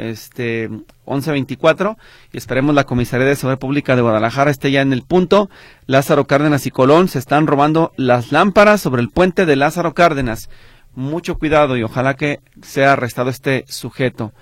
este 0.00 0.68
1124 1.06 1.96
y 2.32 2.38
esperemos 2.38 2.74
la 2.74 2.84
Comisaría 2.84 3.26
de 3.26 3.36
Seguridad 3.36 3.58
Pública 3.58 3.96
de 3.96 4.02
Guadalajara 4.02 4.50
esté 4.50 4.70
ya 4.70 4.80
en 4.80 4.92
el 4.92 5.02
punto. 5.02 5.50
Lázaro 5.86 6.26
Cárdenas 6.26 6.66
y 6.66 6.70
Colón 6.70 7.08
se 7.08 7.18
están 7.18 7.46
robando 7.46 7.92
las 7.96 8.32
lámparas 8.32 8.80
sobre 8.80 9.02
el 9.02 9.10
puente 9.10 9.46
de 9.46 9.56
Lázaro 9.56 9.94
Cárdenas. 9.94 10.48
Mucho 10.94 11.36
cuidado 11.36 11.76
y 11.76 11.82
ojalá 11.82 12.14
que 12.14 12.40
sea 12.62 12.92
arrestado 12.92 13.28
este 13.28 13.64
sujeto. 13.68 14.32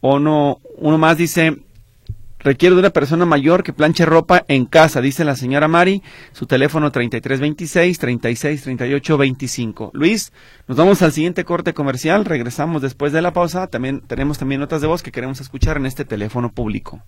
Uno, 0.00 0.58
uno 0.76 0.98
más 0.98 1.16
dice, 1.18 1.58
Requiere 2.42 2.74
de 2.74 2.80
una 2.80 2.90
persona 2.90 3.24
mayor 3.24 3.62
que 3.62 3.72
planche 3.72 4.04
ropa 4.04 4.44
en 4.48 4.66
casa, 4.66 5.00
dice 5.00 5.24
la 5.24 5.36
señora 5.36 5.68
Mari. 5.68 6.02
Su 6.32 6.46
teléfono 6.46 6.90
3326 6.90 7.98
363825. 7.98 9.90
Luis, 9.94 10.32
nos 10.66 10.76
vamos 10.76 11.02
al 11.02 11.12
siguiente 11.12 11.44
corte 11.44 11.72
comercial. 11.72 12.24
Regresamos 12.24 12.82
después 12.82 13.12
de 13.12 13.22
la 13.22 13.32
pausa. 13.32 13.68
También 13.68 14.00
tenemos 14.00 14.38
también 14.38 14.60
notas 14.60 14.80
de 14.80 14.88
voz 14.88 15.02
que 15.02 15.12
queremos 15.12 15.40
escuchar 15.40 15.76
en 15.76 15.86
este 15.86 16.04
teléfono 16.04 16.50
público. 16.50 17.00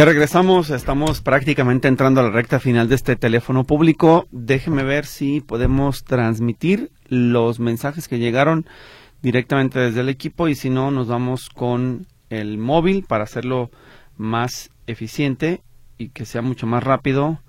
Ya 0.00 0.06
regresamos, 0.06 0.70
estamos 0.70 1.20
prácticamente 1.20 1.86
entrando 1.86 2.22
a 2.22 2.24
la 2.24 2.30
recta 2.30 2.58
final 2.58 2.88
de 2.88 2.94
este 2.94 3.16
teléfono 3.16 3.64
público. 3.64 4.26
Déjeme 4.30 4.82
ver 4.82 5.04
si 5.04 5.42
podemos 5.42 6.04
transmitir 6.04 6.90
los 7.08 7.60
mensajes 7.60 8.08
que 8.08 8.18
llegaron 8.18 8.64
directamente 9.20 9.78
desde 9.78 10.00
el 10.00 10.08
equipo 10.08 10.48
y 10.48 10.54
si 10.54 10.70
no, 10.70 10.90
nos 10.90 11.08
vamos 11.08 11.50
con 11.50 12.06
el 12.30 12.56
móvil 12.56 13.04
para 13.06 13.24
hacerlo 13.24 13.70
más 14.16 14.70
eficiente 14.86 15.60
y 15.98 16.08
que 16.08 16.24
sea 16.24 16.40
mucho 16.40 16.66
más 16.66 16.82
rápido 16.82 17.42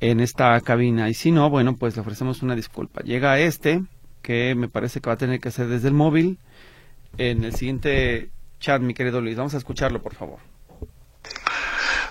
en 0.00 0.20
esta 0.20 0.58
cabina. 0.62 1.10
Y 1.10 1.12
si 1.12 1.30
no, 1.30 1.50
bueno, 1.50 1.76
pues 1.76 1.94
le 1.94 2.00
ofrecemos 2.00 2.40
una 2.40 2.56
disculpa. 2.56 3.02
Llega 3.02 3.38
este, 3.38 3.82
que 4.22 4.54
me 4.54 4.70
parece 4.70 5.02
que 5.02 5.10
va 5.10 5.14
a 5.16 5.18
tener 5.18 5.40
que 5.40 5.50
ser 5.50 5.68
desde 5.68 5.88
el 5.88 5.94
móvil. 5.94 6.38
En 7.18 7.44
el 7.44 7.54
siguiente 7.54 8.30
chat, 8.60 8.80
mi 8.80 8.94
querido 8.94 9.20
Luis, 9.20 9.36
vamos 9.36 9.52
a 9.52 9.58
escucharlo, 9.58 10.00
por 10.00 10.14
favor. 10.14 10.51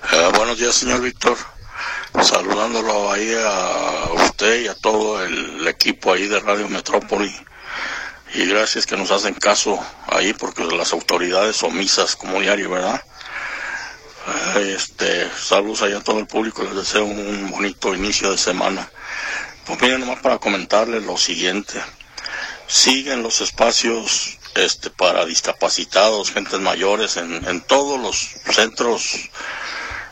Eh, 0.09 0.31
buenos 0.35 0.57
días, 0.57 0.75
señor 0.75 0.99
Víctor. 1.01 1.37
Saludándolo 2.23 3.11
ahí 3.11 3.33
a 3.37 4.09
usted 4.25 4.61
y 4.61 4.67
a 4.67 4.73
todo 4.73 5.23
el 5.23 5.65
equipo 5.67 6.11
ahí 6.11 6.27
de 6.27 6.39
Radio 6.39 6.67
Metrópoli. 6.67 7.31
Y 8.33 8.45
gracias 8.47 8.87
que 8.87 8.97
nos 8.97 9.11
hacen 9.11 9.35
caso 9.35 9.79
ahí 10.07 10.33
porque 10.33 10.63
las 10.65 10.91
autoridades 10.93 11.61
omisas 11.61 12.15
como 12.15 12.41
diario, 12.41 12.71
¿verdad? 12.71 13.01
Eh, 14.55 14.73
este, 14.75 15.29
saludos 15.37 15.83
ahí 15.83 15.93
a 15.93 16.01
todo 16.01 16.17
el 16.17 16.27
público, 16.27 16.63
les 16.63 16.75
deseo 16.75 17.05
un 17.05 17.51
bonito 17.51 17.93
inicio 17.93 18.31
de 18.31 18.39
semana. 18.39 18.89
Pues 19.65 19.79
miren, 19.81 19.99
nomás 19.99 20.19
para 20.19 20.39
comentarles 20.39 21.03
lo 21.03 21.15
siguiente. 21.15 21.79
Siguen 22.67 23.21
los 23.21 23.39
espacios 23.39 24.39
este, 24.55 24.89
para 24.89 25.25
discapacitados, 25.25 26.31
gentes 26.31 26.59
mayores, 26.59 27.17
en, 27.17 27.45
en 27.47 27.61
todos 27.61 27.99
los 27.99 28.17
centros 28.51 29.29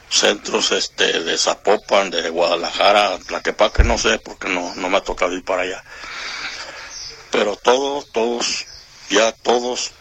centros 0.09 0.71
este 0.71 1.19
de 1.23 1.37
Zapopan, 1.37 2.09
de 2.09 2.29
Guadalajara, 2.29 3.17
Tlaquepaque, 3.19 3.83
no 3.83 3.97
sé, 3.97 4.19
porque 4.19 4.49
no, 4.49 4.73
no 4.75 4.89
me 4.89 4.97
ha 4.97 5.01
tocado 5.03 5.33
ir 5.33 5.43
para 5.43 5.63
allá. 5.63 5.83
Pero 7.31 7.55
todos, 7.55 8.11
todos, 8.11 8.65
ya 9.09 9.31
todos 9.31 9.91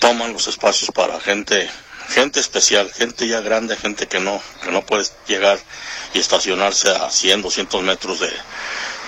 toman 0.00 0.32
los 0.32 0.48
espacios 0.48 0.90
para 0.90 1.20
gente, 1.20 1.70
gente 2.08 2.40
especial, 2.40 2.92
gente 2.92 3.28
ya 3.28 3.40
grande, 3.40 3.76
gente 3.76 4.08
que 4.08 4.20
no, 4.20 4.42
que 4.62 4.70
no 4.70 4.84
puede 4.84 5.04
llegar 5.26 5.58
y 6.12 6.18
estacionarse 6.18 6.90
a 6.90 7.10
100, 7.10 7.42
200 7.42 7.82
metros 7.82 8.20
de, 8.20 8.32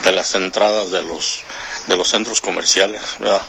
de 0.04 0.12
las 0.12 0.34
entradas 0.34 0.90
de 0.90 1.02
los, 1.02 1.40
de 1.88 1.96
los 1.96 2.08
centros 2.08 2.40
comerciales, 2.40 3.02
¿verdad? 3.18 3.42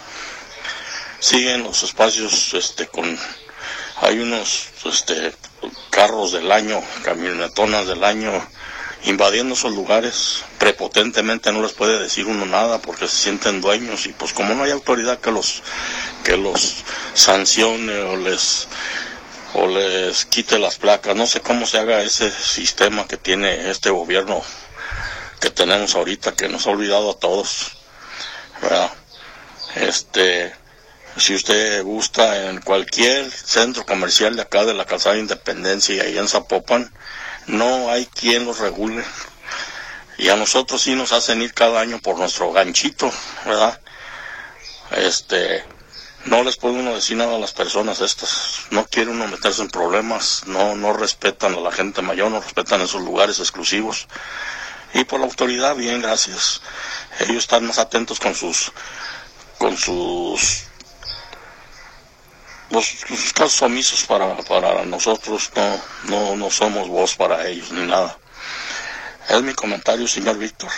Siguen 1.19 1.63
los 1.63 1.83
espacios 1.83 2.53
este, 2.53 2.87
con 2.87 3.19
hay 4.01 4.19
unos 4.19 4.69
este, 4.85 5.33
carros 5.89 6.31
del 6.31 6.51
año, 6.51 6.81
camionetonas 7.03 7.87
del 7.87 8.03
año, 8.03 8.31
invadiendo 9.03 9.53
esos 9.55 9.73
lugares. 9.73 10.43
Prepotentemente 10.57 11.51
no 11.51 11.61
les 11.61 11.73
puede 11.73 11.99
decir 11.99 12.25
uno 12.25 12.45
nada 12.45 12.79
porque 12.79 13.07
se 13.07 13.15
sienten 13.17 13.61
dueños 13.61 14.05
y 14.05 14.09
pues 14.13 14.33
como 14.33 14.53
no 14.55 14.63
hay 14.63 14.71
autoridad 14.71 15.19
que 15.19 15.31
los 15.31 15.61
que 16.23 16.37
los 16.37 16.83
sancione 17.13 17.97
o 17.99 18.15
les 18.17 18.67
o 19.53 19.67
les 19.67 20.25
quite 20.25 20.59
las 20.59 20.77
placas 20.77 21.15
no 21.15 21.25
sé 21.25 21.41
cómo 21.41 21.65
se 21.65 21.79
haga 21.79 22.03
ese 22.03 22.29
sistema 22.29 23.07
que 23.07 23.17
tiene 23.17 23.71
este 23.71 23.89
gobierno 23.89 24.43
que 25.39 25.49
tenemos 25.49 25.95
ahorita 25.95 26.35
que 26.35 26.47
nos 26.49 26.67
ha 26.67 26.69
olvidado 26.69 27.09
a 27.11 27.17
todos 27.17 27.71
este 29.75 30.53
si 31.19 31.35
usted 31.35 31.83
gusta, 31.83 32.49
en 32.49 32.61
cualquier 32.61 33.29
centro 33.31 33.85
comercial 33.85 34.35
de 34.35 34.43
acá 34.43 34.65
de 34.65 34.73
la 34.73 34.85
Calzada 34.85 35.15
de 35.15 35.21
Independencia 35.21 35.95
y 35.95 35.99
ahí 35.99 36.17
en 36.17 36.27
Zapopan, 36.27 36.91
no 37.47 37.89
hay 37.89 38.05
quien 38.05 38.45
los 38.45 38.59
regule. 38.59 39.03
Y 40.17 40.29
a 40.29 40.35
nosotros 40.35 40.81
sí 40.81 40.95
nos 40.95 41.11
hacen 41.11 41.41
ir 41.41 41.53
cada 41.53 41.79
año 41.79 41.99
por 41.99 42.17
nuestro 42.17 42.51
ganchito, 42.51 43.11
¿verdad? 43.45 43.79
Este, 44.91 45.63
no 46.25 46.43
les 46.43 46.57
puede 46.57 46.75
uno 46.75 46.93
decir 46.95 47.17
nada 47.17 47.35
a 47.35 47.39
las 47.39 47.53
personas 47.53 48.01
estas. 48.01 48.61
No 48.71 48.85
quiere 48.85 49.11
uno 49.11 49.27
meterse 49.27 49.61
en 49.61 49.69
problemas, 49.69 50.43
no, 50.45 50.75
no 50.75 50.93
respetan 50.93 51.55
a 51.55 51.61
la 51.61 51.71
gente 51.71 52.01
mayor, 52.01 52.31
no 52.31 52.41
respetan 52.41 52.81
esos 52.81 53.01
lugares 53.01 53.39
exclusivos. 53.39 54.07
Y 54.93 55.03
por 55.05 55.19
la 55.19 55.27
autoridad, 55.27 55.75
bien, 55.75 56.01
gracias. 56.01 56.61
Ellos 57.19 57.37
están 57.37 57.65
más 57.65 57.77
atentos 57.77 58.19
con 58.19 58.35
sus, 58.35 58.71
con 59.57 59.77
sus 59.77 60.68
los, 62.71 63.31
casos 63.33 63.61
omisos 63.61 64.05
para, 64.05 64.35
para 64.37 64.85
nosotros 64.85 65.51
no, 65.55 65.81
no, 66.05 66.35
no 66.35 66.51
somos 66.51 66.87
voz 66.87 67.15
para 67.15 67.47
ellos 67.47 67.71
ni 67.71 67.85
nada. 67.85 68.17
Es 69.27 69.41
mi 69.41 69.53
comentario, 69.53 70.07
señor 70.07 70.37
Víctor. 70.37 70.71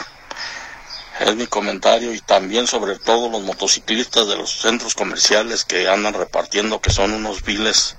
Es 1.20 1.36
mi 1.36 1.48
comentario 1.48 2.14
y 2.14 2.20
también 2.20 2.68
sobre 2.68 2.98
todo 2.98 3.30
los 3.30 3.42
motociclistas 3.44 4.28
de 4.28 4.38
los 4.38 4.52
centros 4.62 4.96
comerciales 4.96 5.66
que 5.66 5.88
andan 5.88 6.14
repartiendo, 6.14 6.82
que 6.82 6.90
son 6.90 7.14
unos 7.14 7.44
viles 7.44 7.96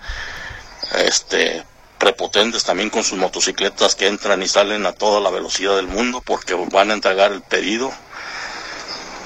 este, 0.94 1.64
prepotentes 1.98 2.64
también 2.64 2.90
con 2.90 3.04
sus 3.04 3.18
motocicletas 3.18 3.94
que 3.94 4.08
entran 4.08 4.42
y 4.42 4.48
salen 4.48 4.84
a 4.86 4.92
toda 4.92 5.20
la 5.20 5.30
velocidad 5.30 5.76
del 5.76 5.86
mundo 5.86 6.20
porque 6.20 6.54
van 6.54 6.90
a 6.90 6.94
entregar 6.94 7.30
el 7.30 7.42
pedido, 7.42 7.92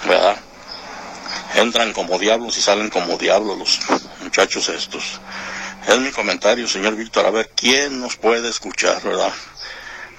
¿verdad? 0.07 0.37
Entran 1.57 1.93
como 1.93 2.19
diablos 2.19 2.57
y 2.59 2.61
salen 2.61 2.91
como 2.91 3.17
diablos 3.17 3.59
los 3.59 3.81
muchachos 4.23 4.69
estos. 4.69 5.21
Es 5.89 5.99
mi 5.99 6.11
comentario, 6.11 6.69
señor 6.69 6.97
Víctor, 6.97 7.27
a 7.27 7.31
ver 7.31 7.51
quién 7.55 8.01
nos 8.01 8.17
puede 8.17 8.49
escuchar, 8.49 9.03
¿verdad? 9.03 9.33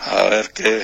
A 0.05 0.23
ver 0.23 0.51
qué 0.51 0.83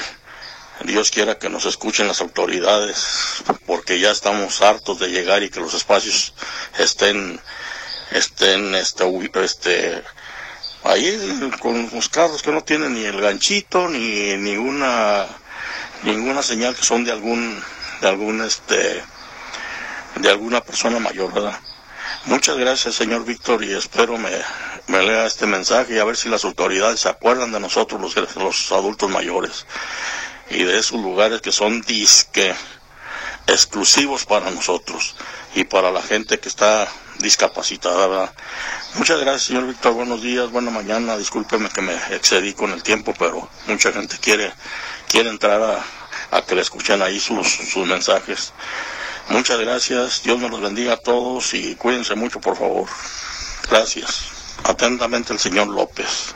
Dios 0.85 1.09
quiera 1.09 1.37
que 1.37 1.49
nos 1.49 1.65
escuchen 1.65 2.07
las 2.07 2.21
autoridades, 2.21 3.43
porque 3.65 3.99
ya 3.99 4.11
estamos 4.11 4.61
hartos 4.61 4.99
de 4.99 5.09
llegar 5.09 5.41
y 5.41 5.49
que 5.49 5.59
los 5.59 5.73
espacios 5.73 6.33
estén, 6.77 7.39
estén, 8.11 8.75
este, 8.75 9.05
este, 9.43 10.03
ahí 10.83 11.51
con 11.59 11.89
los 11.93 12.09
carros 12.09 12.43
que 12.43 12.51
no 12.51 12.63
tienen 12.63 12.93
ni 12.93 13.05
el 13.05 13.21
ganchito 13.21 13.87
ni 13.87 14.35
ninguna, 14.37 15.27
ninguna 16.03 16.43
señal 16.43 16.75
que 16.75 16.83
son 16.83 17.05
de 17.05 17.11
algún, 17.11 17.63
de 18.01 18.07
algún, 18.07 18.41
este, 18.41 19.01
de 20.15 20.29
alguna 20.29 20.61
persona 20.61 20.99
mayor, 20.99 21.33
¿verdad? 21.33 21.59
Muchas 22.25 22.57
gracias, 22.57 22.95
señor 22.95 23.25
Víctor, 23.25 23.63
y 23.63 23.73
espero 23.73 24.17
me, 24.17 24.31
me 24.87 25.03
lea 25.03 25.25
este 25.25 25.45
mensaje 25.45 25.95
y 25.95 25.99
a 25.99 26.05
ver 26.05 26.15
si 26.15 26.29
las 26.29 26.45
autoridades 26.45 27.01
se 27.01 27.09
acuerdan 27.09 27.51
de 27.51 27.59
nosotros, 27.59 27.99
los, 27.99 28.35
los 28.35 28.71
adultos 28.71 29.09
mayores, 29.09 29.65
y 30.49 30.63
de 30.63 30.77
esos 30.77 31.01
lugares 31.01 31.41
que 31.41 31.51
son 31.51 31.81
disque 31.81 32.53
exclusivos 33.47 34.25
para 34.25 34.49
nosotros 34.51 35.15
y 35.55 35.65
para 35.65 35.91
la 35.91 36.01
gente 36.01 36.39
que 36.39 36.49
está 36.49 36.87
discapacitada. 37.19 38.07
¿verdad? 38.07 38.33
Muchas 38.95 39.19
gracias, 39.19 39.43
señor 39.43 39.67
Víctor. 39.67 39.93
Buenos 39.93 40.21
días, 40.21 40.49
buena 40.49 40.71
mañana. 40.71 41.17
Discúlpeme 41.17 41.69
que 41.69 41.81
me 41.81 41.95
excedí 42.11 42.53
con 42.53 42.71
el 42.71 42.83
tiempo, 42.83 43.13
pero 43.17 43.49
mucha 43.67 43.91
gente 43.91 44.17
quiere, 44.19 44.53
quiere 45.09 45.29
entrar 45.29 45.61
a, 45.61 45.83
a 46.37 46.41
que 46.43 46.55
le 46.55 46.61
escuchen 46.61 47.01
ahí 47.01 47.19
sus, 47.19 47.47
sus 47.47 47.85
mensajes. 47.85 48.53
Muchas 49.29 49.59
gracias. 49.59 50.23
Dios 50.23 50.39
nos 50.39 50.51
los 50.51 50.61
bendiga 50.61 50.93
a 50.93 50.97
todos 50.97 51.53
y 51.53 51.75
cuídense 51.75 52.15
mucho, 52.15 52.39
por 52.39 52.55
favor. 52.55 52.87
Gracias. 53.69 54.27
Atentamente 54.63 55.33
el 55.33 55.39
señor 55.39 55.67
López. 55.67 56.35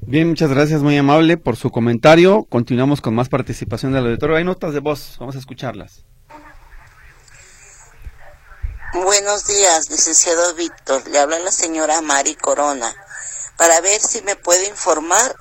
Bien, 0.00 0.28
muchas 0.28 0.50
gracias, 0.50 0.82
muy 0.82 0.98
amable 0.98 1.36
por 1.38 1.56
su 1.56 1.70
comentario. 1.70 2.44
Continuamos 2.44 3.00
con 3.00 3.14
más 3.14 3.28
participación 3.28 3.92
del 3.92 4.06
auditorio. 4.06 4.36
Hay 4.36 4.44
notas 4.44 4.74
de 4.74 4.80
voz, 4.80 5.16
vamos 5.18 5.34
a 5.34 5.38
escucharlas. 5.38 6.04
Buenos 8.92 9.46
días, 9.46 9.90
licenciado 9.90 10.54
Víctor. 10.54 11.08
Le 11.08 11.18
habla 11.18 11.38
la 11.38 11.50
señora 11.50 12.00
Mari 12.00 12.34
Corona 12.34 12.94
para 13.56 13.80
ver 13.80 14.00
si 14.00 14.22
me 14.22 14.36
puede 14.36 14.68
informar 14.68 15.34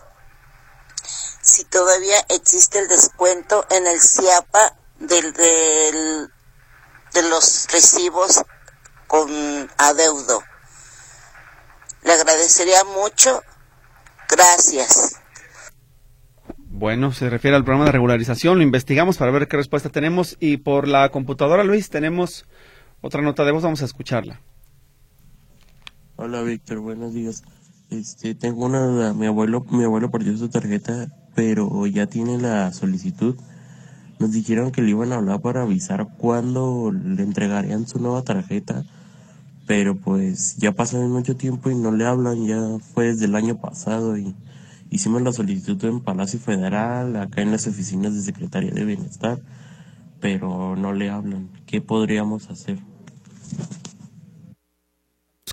si 1.42 1.66
todavía 1.66 2.20
existe 2.30 2.80
el 2.80 2.88
descuento 2.88 3.66
en 3.70 3.86
el 3.86 4.00
CIAPA 4.00 4.78
del, 5.08 5.34
del, 5.34 6.30
de 7.14 7.30
los 7.30 7.68
recibos 7.72 8.44
con 9.08 9.30
adeudo. 9.78 10.42
Le 12.04 12.14
agradecería 12.14 12.84
mucho. 12.84 13.42
Gracias. 14.30 15.20
Bueno, 16.58 17.12
se 17.14 17.30
refiere 17.30 17.56
al 17.56 17.64
programa 17.64 17.86
de 17.86 17.92
regularización, 17.92 18.58
lo 18.58 18.64
investigamos 18.64 19.18
para 19.18 19.32
ver 19.32 19.48
qué 19.48 19.58
respuesta 19.58 19.90
tenemos 19.90 20.36
y 20.40 20.58
por 20.58 20.88
la 20.88 21.08
computadora, 21.10 21.64
Luis, 21.64 21.90
tenemos 21.90 22.46
otra 23.00 23.22
nota 23.22 23.46
de 23.46 23.52
voz, 23.52 23.64
vamos 23.64 23.84
a 23.84 23.86
escucharla. 23.86 24.42
Hola 26.16 26.42
Víctor, 26.42 26.80
buenos 26.80 27.14
días. 27.14 27.44
Este, 27.90 28.34
tengo 28.34 28.66
una 28.66 28.86
duda, 28.86 29.14
mi 29.14 29.28
abuelo, 29.28 29.64
mi 29.70 29.84
abuelo 29.84 30.10
perdió 30.10 30.36
su 30.36 30.50
tarjeta, 30.50 31.08
pero 31.36 31.86
ya 31.86 32.08
tiene 32.08 32.40
la 32.40 32.74
solicitud. 32.74 33.36
Nos 34.24 34.32
dijeron 34.32 34.72
que 34.72 34.82
le 34.82 34.92
iban 34.92 35.12
a 35.12 35.18
hablar 35.18 35.42
para 35.42 35.64
avisar 35.64 36.08
cuándo 36.18 36.94
le 36.94 37.24
entregarían 37.24 37.90
su 37.90 38.00
nueva 38.00 38.22
tarjeta, 38.22 38.86
pero 39.68 39.98
pues 39.98 40.56
ya 40.56 40.72
pasó 40.72 40.98
mucho 41.10 41.36
tiempo 41.36 41.70
y 41.70 41.76
no 41.76 41.92
le 41.92 42.06
hablan, 42.06 42.48
ya 42.48 42.80
fue 42.94 43.08
desde 43.08 43.26
el 43.26 43.36
año 43.36 43.60
pasado 43.60 44.18
y 44.18 44.34
hicimos 44.90 45.24
la 45.24 45.34
solicitud 45.34 45.84
en 45.84 46.00
Palacio 46.00 46.40
Federal, 46.40 47.18
acá 47.18 47.42
en 47.42 47.52
las 47.52 47.68
oficinas 47.68 48.14
de 48.14 48.22
Secretaría 48.22 48.72
de 48.72 48.86
Bienestar, 48.86 49.42
pero 50.22 50.78
no 50.78 50.94
le 50.94 51.10
hablan. 51.10 51.50
¿Qué 51.66 51.82
podríamos 51.82 52.50
hacer? 52.50 52.80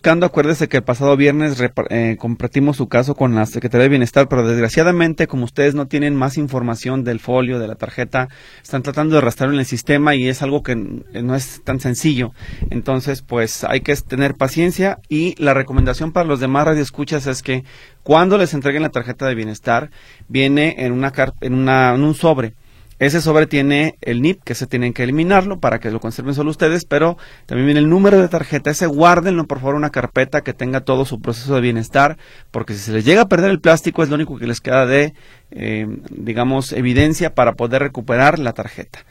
Buscando, 0.01 0.25
acuérdese 0.25 0.67
que 0.67 0.79
el 0.79 0.83
pasado 0.83 1.15
viernes 1.15 1.63
eh, 1.91 2.17
compartimos 2.19 2.79
su 2.79 2.89
caso 2.89 3.15
con 3.15 3.35
la 3.35 3.45
Secretaría 3.45 3.83
de 3.83 3.91
Bienestar, 3.91 4.29
pero 4.31 4.49
desgraciadamente, 4.49 5.27
como 5.27 5.45
ustedes 5.45 5.75
no 5.75 5.89
tienen 5.89 6.17
más 6.17 6.39
información 6.39 7.05
del 7.05 7.21
folio, 7.21 7.59
de 7.59 7.69
la 7.69 7.75
tarjeta, 7.75 8.31
están 8.63 8.83
tratando 8.83 9.17
de 9.17 9.21
rastrearlo 9.21 9.57
en 9.57 9.61
el 9.61 9.67
sistema 9.67 10.15
y 10.15 10.27
es 10.27 10.41
algo 10.41 10.63
que 10.63 10.75
no 10.75 11.35
es 11.35 11.61
tan 11.65 11.81
sencillo. 11.81 12.33
Entonces, 12.71 13.21
pues 13.21 13.63
hay 13.63 13.83
que 13.83 13.95
tener 13.95 14.37
paciencia 14.37 15.01
y 15.11 15.35
la 15.37 15.53
recomendación 15.53 16.13
para 16.13 16.27
los 16.27 16.41
demás 16.41 16.65
radioescuchas 16.65 17.27
es 17.27 17.43
que 17.43 17.65
cuando 18.03 18.39
les 18.39 18.55
entreguen 18.55 18.81
la 18.81 18.89
tarjeta 18.89 19.27
de 19.27 19.35
bienestar, 19.35 19.91
viene 20.29 20.77
en, 20.79 20.93
una, 20.93 21.13
en, 21.43 21.53
una, 21.53 21.95
en 21.95 22.03
un 22.05 22.15
sobre 22.15 22.55
ese 23.01 23.23
sobre 23.23 23.47
tiene 23.47 23.97
el 24.03 24.21
NIP, 24.21 24.45
que 24.45 24.55
se 24.55 24.67
tienen 24.67 24.93
que 24.93 25.03
eliminarlo 25.03 25.59
para 25.59 25.79
que 25.81 25.91
lo 25.91 26.01
conserven 26.01 26.35
solo 26.35 26.51
ustedes, 26.51 26.85
pero 26.85 27.17
también 27.47 27.67
viene 27.67 27.81
el 27.81 27.89
número 27.89 28.21
de 28.21 28.29
tarjeta. 28.29 28.71
Ese 28.71 28.87
guárdenlo, 28.87 29.47
por 29.47 29.59
favor, 29.59 29.75
una 29.75 29.89
carpeta 29.89 30.43
que 30.43 30.53
tenga 30.53 30.83
todo 30.83 31.07
su 31.07 31.19
proceso 31.19 31.55
de 31.55 31.63
bienestar, 31.63 32.19
porque 32.51 32.75
si 32.75 32.81
se 32.81 32.93
les 32.93 33.07
llega 33.07 33.23
a 33.23 33.29
perder 33.29 33.53
el 33.53 33.61
plástico 33.61 34.03
es 34.03 34.11
lo 34.11 34.17
único 34.17 34.37
que 34.37 34.47
les 34.47 34.61
queda 34.61 34.85
de, 34.85 35.15
eh, 35.51 35.87
digamos, 36.11 36.73
evidencia 36.73 37.35
para 37.35 37.55
poder 37.55 37.81
recuperar 37.81 38.39
la 38.39 38.53
tarjeta. 38.53 39.07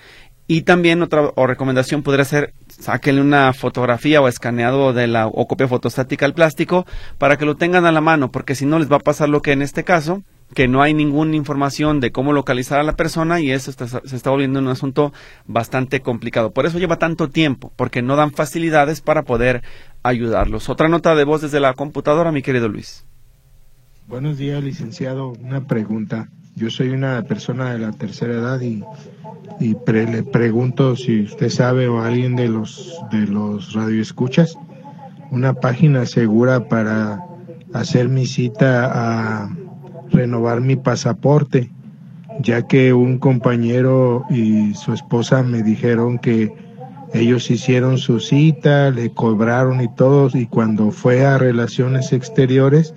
Y 0.45 0.61
también 0.61 1.01
otra 1.01 1.31
recomendación 1.35 2.03
podría 2.03 2.25
ser 2.25 2.53
sáquenle 2.67 3.21
una 3.21 3.53
fotografía 3.53 4.21
o 4.21 4.27
escaneado 4.27 4.93
de 4.93 5.07
la 5.07 5.25
o 5.25 5.47
copia 5.47 5.67
fotostática 5.67 6.27
al 6.27 6.35
plástico 6.35 6.85
para 7.17 7.37
que 7.37 7.45
lo 7.45 7.55
tengan 7.55 7.85
a 7.85 7.91
la 7.91 8.01
mano, 8.01 8.31
porque 8.31 8.53
si 8.53 8.67
no 8.67 8.77
les 8.77 8.91
va 8.91 8.97
a 8.97 8.99
pasar 8.99 9.29
lo 9.29 9.41
que 9.41 9.51
en 9.51 9.63
este 9.63 9.83
caso, 9.83 10.21
que 10.53 10.67
no 10.67 10.81
hay 10.81 10.93
ninguna 10.93 11.35
información 11.35 11.99
de 11.99 12.11
cómo 12.11 12.33
localizar 12.33 12.79
a 12.79 12.83
la 12.83 12.95
persona 12.95 13.39
y 13.39 13.51
eso 13.51 13.71
se 13.71 14.15
está 14.15 14.29
volviendo 14.29 14.59
un 14.59 14.67
asunto 14.67 15.13
bastante 15.45 16.01
complicado. 16.01 16.51
Por 16.51 16.65
eso 16.65 16.79
lleva 16.79 16.97
tanto 16.97 17.29
tiempo, 17.29 17.71
porque 17.75 18.01
no 18.01 18.15
dan 18.15 18.31
facilidades 18.31 19.01
para 19.01 19.23
poder 19.23 19.61
ayudarlos. 20.03 20.69
Otra 20.69 20.89
nota 20.89 21.15
de 21.15 21.23
voz 21.23 21.41
desde 21.41 21.59
la 21.59 21.73
computadora, 21.73 22.31
mi 22.31 22.41
querido 22.41 22.67
Luis. 22.67 23.05
Buenos 24.07 24.37
días, 24.37 24.63
licenciado. 24.63 25.33
Una 25.41 25.67
pregunta. 25.67 26.29
Yo 26.55 26.69
soy 26.69 26.89
una 26.89 27.21
persona 27.23 27.71
de 27.71 27.79
la 27.79 27.91
tercera 27.91 28.33
edad 28.33 28.59
y, 28.59 28.83
y 29.59 29.75
le 29.85 30.23
pregunto 30.23 30.95
si 30.95 31.21
usted 31.21 31.49
sabe 31.49 31.87
o 31.87 32.01
alguien 32.01 32.35
de 32.35 32.49
los 32.49 32.99
de 33.11 33.27
los 33.27 33.73
radioescuchas 33.73 34.57
una 35.31 35.53
página 35.53 36.05
segura 36.05 36.67
para 36.67 37.23
hacer 37.71 38.09
mi 38.09 38.25
cita 38.25 38.91
a 38.91 39.49
renovar 40.11 40.61
mi 40.61 40.75
pasaporte, 40.75 41.69
ya 42.41 42.67
que 42.67 42.93
un 42.93 43.19
compañero 43.19 44.25
y 44.29 44.73
su 44.75 44.93
esposa 44.93 45.43
me 45.43 45.63
dijeron 45.63 46.19
que 46.19 46.53
ellos 47.13 47.49
hicieron 47.49 47.97
su 47.97 48.19
cita, 48.19 48.91
le 48.91 49.09
cobraron 49.11 49.81
y 49.81 49.93
todo, 49.95 50.29
y 50.33 50.45
cuando 50.45 50.91
fue 50.91 51.25
a 51.25 51.37
relaciones 51.37 52.13
exteriores, 52.13 52.93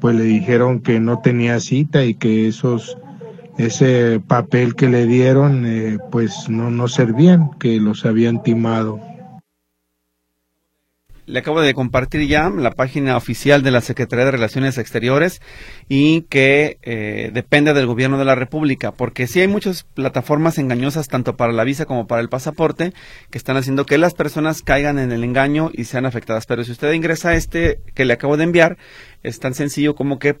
pues 0.00 0.16
le 0.16 0.24
dijeron 0.24 0.80
que 0.80 1.00
no 1.00 1.20
tenía 1.20 1.60
cita 1.60 2.04
y 2.04 2.14
que 2.14 2.46
esos 2.48 2.98
ese 3.56 4.20
papel 4.26 4.74
que 4.74 4.88
le 4.88 5.06
dieron 5.06 5.64
eh, 5.64 5.98
pues 6.10 6.48
no 6.48 6.70
no 6.70 6.88
servían, 6.88 7.50
que 7.58 7.78
los 7.80 8.04
habían 8.04 8.42
timado. 8.42 9.00
Le 11.26 11.38
acabo 11.38 11.62
de 11.62 11.72
compartir 11.72 12.26
ya 12.28 12.50
la 12.50 12.72
página 12.72 13.16
oficial 13.16 13.62
de 13.62 13.70
la 13.70 13.80
Secretaría 13.80 14.26
de 14.26 14.30
Relaciones 14.30 14.76
Exteriores 14.76 15.40
y 15.88 16.22
que 16.22 16.76
eh, 16.82 17.30
depende 17.32 17.72
del 17.72 17.86
gobierno 17.86 18.18
de 18.18 18.26
la 18.26 18.34
República, 18.34 18.92
porque 18.92 19.26
sí 19.26 19.40
hay 19.40 19.48
muchas 19.48 19.84
plataformas 19.84 20.58
engañosas 20.58 21.08
tanto 21.08 21.34
para 21.34 21.54
la 21.54 21.64
visa 21.64 21.86
como 21.86 22.06
para 22.06 22.20
el 22.20 22.28
pasaporte 22.28 22.92
que 23.30 23.38
están 23.38 23.56
haciendo 23.56 23.86
que 23.86 23.96
las 23.96 24.12
personas 24.12 24.60
caigan 24.60 24.98
en 24.98 25.12
el 25.12 25.24
engaño 25.24 25.70
y 25.72 25.84
sean 25.84 26.04
afectadas. 26.04 26.44
Pero 26.44 26.62
si 26.62 26.72
usted 26.72 26.92
ingresa 26.92 27.30
a 27.30 27.34
este 27.36 27.80
que 27.94 28.04
le 28.04 28.12
acabo 28.12 28.36
de 28.36 28.44
enviar, 28.44 28.76
es 29.22 29.40
tan 29.40 29.54
sencillo 29.54 29.94
como 29.94 30.18
que 30.18 30.36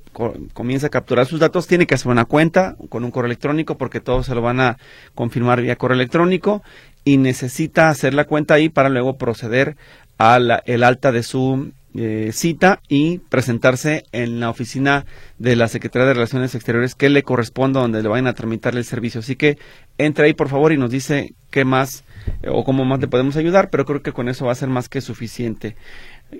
comienza 0.52 0.88
a 0.88 0.90
capturar 0.90 1.24
sus 1.24 1.40
datos, 1.40 1.66
tiene 1.66 1.86
que 1.86 1.94
hacer 1.94 2.12
una 2.12 2.26
cuenta 2.26 2.76
con 2.90 3.04
un 3.04 3.10
correo 3.10 3.26
electrónico 3.26 3.78
porque 3.78 4.00
todos 4.00 4.26
se 4.26 4.34
lo 4.34 4.42
van 4.42 4.60
a 4.60 4.76
confirmar 5.14 5.62
vía 5.62 5.76
correo 5.76 5.96
electrónico 5.96 6.62
y 7.04 7.18
necesita 7.18 7.88
hacer 7.88 8.14
la 8.14 8.24
cuenta 8.24 8.54
ahí 8.54 8.68
para 8.68 8.88
luego 8.88 9.16
proceder 9.18 9.76
al 10.18 10.62
el 10.66 10.82
alta 10.82 11.12
de 11.12 11.22
su 11.22 11.72
eh, 11.96 12.30
cita 12.32 12.80
y 12.88 13.18
presentarse 13.18 14.04
en 14.10 14.40
la 14.40 14.50
oficina 14.50 15.06
de 15.38 15.54
la 15.54 15.68
Secretaría 15.68 16.08
de 16.08 16.14
Relaciones 16.14 16.54
Exteriores 16.56 16.96
que 16.96 17.08
le 17.08 17.22
corresponda 17.22 17.80
donde 17.80 18.02
le 18.02 18.08
vayan 18.08 18.26
a 18.26 18.32
tramitarle 18.32 18.80
el 18.80 18.84
servicio. 18.84 19.20
Así 19.20 19.36
que 19.36 19.58
entre 19.96 20.26
ahí 20.26 20.34
por 20.34 20.48
favor 20.48 20.72
y 20.72 20.76
nos 20.76 20.90
dice 20.90 21.34
qué 21.50 21.64
más 21.64 22.02
eh, 22.42 22.48
o 22.50 22.64
cómo 22.64 22.84
más 22.84 23.00
le 23.00 23.06
podemos 23.06 23.36
ayudar, 23.36 23.70
pero 23.70 23.84
creo 23.84 24.02
que 24.02 24.12
con 24.12 24.28
eso 24.28 24.46
va 24.46 24.52
a 24.52 24.56
ser 24.56 24.68
más 24.68 24.88
que 24.88 25.00
suficiente. 25.00 25.76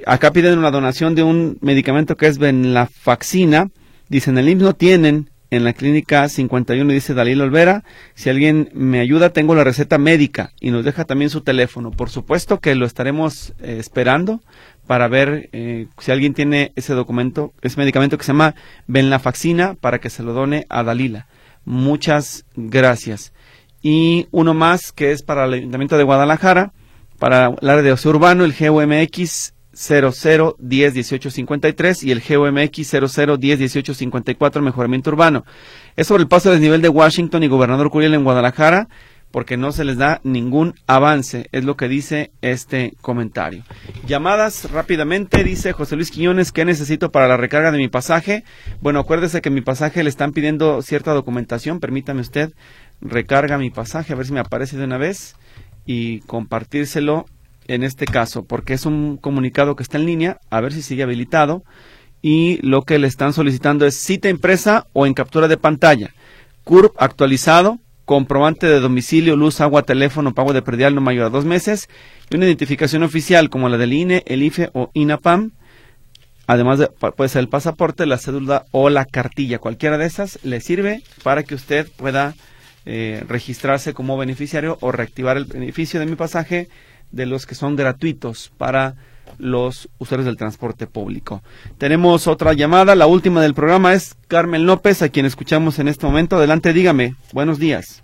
Acá 0.06 0.32
piden 0.32 0.58
una 0.58 0.72
donación 0.72 1.14
de 1.14 1.22
un 1.22 1.58
medicamento 1.60 2.16
que 2.16 2.26
es 2.26 2.38
venlafaxina. 2.38 3.70
Dicen, 4.08 4.36
el 4.38 4.48
IMSS 4.48 4.62
no 4.62 4.74
tienen 4.74 5.30
en 5.54 5.62
la 5.62 5.72
clínica 5.72 6.28
51, 6.28 6.92
dice 6.92 7.14
Dalil 7.14 7.40
Olvera. 7.40 7.84
Si 8.14 8.28
alguien 8.28 8.70
me 8.74 8.98
ayuda, 8.98 9.30
tengo 9.30 9.54
la 9.54 9.62
receta 9.62 9.98
médica 9.98 10.50
y 10.60 10.70
nos 10.70 10.84
deja 10.84 11.04
también 11.04 11.30
su 11.30 11.42
teléfono. 11.42 11.92
Por 11.92 12.10
supuesto 12.10 12.58
que 12.58 12.74
lo 12.74 12.86
estaremos 12.86 13.54
eh, 13.60 13.76
esperando 13.78 14.42
para 14.86 15.06
ver 15.06 15.48
eh, 15.52 15.86
si 15.98 16.10
alguien 16.10 16.34
tiene 16.34 16.72
ese 16.74 16.94
documento, 16.94 17.52
ese 17.62 17.78
medicamento 17.78 18.18
que 18.18 18.24
se 18.24 18.32
llama 18.32 18.56
Venlafaxina 18.88 19.74
para 19.74 20.00
que 20.00 20.10
se 20.10 20.24
lo 20.24 20.32
done 20.32 20.66
a 20.68 20.82
Dalila. 20.82 21.28
Muchas 21.64 22.44
gracias. 22.56 23.32
Y 23.80 24.26
uno 24.32 24.54
más 24.54 24.90
que 24.90 25.12
es 25.12 25.22
para 25.22 25.44
el 25.44 25.54
Ayuntamiento 25.54 25.96
de 25.96 26.04
Guadalajara, 26.04 26.72
para 27.20 27.54
el 27.60 27.68
área 27.68 27.82
de 27.82 27.92
ocio 27.92 28.10
urbano, 28.10 28.44
el 28.44 28.54
GUMX 28.58 29.53
00 29.76 30.56
10 30.58 30.94
18 30.94 31.30
53 31.30 32.02
y 32.04 32.12
el 32.12 32.22
GOMX 32.26 32.88
00 32.88 33.36
10 33.36 33.58
18 33.58 33.94
54 33.94 34.62
mejoramiento 34.62 35.10
urbano. 35.10 35.44
Es 35.96 36.06
sobre 36.06 36.22
el 36.22 36.28
paso 36.28 36.50
del 36.50 36.60
nivel 36.60 36.82
de 36.82 36.88
Washington 36.88 37.42
y 37.42 37.48
Gobernador 37.48 37.90
Curiel 37.90 38.14
en 38.14 38.24
Guadalajara. 38.24 38.88
porque 39.34 39.56
no 39.56 39.72
se 39.72 39.82
les 39.82 39.98
da 39.98 40.20
ningún 40.22 40.74
avance, 40.86 41.48
es 41.50 41.64
lo 41.64 41.76
que 41.76 41.88
dice 41.88 42.30
este 42.40 42.92
comentario. 43.00 43.64
Llamadas 44.06 44.70
rápidamente, 44.70 45.42
dice 45.42 45.72
José 45.72 45.96
Luis 45.96 46.12
Quiñones, 46.12 46.52
¿qué 46.52 46.64
necesito 46.64 47.10
para 47.10 47.26
la 47.26 47.36
recarga 47.36 47.72
de 47.72 47.78
mi 47.78 47.88
pasaje? 47.88 48.44
Bueno, 48.80 49.00
acuérdese 49.00 49.42
que 49.42 49.50
mi 49.50 49.60
pasaje 49.60 50.04
le 50.04 50.08
están 50.08 50.30
pidiendo 50.34 50.82
cierta 50.82 51.12
documentación, 51.12 51.80
permítame 51.80 52.20
usted, 52.20 52.52
recarga 53.00 53.58
mi 53.58 53.70
pasaje, 53.70 54.12
a 54.12 54.16
ver 54.16 54.26
si 54.26 54.32
me 54.32 54.38
aparece 54.38 54.76
de 54.76 54.84
una 54.84 54.98
vez 54.98 55.34
y 55.84 56.20
compartírselo 56.20 57.26
en 57.66 57.82
este 57.82 58.06
caso, 58.06 58.44
porque 58.44 58.74
es 58.74 58.86
un 58.86 59.16
comunicado 59.16 59.76
que 59.76 59.82
está 59.82 59.98
en 59.98 60.06
línea, 60.06 60.38
a 60.50 60.60
ver 60.60 60.72
si 60.72 60.82
sigue 60.82 61.02
habilitado, 61.02 61.64
y 62.22 62.58
lo 62.62 62.82
que 62.82 62.98
le 62.98 63.06
están 63.06 63.32
solicitando 63.32 63.86
es 63.86 63.98
cita 63.98 64.28
impresa 64.28 64.86
o 64.92 65.06
en 65.06 65.14
captura 65.14 65.48
de 65.48 65.56
pantalla, 65.56 66.14
CURP 66.64 66.94
actualizado, 66.98 67.78
comprobante 68.04 68.66
de 68.66 68.80
domicilio, 68.80 69.36
luz, 69.36 69.60
agua, 69.60 69.82
teléfono, 69.82 70.34
pago 70.34 70.52
de 70.52 70.62
predial 70.62 70.94
no 70.94 71.00
mayor 71.00 71.26
a 71.26 71.30
dos 71.30 71.44
meses 71.44 71.88
y 72.30 72.36
una 72.36 72.46
identificación 72.46 73.02
oficial 73.02 73.50
como 73.50 73.68
la 73.68 73.78
del 73.78 73.92
INE, 73.92 74.22
el 74.26 74.42
IFE 74.42 74.70
o 74.72 74.90
INAPAM. 74.94 75.52
Además 76.46 76.78
de, 76.78 76.88
puede 76.88 77.30
ser 77.30 77.40
el 77.40 77.48
pasaporte, 77.48 78.04
la 78.04 78.18
cédula 78.18 78.66
o 78.70 78.90
la 78.90 79.06
cartilla. 79.06 79.58
Cualquiera 79.58 79.96
de 79.96 80.06
esas 80.06 80.38
le 80.42 80.60
sirve 80.60 81.02
para 81.22 81.42
que 81.42 81.54
usted 81.54 81.88
pueda 81.96 82.34
eh, 82.84 83.24
registrarse 83.26 83.94
como 83.94 84.18
beneficiario 84.18 84.76
o 84.82 84.92
reactivar 84.92 85.38
el 85.38 85.46
beneficio 85.46 86.00
de 86.00 86.06
mi 86.06 86.16
pasaje 86.16 86.68
de 87.14 87.26
los 87.26 87.46
que 87.46 87.54
son 87.54 87.76
gratuitos 87.76 88.52
para 88.58 88.94
los 89.38 89.88
usuarios 89.98 90.26
del 90.26 90.36
transporte 90.36 90.86
público. 90.86 91.42
Tenemos 91.78 92.26
otra 92.28 92.52
llamada, 92.52 92.94
la 92.94 93.06
última 93.06 93.40
del 93.40 93.54
programa 93.54 93.92
es 93.94 94.16
Carmen 94.28 94.66
López, 94.66 95.02
a 95.02 95.08
quien 95.08 95.26
escuchamos 95.26 95.78
en 95.78 95.88
este 95.88 96.06
momento. 96.06 96.36
Adelante, 96.36 96.72
dígame. 96.72 97.14
Buenos 97.32 97.58
días. 97.58 98.02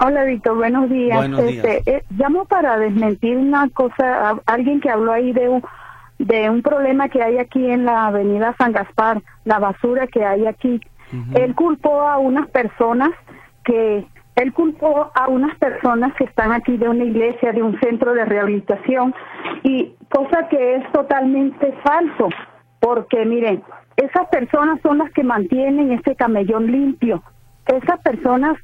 Hola, 0.00 0.24
Víctor, 0.24 0.56
buenos 0.56 0.90
días. 0.90 1.16
Buenos 1.16 1.40
este, 1.40 1.82
eh, 1.86 2.04
llamo 2.18 2.44
para 2.44 2.78
desmentir 2.78 3.36
una 3.36 3.68
cosa, 3.70 4.30
a- 4.30 4.40
alguien 4.46 4.80
que 4.80 4.90
habló 4.90 5.12
ahí 5.12 5.32
de 5.32 5.48
un, 5.48 5.62
de 6.18 6.50
un 6.50 6.60
problema 6.62 7.08
que 7.08 7.22
hay 7.22 7.38
aquí 7.38 7.64
en 7.70 7.86
la 7.86 8.06
avenida 8.08 8.54
San 8.58 8.72
Gaspar, 8.72 9.22
la 9.44 9.58
basura 9.58 10.06
que 10.06 10.24
hay 10.24 10.46
aquí. 10.46 10.80
Él 11.34 11.54
culpó 11.54 12.02
a 12.02 12.18
unas 12.18 12.48
personas 12.48 13.10
que, 13.64 14.04
él 14.36 14.52
culpó 14.52 15.10
a 15.14 15.28
unas 15.28 15.56
personas 15.58 16.14
que 16.14 16.24
están 16.24 16.52
aquí 16.52 16.76
de 16.76 16.88
una 16.88 17.04
iglesia, 17.04 17.52
de 17.52 17.62
un 17.62 17.78
centro 17.80 18.12
de 18.12 18.24
rehabilitación, 18.24 19.14
y 19.62 19.94
cosa 20.10 20.48
que 20.48 20.76
es 20.76 20.92
totalmente 20.92 21.72
falso, 21.82 22.28
porque 22.80 23.24
miren, 23.24 23.62
esas 23.96 24.28
personas 24.28 24.78
son 24.82 24.98
las 24.98 25.10
que 25.12 25.24
mantienen 25.24 25.92
ese 25.92 26.14
camellón 26.14 26.70
limpio. 26.70 27.22
Esas 27.66 27.98
personas 28.02 28.58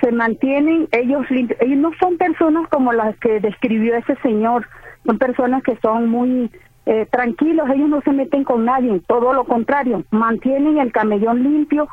se 0.00 0.10
mantienen 0.10 0.88
ellos 0.90 1.30
limpios. 1.30 1.60
Ellos 1.62 1.78
no 1.78 1.90
son 2.00 2.18
personas 2.18 2.68
como 2.68 2.92
las 2.92 3.16
que 3.18 3.38
describió 3.38 3.94
ese 3.94 4.16
señor, 4.16 4.66
son 5.06 5.18
personas 5.18 5.62
que 5.62 5.78
son 5.80 6.08
muy 6.08 6.50
eh, 6.86 7.06
tranquilos, 7.10 7.68
ellos 7.70 7.88
no 7.88 8.00
se 8.02 8.10
meten 8.10 8.42
con 8.42 8.64
nadie, 8.64 9.00
todo 9.06 9.32
lo 9.32 9.44
contrario, 9.44 10.04
mantienen 10.10 10.78
el 10.78 10.90
camellón 10.90 11.44
limpio 11.44 11.86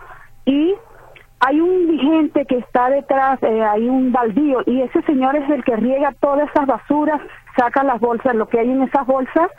y 0.46 0.74
hay 1.40 1.62
un 1.62 1.88
vigente 1.88 2.46
que 2.46 2.58
está 2.58 2.90
detrás, 2.90 3.42
eh, 3.44 3.64
hay 3.64 3.88
un 3.88 4.12
baldío 4.12 4.62
y 4.66 4.82
ese 4.82 5.02
señor 5.04 5.36
es 5.36 5.50
el 5.50 5.64
que 5.64 5.76
riega 5.76 6.14
todas 6.20 6.50
esas 6.50 6.68
basuras, 6.68 7.22
saca 7.58 7.84
las 7.84 8.00
bolsas, 8.00 8.36
lo 8.36 8.48
que 8.48 8.60
hay 8.60 8.70
en 8.70 8.84
esas 8.84 9.06
bolsas 9.06 9.50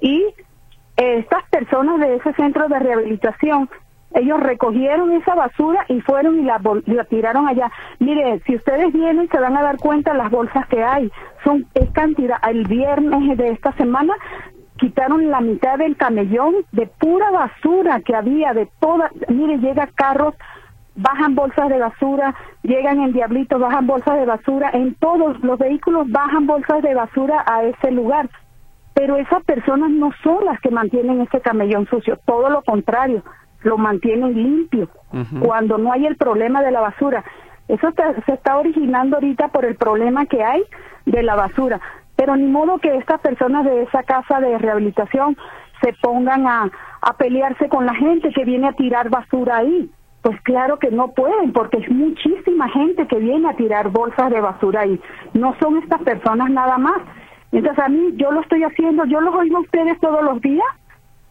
y 0.00 0.24
eh, 0.96 1.18
estas 1.18 1.42
personas 1.50 2.00
de 2.00 2.16
ese 2.16 2.32
centro 2.34 2.68
de 2.68 2.78
rehabilitación 2.78 3.68
ellos 4.14 4.40
recogieron 4.40 5.10
esa 5.12 5.34
basura 5.34 5.84
y 5.88 6.00
fueron 6.02 6.38
y 6.38 6.42
la, 6.42 6.60
la 6.86 7.04
tiraron 7.04 7.48
allá. 7.48 7.70
Mire, 7.98 8.40
si 8.46 8.54
ustedes 8.54 8.92
vienen 8.92 9.28
se 9.28 9.40
van 9.40 9.56
a 9.56 9.62
dar 9.62 9.76
cuenta 9.78 10.14
las 10.14 10.30
bolsas 10.30 10.66
que 10.68 10.82
hay. 10.82 11.10
Son 11.42 11.66
es 11.74 11.90
cantidad. 11.90 12.38
El 12.48 12.64
viernes 12.68 13.36
de 13.36 13.50
esta 13.50 13.72
semana 13.72 14.14
quitaron 14.76 15.30
la 15.30 15.40
mitad 15.40 15.78
del 15.78 15.96
camellón 15.96 16.54
de 16.70 16.86
pura 16.86 17.30
basura 17.32 18.00
que 18.02 18.14
había 18.14 18.52
de 18.52 18.68
toda. 18.78 19.10
Mire, 19.28 19.58
llega 19.58 19.88
carros, 19.96 20.34
bajan 20.96 21.34
bolsas 21.34 21.68
de 21.68 21.78
basura, 21.78 22.34
llegan 22.62 23.00
en 23.00 23.12
Diablito, 23.12 23.58
bajan 23.58 23.86
bolsas 23.86 24.16
de 24.18 24.26
basura. 24.26 24.70
En 24.72 24.94
todos 24.94 25.38
los 25.42 25.58
vehículos 25.58 26.10
bajan 26.10 26.46
bolsas 26.46 26.82
de 26.82 26.94
basura 26.94 27.44
a 27.46 27.62
ese 27.64 27.90
lugar 27.90 28.28
pero 28.96 29.16
esas 29.16 29.42
personas 29.42 29.90
no 29.90 30.12
son 30.22 30.44
las 30.44 30.60
que 30.60 30.70
mantienen 30.70 31.20
ese 31.20 31.40
camellón 31.40 31.84
sucio, 31.88 32.16
todo 32.24 32.48
lo 32.48 32.62
contrario, 32.62 33.24
lo 33.64 33.76
mantienen 33.76 34.34
limpio 34.34 34.88
cuando 35.44 35.78
no 35.78 35.92
hay 35.92 36.06
el 36.06 36.16
problema 36.16 36.62
de 36.62 36.70
la 36.70 36.80
basura. 36.80 37.24
Eso 37.66 37.88
está- 37.88 38.14
se 38.24 38.34
está 38.34 38.56
originando 38.56 39.16
ahorita 39.16 39.48
por 39.48 39.64
el 39.64 39.74
problema 39.74 40.26
que 40.26 40.44
hay 40.44 40.62
de 41.06 41.24
la 41.24 41.34
basura, 41.34 41.80
pero 42.14 42.36
ni 42.36 42.46
modo 42.46 42.78
que 42.78 42.96
estas 42.96 43.20
personas 43.20 43.64
de 43.64 43.82
esa 43.82 44.04
casa 44.04 44.38
de 44.38 44.58
rehabilitación 44.58 45.36
se 45.82 45.92
pongan 46.00 46.46
a, 46.46 46.70
a 47.00 47.12
pelearse 47.14 47.68
con 47.68 47.86
la 47.86 47.94
gente 47.96 48.30
que 48.32 48.44
viene 48.44 48.68
a 48.68 48.74
tirar 48.74 49.10
basura 49.10 49.56
ahí. 49.56 49.90
Pues 50.24 50.40
claro 50.40 50.78
que 50.78 50.90
no 50.90 51.08
pueden, 51.08 51.52
porque 51.52 51.76
es 51.76 51.90
muchísima 51.90 52.66
gente 52.70 53.06
que 53.06 53.18
viene 53.18 53.46
a 53.46 53.56
tirar 53.56 53.90
bolsas 53.90 54.30
de 54.30 54.40
basura 54.40 54.80
ahí. 54.80 54.98
No 55.34 55.54
son 55.60 55.76
estas 55.76 56.00
personas 56.00 56.48
nada 56.48 56.78
más. 56.78 56.96
Entonces 57.52 57.84
a 57.84 57.90
mí 57.90 58.14
yo 58.16 58.32
lo 58.32 58.40
estoy 58.40 58.64
haciendo, 58.64 59.04
yo 59.04 59.20
los 59.20 59.34
oigo 59.34 59.58
a 59.58 59.60
ustedes 59.60 60.00
todos 60.00 60.22
los 60.22 60.40
días, 60.40 60.64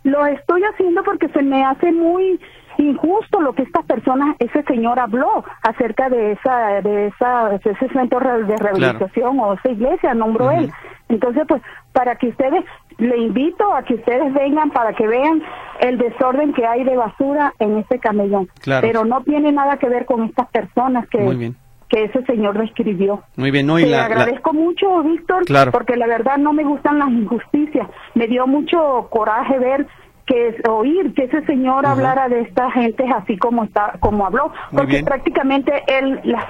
lo 0.03 0.23
estoy 0.27 0.61
haciendo 0.61 1.01
porque 1.03 1.27
se 1.29 1.41
me 1.41 1.65
hace 1.65 1.91
muy 1.91 2.39
injusto 2.77 3.41
lo 3.41 3.53
que 3.53 3.63
estas 3.63 3.83
personas, 3.85 4.35
ese 4.37 4.61
señor 4.63 4.99
habló 4.99 5.43
acerca 5.63 6.09
de 6.09 6.33
esa, 6.33 6.81
de 6.81 7.07
esa, 7.07 7.49
de 7.49 7.71
ese 7.71 7.89
centro 7.89 8.19
de 8.19 8.57
rehabilitación 8.57 9.39
o 9.39 9.53
esa 9.53 9.69
iglesia, 9.69 10.13
nombró 10.13 10.51
él. 10.51 10.71
Entonces, 11.09 11.45
pues, 11.47 11.63
para 11.93 12.15
que 12.15 12.27
ustedes, 12.27 12.63
le 12.97 13.17
invito 13.17 13.73
a 13.73 13.83
que 13.83 13.95
ustedes 13.95 14.33
vengan 14.33 14.71
para 14.71 14.93
que 14.93 15.07
vean 15.07 15.41
el 15.79 15.97
desorden 15.97 16.53
que 16.53 16.65
hay 16.65 16.83
de 16.83 16.95
basura 16.95 17.53
en 17.59 17.77
este 17.77 17.99
camellón. 17.99 18.47
Claro. 18.61 18.87
Pero 18.87 19.05
no 19.05 19.21
tiene 19.23 19.51
nada 19.51 19.77
que 19.77 19.89
ver 19.89 20.05
con 20.05 20.23
estas 20.23 20.47
personas 20.49 21.07
que, 21.09 21.19
Muy 21.19 21.35
bien. 21.35 21.55
que 21.89 22.05
ese 22.05 22.23
señor 22.25 22.57
describió. 22.57 23.21
Muy 23.35 23.51
bien, 23.51 23.67
no, 23.67 23.79
y 23.79 23.83
Te 23.83 23.89
la- 23.89 23.97
la- 23.99 24.05
agradezco 24.05 24.53
mucho, 24.53 25.01
Víctor, 25.03 25.45
Claro. 25.45 25.71
porque 25.71 25.95
la 25.97 26.07
verdad 26.07 26.37
no 26.37 26.53
me 26.53 26.63
gustan 26.63 26.99
las 26.99 27.09
injusticias. 27.09 27.87
Me 28.15 28.27
dio 28.27 28.47
mucho 28.47 29.07
coraje 29.09 29.57
ver 29.59 29.87
que 30.25 30.55
oír 30.69 31.13
que 31.13 31.25
ese 31.25 31.45
señor 31.45 31.85
hablara 31.85 32.29
de 32.29 32.41
esta 32.41 32.71
gente 32.71 33.03
así 33.13 33.37
como 33.37 33.65
está 33.65 33.95
como 33.99 34.25
habló, 34.25 34.53
Muy 34.71 34.77
porque 34.77 34.91
bien. 34.93 35.05
prácticamente 35.05 35.83
él 35.87 36.21
las, 36.23 36.45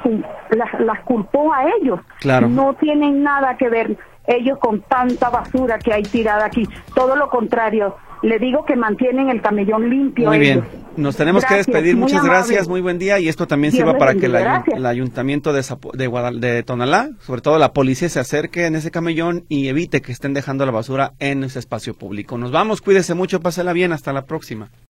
las, 0.52 0.80
las 0.80 1.00
culpó 1.02 1.52
a 1.52 1.64
ellos. 1.82 2.00
Claro. 2.20 2.48
No 2.50 2.76
tienen 2.76 3.24
nada 3.24 3.58
que 3.58 3.70
ver 3.70 3.98
ellos 4.28 4.58
con 4.60 4.82
tanta 4.82 5.30
basura 5.30 5.80
que 5.80 5.94
hay 5.94 6.04
tirada 6.04 6.46
aquí. 6.46 6.68
Todo 6.96 7.16
lo 7.16 7.30
contrario. 7.30 7.96
Le 8.22 8.40
digo 8.40 8.64
que 8.64 8.78
mantienen 8.78 9.30
el 9.30 9.42
camellón 9.42 9.90
limpio. 9.90 10.30
Muy 10.30 10.40
bien. 10.40 10.60
ellos. 10.60 10.68
Nos 10.96 11.18
tenemos 11.18 11.42
Gracias, 11.42 11.66
que 11.66 11.72
despedir. 11.74 11.98
Muchas 11.98 12.20
amable. 12.20 12.38
gracias. 12.38 12.68
Muy 12.70 12.80
buen 12.80 13.00
día. 13.00 13.20
Y 13.20 13.28
esto 13.28 13.48
también 13.48 13.74
Dios 13.74 13.84
sirva 13.86 13.98
para 13.98 14.14
que 14.16 14.28
el, 14.28 14.86
ayuntamiento 14.86 15.52
de, 15.52 15.62
Zapo- 15.62 15.92
de, 15.92 16.08
Guadal- 16.10 16.40
de 16.40 16.64
Tonalá, 16.64 17.10
sobre 17.20 17.42
todo 17.42 17.58
la 17.58 17.74
policía, 17.74 18.08
se 18.08 18.20
acerque 18.22 18.66
en 18.66 18.76
ese 18.76 18.92
camellón 18.92 19.44
y 19.50 19.68
evite 19.68 20.02
que 20.02 20.14
estén 20.14 20.34
dejando 20.34 20.66
la 20.66 20.72
basura 20.72 21.14
en 21.20 21.44
ese 21.44 21.60
espacio 21.60 21.96
público. 21.96 22.38
Nos 22.38 22.52
vamos. 22.52 22.80
Cuídese 22.82 23.14
mucho. 23.16 23.42
Pásela 23.42 23.74
bien. 23.74 23.92
Hasta 23.92 24.14
la 24.14 24.26
próxima. 24.26 24.70